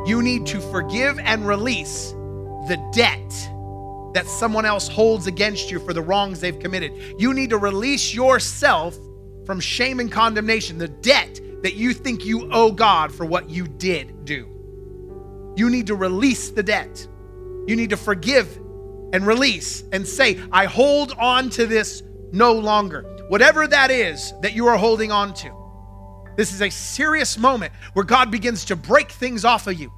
You 0.09 0.23
need 0.23 0.47
to 0.47 0.59
forgive 0.59 1.19
and 1.19 1.47
release 1.47 2.13
the 2.67 2.79
debt 2.95 3.29
that 4.15 4.25
someone 4.27 4.65
else 4.65 4.89
holds 4.89 5.27
against 5.27 5.71
you 5.71 5.79
for 5.79 5.93
the 5.93 6.01
wrongs 6.01 6.41
they've 6.41 6.59
committed. 6.59 6.95
You 7.19 7.35
need 7.35 7.51
to 7.51 7.59
release 7.59 8.15
yourself 8.15 8.97
from 9.45 9.61
shame 9.61 10.01
and 10.01 10.11
condemnation, 10.11 10.79
the 10.79 10.89
debt 10.89 11.39
that 11.63 11.75
you 11.75 11.93
think 11.93 12.25
you 12.25 12.51
owe 12.51 12.73
God 12.73 13.13
for 13.13 13.27
what 13.27 13.51
you 13.51 13.69
did 13.69 14.25
do. 14.25 15.53
You 15.59 15.69
need 15.69 15.89
to 15.89 15.95
release 15.95 16.53
the 16.53 16.63
debt. 16.63 17.07
You 17.67 17.77
need 17.77 17.91
to 17.91 17.99
forgive 17.99 18.57
and 19.13 19.27
release 19.27 19.85
and 19.93 20.09
say, 20.09 20.41
I 20.51 20.65
hold 20.65 21.13
on 21.19 21.51
to 21.51 21.67
this 21.67 22.03
no 22.33 22.55
longer. 22.55 23.03
Whatever 23.29 23.67
that 23.67 23.91
is 23.91 24.33
that 24.41 24.55
you 24.55 24.69
are 24.69 24.79
holding 24.79 25.13
on 25.13 25.35
to. 25.35 25.53
This 26.39 26.55
is 26.55 26.63
a 26.63 26.71
serious 26.71 27.37
moment 27.37 27.75
where 27.93 28.07
God 28.07 28.31
begins 28.31 28.65
to 28.65 28.75
break 28.77 29.11
things 29.11 29.45
off 29.45 29.67
of 29.67 29.79
you. 29.79 29.93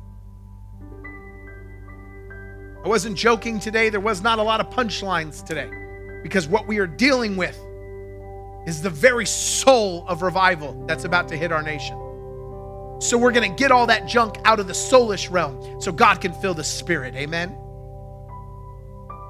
I 2.84 2.88
wasn't 2.88 3.16
joking 3.16 3.60
today. 3.60 3.90
There 3.90 4.00
was 4.00 4.22
not 4.22 4.38
a 4.38 4.42
lot 4.42 4.60
of 4.60 4.70
punchlines 4.70 5.44
today 5.44 5.70
because 6.22 6.48
what 6.48 6.66
we 6.66 6.78
are 6.78 6.86
dealing 6.86 7.36
with 7.36 7.58
is 8.66 8.80
the 8.82 8.90
very 8.90 9.26
soul 9.26 10.04
of 10.08 10.22
revival 10.22 10.84
that's 10.86 11.04
about 11.04 11.28
to 11.28 11.36
hit 11.36 11.52
our 11.52 11.62
nation. 11.62 11.96
So 13.00 13.16
we're 13.18 13.32
going 13.32 13.50
to 13.50 13.56
get 13.56 13.70
all 13.70 13.86
that 13.86 14.06
junk 14.06 14.36
out 14.44 14.60
of 14.60 14.66
the 14.66 14.72
soulish 14.72 15.30
realm 15.30 15.80
so 15.80 15.92
God 15.92 16.20
can 16.20 16.32
fill 16.32 16.54
the 16.54 16.64
spirit. 16.64 17.14
Amen. 17.14 17.56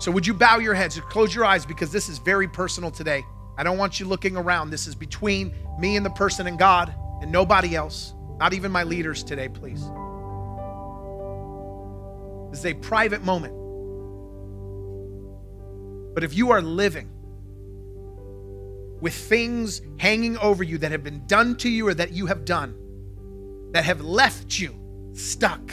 So 0.01 0.11
would 0.11 0.27
you 0.27 0.35
bow 0.35 0.59
your 0.59 0.75
heads 0.75 0.97
and 0.97 1.05
close 1.07 1.35
your 1.35 1.45
eyes 1.45 1.67
because 1.67 1.93
this 1.93 2.09
is 2.09 2.19
very 2.19 2.49
personal 2.49 2.91
today. 2.91 3.23
I 3.57 3.63
don't 3.63 3.79
want 3.79 4.01
you 4.01 4.07
looking 4.07 4.37
around. 4.37 4.71
This 4.71 4.87
is 4.87 4.95
between 4.95 5.55
me 5.79 5.97
and 5.97 6.07
the 6.07 6.11
person 6.11 6.47
and 6.47 6.59
God 6.59 6.95
and 7.21 7.31
nobody 7.31 7.77
else, 7.77 8.15
not 8.39 8.55
even 8.55 8.73
my 8.73 8.85
leaders 8.85 9.23
today, 9.23 9.49
please. 9.49 9.85
This 12.51 12.61
is 12.61 12.67
a 12.67 12.75
private 12.75 13.23
moment. 13.23 13.55
But 16.15 16.25
if 16.25 16.35
you 16.35 16.51
are 16.51 16.61
living 16.61 17.09
with 19.01 19.15
things 19.15 19.81
hanging 19.99 20.37
over 20.39 20.63
you 20.63 20.79
that 20.79 20.91
have 20.91 21.03
been 21.05 21.27
done 21.27 21.57
to 21.57 21.69
you 21.69 21.87
or 21.87 21.95
that 21.95 22.13
you 22.13 22.27
have 22.27 22.45
done, 22.45 22.75
that 23.73 23.85
have 23.85 24.01
left 24.01 24.59
you 24.59 24.75
stuck, 25.13 25.73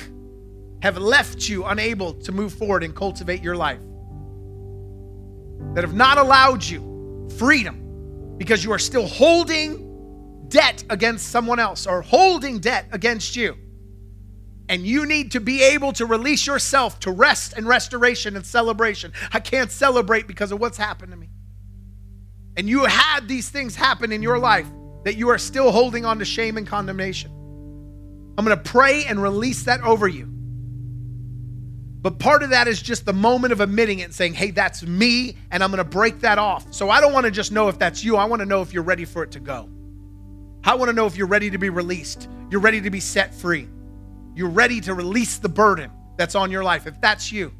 have 0.81 0.97
left 0.97 1.49
you 1.49 1.65
unable 1.65 2.13
to 2.13 2.31
move 2.31 2.53
forward 2.53 2.83
and 2.83 2.95
cultivate 2.95 3.41
your 3.41 3.55
life, 3.55 3.81
that 5.73 5.83
have 5.83 5.95
not 5.95 6.17
allowed 6.17 6.63
you 6.63 7.27
freedom 7.37 8.35
because 8.37 8.63
you 8.63 8.71
are 8.71 8.79
still 8.79 9.07
holding 9.07 10.45
debt 10.47 10.83
against 10.89 11.29
someone 11.29 11.59
else 11.59 11.87
or 11.87 12.01
holding 12.01 12.59
debt 12.59 12.87
against 12.91 13.35
you. 13.35 13.57
And 14.69 14.85
you 14.85 15.05
need 15.05 15.31
to 15.31 15.39
be 15.39 15.63
able 15.63 15.93
to 15.93 16.05
release 16.05 16.45
yourself 16.45 16.99
to 17.01 17.11
rest 17.11 17.53
and 17.53 17.67
restoration 17.67 18.35
and 18.35 18.45
celebration. 18.45 19.13
I 19.31 19.39
can't 19.39 19.71
celebrate 19.71 20.27
because 20.27 20.51
of 20.51 20.59
what's 20.59 20.77
happened 20.77 21.11
to 21.11 21.17
me. 21.17 21.29
And 22.57 22.67
you 22.67 22.85
had 22.85 23.27
these 23.27 23.49
things 23.49 23.75
happen 23.75 24.11
in 24.11 24.21
your 24.21 24.39
life 24.39 24.67
that 25.05 25.15
you 25.15 25.29
are 25.29 25.37
still 25.37 25.71
holding 25.71 26.05
on 26.05 26.19
to 26.19 26.25
shame 26.25 26.57
and 26.57 26.67
condemnation. 26.67 27.31
I'm 28.37 28.43
going 28.43 28.57
to 28.57 28.63
pray 28.63 29.05
and 29.05 29.21
release 29.21 29.63
that 29.63 29.81
over 29.81 30.07
you. 30.07 30.27
But 32.01 32.19
part 32.19 32.43
of 32.43 32.51
that 32.51 32.67
is 32.67 32.81
just 32.81 33.05
the 33.05 33.13
moment 33.13 33.53
of 33.53 33.61
admitting 33.61 33.99
it 33.99 34.03
and 34.03 34.13
saying, 34.13 34.33
hey, 34.33 34.51
that's 34.51 34.83
me, 34.83 35.35
and 35.49 35.63
I'm 35.63 35.71
going 35.71 35.83
to 35.83 35.89
break 35.89 36.19
that 36.21 36.37
off. 36.37 36.73
So 36.73 36.89
I 36.89 37.01
don't 37.01 37.13
want 37.13 37.25
to 37.25 37.31
just 37.31 37.51
know 37.51 37.69
if 37.69 37.79
that's 37.79 38.03
you. 38.03 38.17
I 38.17 38.25
want 38.25 38.41
to 38.41 38.45
know 38.45 38.61
if 38.61 38.73
you're 38.73 38.83
ready 38.83 39.05
for 39.05 39.23
it 39.23 39.31
to 39.31 39.39
go. 39.39 39.69
I 40.63 40.75
want 40.75 40.89
to 40.89 40.93
know 40.93 41.05
if 41.05 41.15
you're 41.15 41.27
ready 41.27 41.49
to 41.49 41.57
be 41.57 41.69
released, 41.69 42.29
you're 42.51 42.61
ready 42.61 42.81
to 42.81 42.89
be 42.89 42.99
set 42.99 43.33
free. 43.33 43.67
You're 44.37 44.49
ready 44.49 44.79
to 44.81 44.93
release 44.93 45.39
the 45.39 45.49
burden 45.49 45.89
that's 46.15 46.35
on 46.35 46.51
your 46.51 46.63
life. 46.63 46.85
If 46.85 47.01
that's 47.01 47.31
you, 47.31 47.51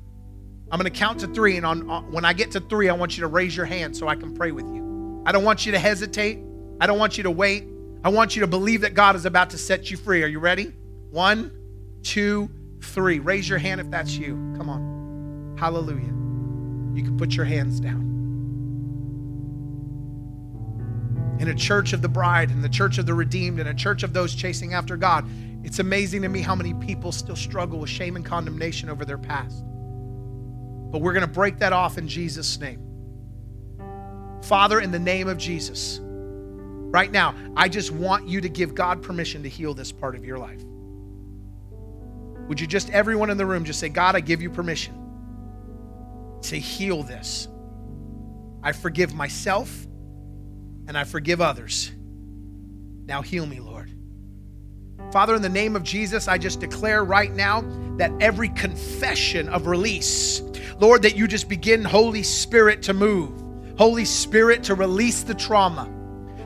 I'm 0.70 0.80
going 0.80 0.92
to 0.92 0.96
count 0.96 1.22
to 1.22 1.28
three. 1.28 1.58
And 1.58 1.66
on, 1.66 1.90
on, 1.90 2.12
when 2.12 2.24
I 2.24 2.34
get 2.34 2.52
to 2.52 2.60
three, 2.60 2.88
I 2.88 2.94
want 2.94 3.18
you 3.18 3.22
to 3.22 3.28
raise 3.28 3.58
your 3.58 3.66
hand 3.66 3.98
so 3.98 4.08
I 4.08 4.16
can 4.16 4.36
pray 4.36 4.52
with 4.52 4.68
you. 4.68 5.24
I 5.26 5.32
don't 5.32 5.44
want 5.44 5.66
you 5.66 5.72
to 5.72 5.80
hesitate. 5.80 6.38
I 6.80 6.86
don't 6.86 7.00
want 7.00 7.18
you 7.18 7.24
to 7.24 7.32
wait. 7.32 7.66
I 8.04 8.10
want 8.10 8.36
you 8.36 8.42
to 8.42 8.48
believe 8.48 8.82
that 8.82 8.94
God 8.94 9.16
is 9.16 9.26
about 9.26 9.50
to 9.50 9.58
set 9.58 9.90
you 9.90 9.98
free. 9.98 10.22
Are 10.22 10.28
you 10.28 10.38
ready? 10.38 10.72
One, 11.10 11.52
two, 12.04 12.48
three. 12.80 13.18
Raise 13.18 13.50
your 13.50 13.58
hand 13.58 13.82
if 13.82 13.90
that's 13.90 14.16
you. 14.16 14.36
Come 14.56 14.70
on. 14.70 15.58
Hallelujah. 15.58 16.14
You 16.96 17.02
can 17.04 17.18
put 17.18 17.34
your 17.34 17.46
hands 17.46 17.80
down. 17.80 18.04
In 21.40 21.48
a 21.48 21.56
church 21.56 21.94
of 21.94 22.04
the 22.04 22.08
bride, 22.08 22.52
in 22.52 22.62
the 22.62 22.70
church 22.70 23.00
of 23.00 23.08
the 23.08 23.16
redeemed, 23.16 23.60
in 23.60 23.66
a 23.66 23.74
church 23.74 24.04
of 24.04 24.14
those 24.14 24.36
chasing 24.36 24.76
after 24.76 24.96
God, 24.96 25.28
it's 25.64 25.80
amazing 25.80 26.22
to 26.22 26.30
me 26.30 26.42
how 26.42 26.56
many 26.56 26.74
people 26.74 27.12
still 27.12 27.36
struggle 27.36 27.80
with 27.80 27.90
shame 27.90 28.16
and 28.16 28.26
condemnation 28.26 28.90
over 28.90 29.06
their 29.06 29.18
past. 29.18 29.64
But 30.92 31.02
we're 31.02 31.14
going 31.14 31.26
to 31.26 31.32
break 31.32 31.60
that 31.60 31.74
off 31.74 31.98
in 31.98 32.08
Jesus' 32.08 32.60
name. 32.60 32.82
Father, 34.44 34.80
in 34.80 34.92
the 34.92 35.00
name 35.00 35.28
of 35.28 35.38
Jesus, 35.38 36.00
right 36.02 37.12
now, 37.12 37.36
I 37.56 37.68
just 37.68 37.92
want 37.92 38.28
you 38.28 38.40
to 38.40 38.50
give 38.50 38.74
God 38.74 39.02
permission 39.02 39.44
to 39.44 39.50
heal 39.50 39.74
this 39.74 39.92
part 39.92 40.16
of 40.16 40.24
your 40.24 40.38
life. 40.38 40.62
Would 42.48 42.62
you 42.62 42.68
just, 42.68 42.90
everyone 42.92 43.30
in 43.30 43.38
the 43.38 43.46
room, 43.46 43.66
just 43.66 43.80
say, 43.80 43.90
God, 43.90 44.16
I 44.16 44.22
give 44.22 44.42
you 44.42 44.50
permission 44.50 44.94
to 46.44 46.58
heal 46.58 47.04
this. 47.04 47.50
I 48.64 48.72
forgive 48.72 49.14
myself 49.14 49.86
and 50.88 50.98
I 50.98 51.04
forgive 51.04 51.42
others. 51.42 51.92
Now 53.06 53.22
heal 53.22 53.46
me, 53.46 53.60
Lord. 53.60 53.92
Father, 55.12 55.36
in 55.36 55.42
the 55.42 55.50
name 55.50 55.76
of 55.76 55.84
Jesus, 55.84 56.28
I 56.28 56.38
just 56.38 56.60
declare 56.60 57.04
right 57.04 57.32
now 57.32 57.64
that 57.98 58.12
every 58.20 58.50
confession 58.50 59.48
of 59.50 59.68
release, 59.68 60.42
Lord, 60.80 61.02
that 61.04 61.16
you 61.16 61.28
just 61.28 61.48
begin, 61.48 61.84
Holy 61.84 62.24
Spirit, 62.24 62.84
to 62.84 62.94
move. 62.94 63.44
Holy 63.78 64.06
Spirit, 64.06 64.64
to 64.64 64.76
release 64.76 65.24
the 65.24 65.34
trauma, 65.34 65.90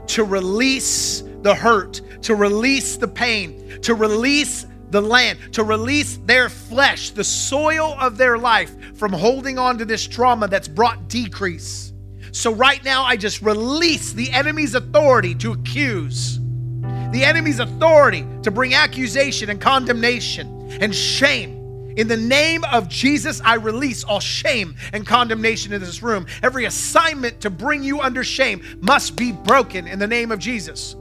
to 0.08 0.24
release 0.24 1.24
the 1.42 1.56
hurt, 1.56 2.02
to 2.24 2.36
release 2.36 2.98
the 2.98 3.08
pain, 3.08 3.82
to 3.82 3.96
release 3.96 4.68
the 4.92 5.02
land, 5.02 5.40
to 5.54 5.64
release 5.64 6.18
their 6.26 6.50
flesh, 6.50 7.12
the 7.12 7.24
soil 7.24 7.96
of 8.00 8.18
their 8.18 8.38
life 8.38 8.96
from 8.98 9.14
holding 9.14 9.58
on 9.58 9.78
to 9.78 9.86
this 9.86 10.06
trauma 10.06 10.48
that's 10.48 10.68
brought 10.68 11.08
decrease. 11.08 11.94
So, 12.34 12.54
right 12.54 12.84
now, 12.84 13.04
I 13.04 13.18
just 13.18 13.42
release 13.42 14.14
the 14.14 14.32
enemy's 14.32 14.76
authority 14.76 15.34
to 15.36 15.54
accuse, 15.54 16.40
the 16.82 17.24
enemy's 17.24 17.60
authority 17.60 18.26
to 18.44 18.52
bring 18.52 18.74
accusation 18.74 19.50
and 19.50 19.60
condemnation 19.60 20.70
and 20.82 20.94
shame. 20.94 21.58
In 21.98 22.08
the 22.08 22.18
name 22.18 22.64
of 22.64 22.88
Jesus, 22.88 23.42
I 23.44 23.56
release 23.56 24.04
all 24.04 24.22
shame 24.22 24.76
and 24.94 25.06
condemnation 25.06 25.74
in 25.74 25.82
this 25.82 26.02
room. 26.02 26.26
Every 26.42 26.66
assignment 26.66 27.42
to 27.42 27.50
bring 27.50 27.84
you 27.84 28.00
under 28.00 28.24
shame 28.24 28.62
must 28.80 29.18
be 29.18 29.32
broken 29.32 29.88
in 29.88 30.00
the 30.00 30.08
name 30.08 30.32
of 30.32 30.40
Jesus 30.40 30.96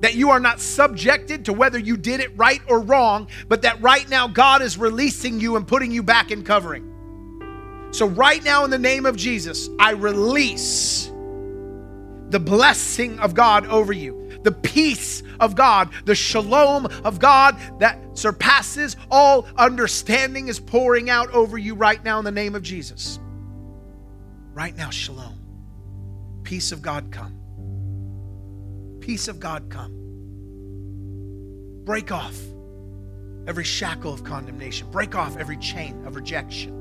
that 0.00 0.14
you 0.14 0.30
are 0.30 0.40
not 0.40 0.60
subjected 0.60 1.44
to 1.46 1.52
whether 1.52 1.78
you 1.78 1.96
did 1.96 2.20
it 2.20 2.36
right 2.36 2.60
or 2.68 2.80
wrong, 2.80 3.28
but 3.48 3.62
that 3.62 3.80
right 3.82 4.08
now 4.08 4.28
God 4.28 4.62
is 4.62 4.78
releasing 4.78 5.40
you 5.40 5.56
and 5.56 5.66
putting 5.66 5.90
you 5.90 6.02
back 6.02 6.30
in 6.30 6.44
covering. 6.44 6.94
So, 7.90 8.06
right 8.06 8.42
now, 8.44 8.64
in 8.64 8.70
the 8.70 8.78
name 8.78 9.06
of 9.06 9.16
Jesus, 9.16 9.68
I 9.78 9.92
release 9.92 11.10
the 12.28 12.38
blessing 12.38 13.18
of 13.18 13.34
God 13.34 13.66
over 13.66 13.92
you, 13.92 14.27
the 14.42 14.52
peace 14.52 15.22
of 15.40 15.54
God, 15.54 15.90
the 16.04 16.14
shalom 16.14 16.86
of 17.04 17.18
God 17.18 17.56
that 17.80 17.98
surpasses 18.16 18.96
all 19.10 19.46
understanding 19.56 20.48
is 20.48 20.60
pouring 20.60 21.10
out 21.10 21.30
over 21.32 21.58
you 21.58 21.74
right 21.74 22.02
now 22.04 22.18
in 22.18 22.24
the 22.24 22.32
name 22.32 22.54
of 22.54 22.62
Jesus. 22.62 23.18
Right 24.52 24.76
now, 24.76 24.90
shalom. 24.90 25.38
Peace 26.42 26.72
of 26.72 26.82
God 26.82 27.10
come 27.10 27.38
peace 29.08 29.26
of 29.26 29.40
God 29.40 29.70
come. 29.70 29.90
Break 31.86 32.12
off 32.12 32.38
every 33.46 33.64
shackle 33.64 34.12
of 34.12 34.22
condemnation, 34.22 34.90
break 34.90 35.14
off 35.14 35.38
every 35.38 35.56
chain 35.56 36.04
of 36.04 36.14
rejection. 36.14 36.74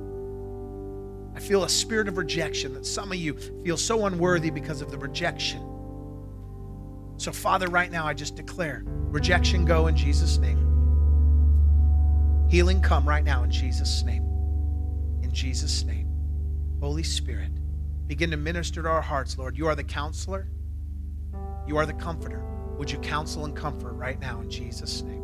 I 1.33 1.39
feel 1.39 1.63
a 1.63 1.69
spirit 1.69 2.09
of 2.09 2.17
rejection 2.17 2.73
that 2.73 2.85
some 2.85 3.13
of 3.13 3.17
you 3.17 3.37
feel 3.63 3.77
so 3.77 4.07
unworthy 4.07 4.49
because 4.49 4.81
of 4.81 4.91
the 4.91 4.97
rejection. 4.97 5.61
So, 7.17 7.31
Father, 7.31 7.67
right 7.67 7.91
now 7.91 8.05
I 8.05 8.13
just 8.13 8.35
declare 8.35 8.83
rejection 8.85 9.65
go 9.65 9.87
in 9.87 9.95
Jesus' 9.95 10.37
name. 10.37 10.63
Healing 12.49 12.81
come 12.81 13.07
right 13.07 13.23
now 13.23 13.43
in 13.43 13.51
Jesus' 13.51 14.03
name. 14.03 14.23
In 15.23 15.33
Jesus' 15.33 15.83
name. 15.83 16.07
Holy 16.79 17.03
Spirit, 17.03 17.51
begin 18.05 18.29
to 18.31 18.37
minister 18.37 18.83
to 18.83 18.89
our 18.89 19.01
hearts, 19.01 19.37
Lord. 19.37 19.57
You 19.57 19.67
are 19.67 19.75
the 19.75 19.83
counselor. 19.83 20.47
You 21.67 21.77
are 21.77 21.85
the 21.85 21.93
comforter. 21.93 22.43
Would 22.77 22.91
you 22.91 22.99
counsel 22.99 23.45
and 23.45 23.55
comfort 23.55 23.93
right 23.93 24.19
now 24.19 24.39
in 24.41 24.49
Jesus' 24.49 25.01
name? 25.01 25.23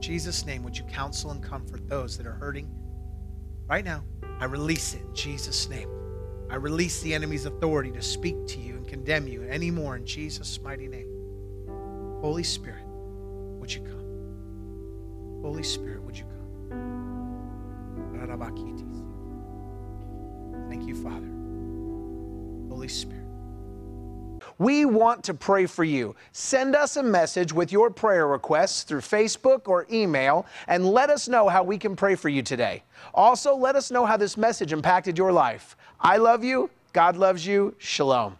Jesus' 0.00 0.44
name, 0.44 0.62
would 0.64 0.76
you 0.76 0.84
counsel 0.84 1.30
and 1.30 1.42
comfort 1.42 1.88
those 1.88 2.18
that 2.18 2.26
are 2.26 2.34
hurting 2.34 2.68
right 3.66 3.84
now? 3.84 4.02
I 4.40 4.46
release 4.46 4.94
it 4.94 5.02
in 5.02 5.14
Jesus' 5.14 5.68
name. 5.68 5.88
I 6.50 6.56
release 6.56 7.00
the 7.00 7.14
enemy's 7.14 7.46
authority 7.46 7.92
to 7.92 8.02
speak 8.02 8.46
to 8.48 8.60
you 8.60 8.73
and 8.84 8.90
condemn 8.90 9.26
you 9.26 9.42
anymore 9.44 9.96
in 9.96 10.04
Jesus' 10.04 10.60
mighty 10.60 10.86
name. 10.86 11.08
Holy 12.20 12.42
Spirit, 12.42 12.84
would 12.86 13.72
you 13.72 13.80
come? 13.80 15.40
Holy 15.42 15.62
Spirit, 15.62 16.02
would 16.02 16.18
you 16.18 16.24
come? 16.24 16.34
Thank 20.68 20.86
you, 20.86 20.94
Father. 21.02 21.28
Holy 22.68 22.88
Spirit. 22.88 23.20
We 24.58 24.84
want 24.84 25.24
to 25.24 25.34
pray 25.34 25.66
for 25.66 25.82
you. 25.84 26.14
Send 26.32 26.76
us 26.76 26.96
a 26.96 27.02
message 27.02 27.52
with 27.52 27.72
your 27.72 27.90
prayer 27.90 28.28
requests 28.28 28.84
through 28.84 29.00
Facebook 29.00 29.66
or 29.66 29.86
email 29.90 30.46
and 30.68 30.86
let 30.86 31.10
us 31.10 31.28
know 31.28 31.48
how 31.48 31.62
we 31.62 31.76
can 31.76 31.96
pray 31.96 32.14
for 32.14 32.28
you 32.28 32.42
today. 32.42 32.84
Also, 33.12 33.56
let 33.56 33.74
us 33.74 33.90
know 33.90 34.06
how 34.06 34.16
this 34.16 34.36
message 34.36 34.72
impacted 34.72 35.18
your 35.18 35.32
life. 35.32 35.76
I 36.00 36.18
love 36.18 36.44
you. 36.44 36.70
God 36.92 37.16
loves 37.16 37.44
you. 37.46 37.74
Shalom. 37.78 38.36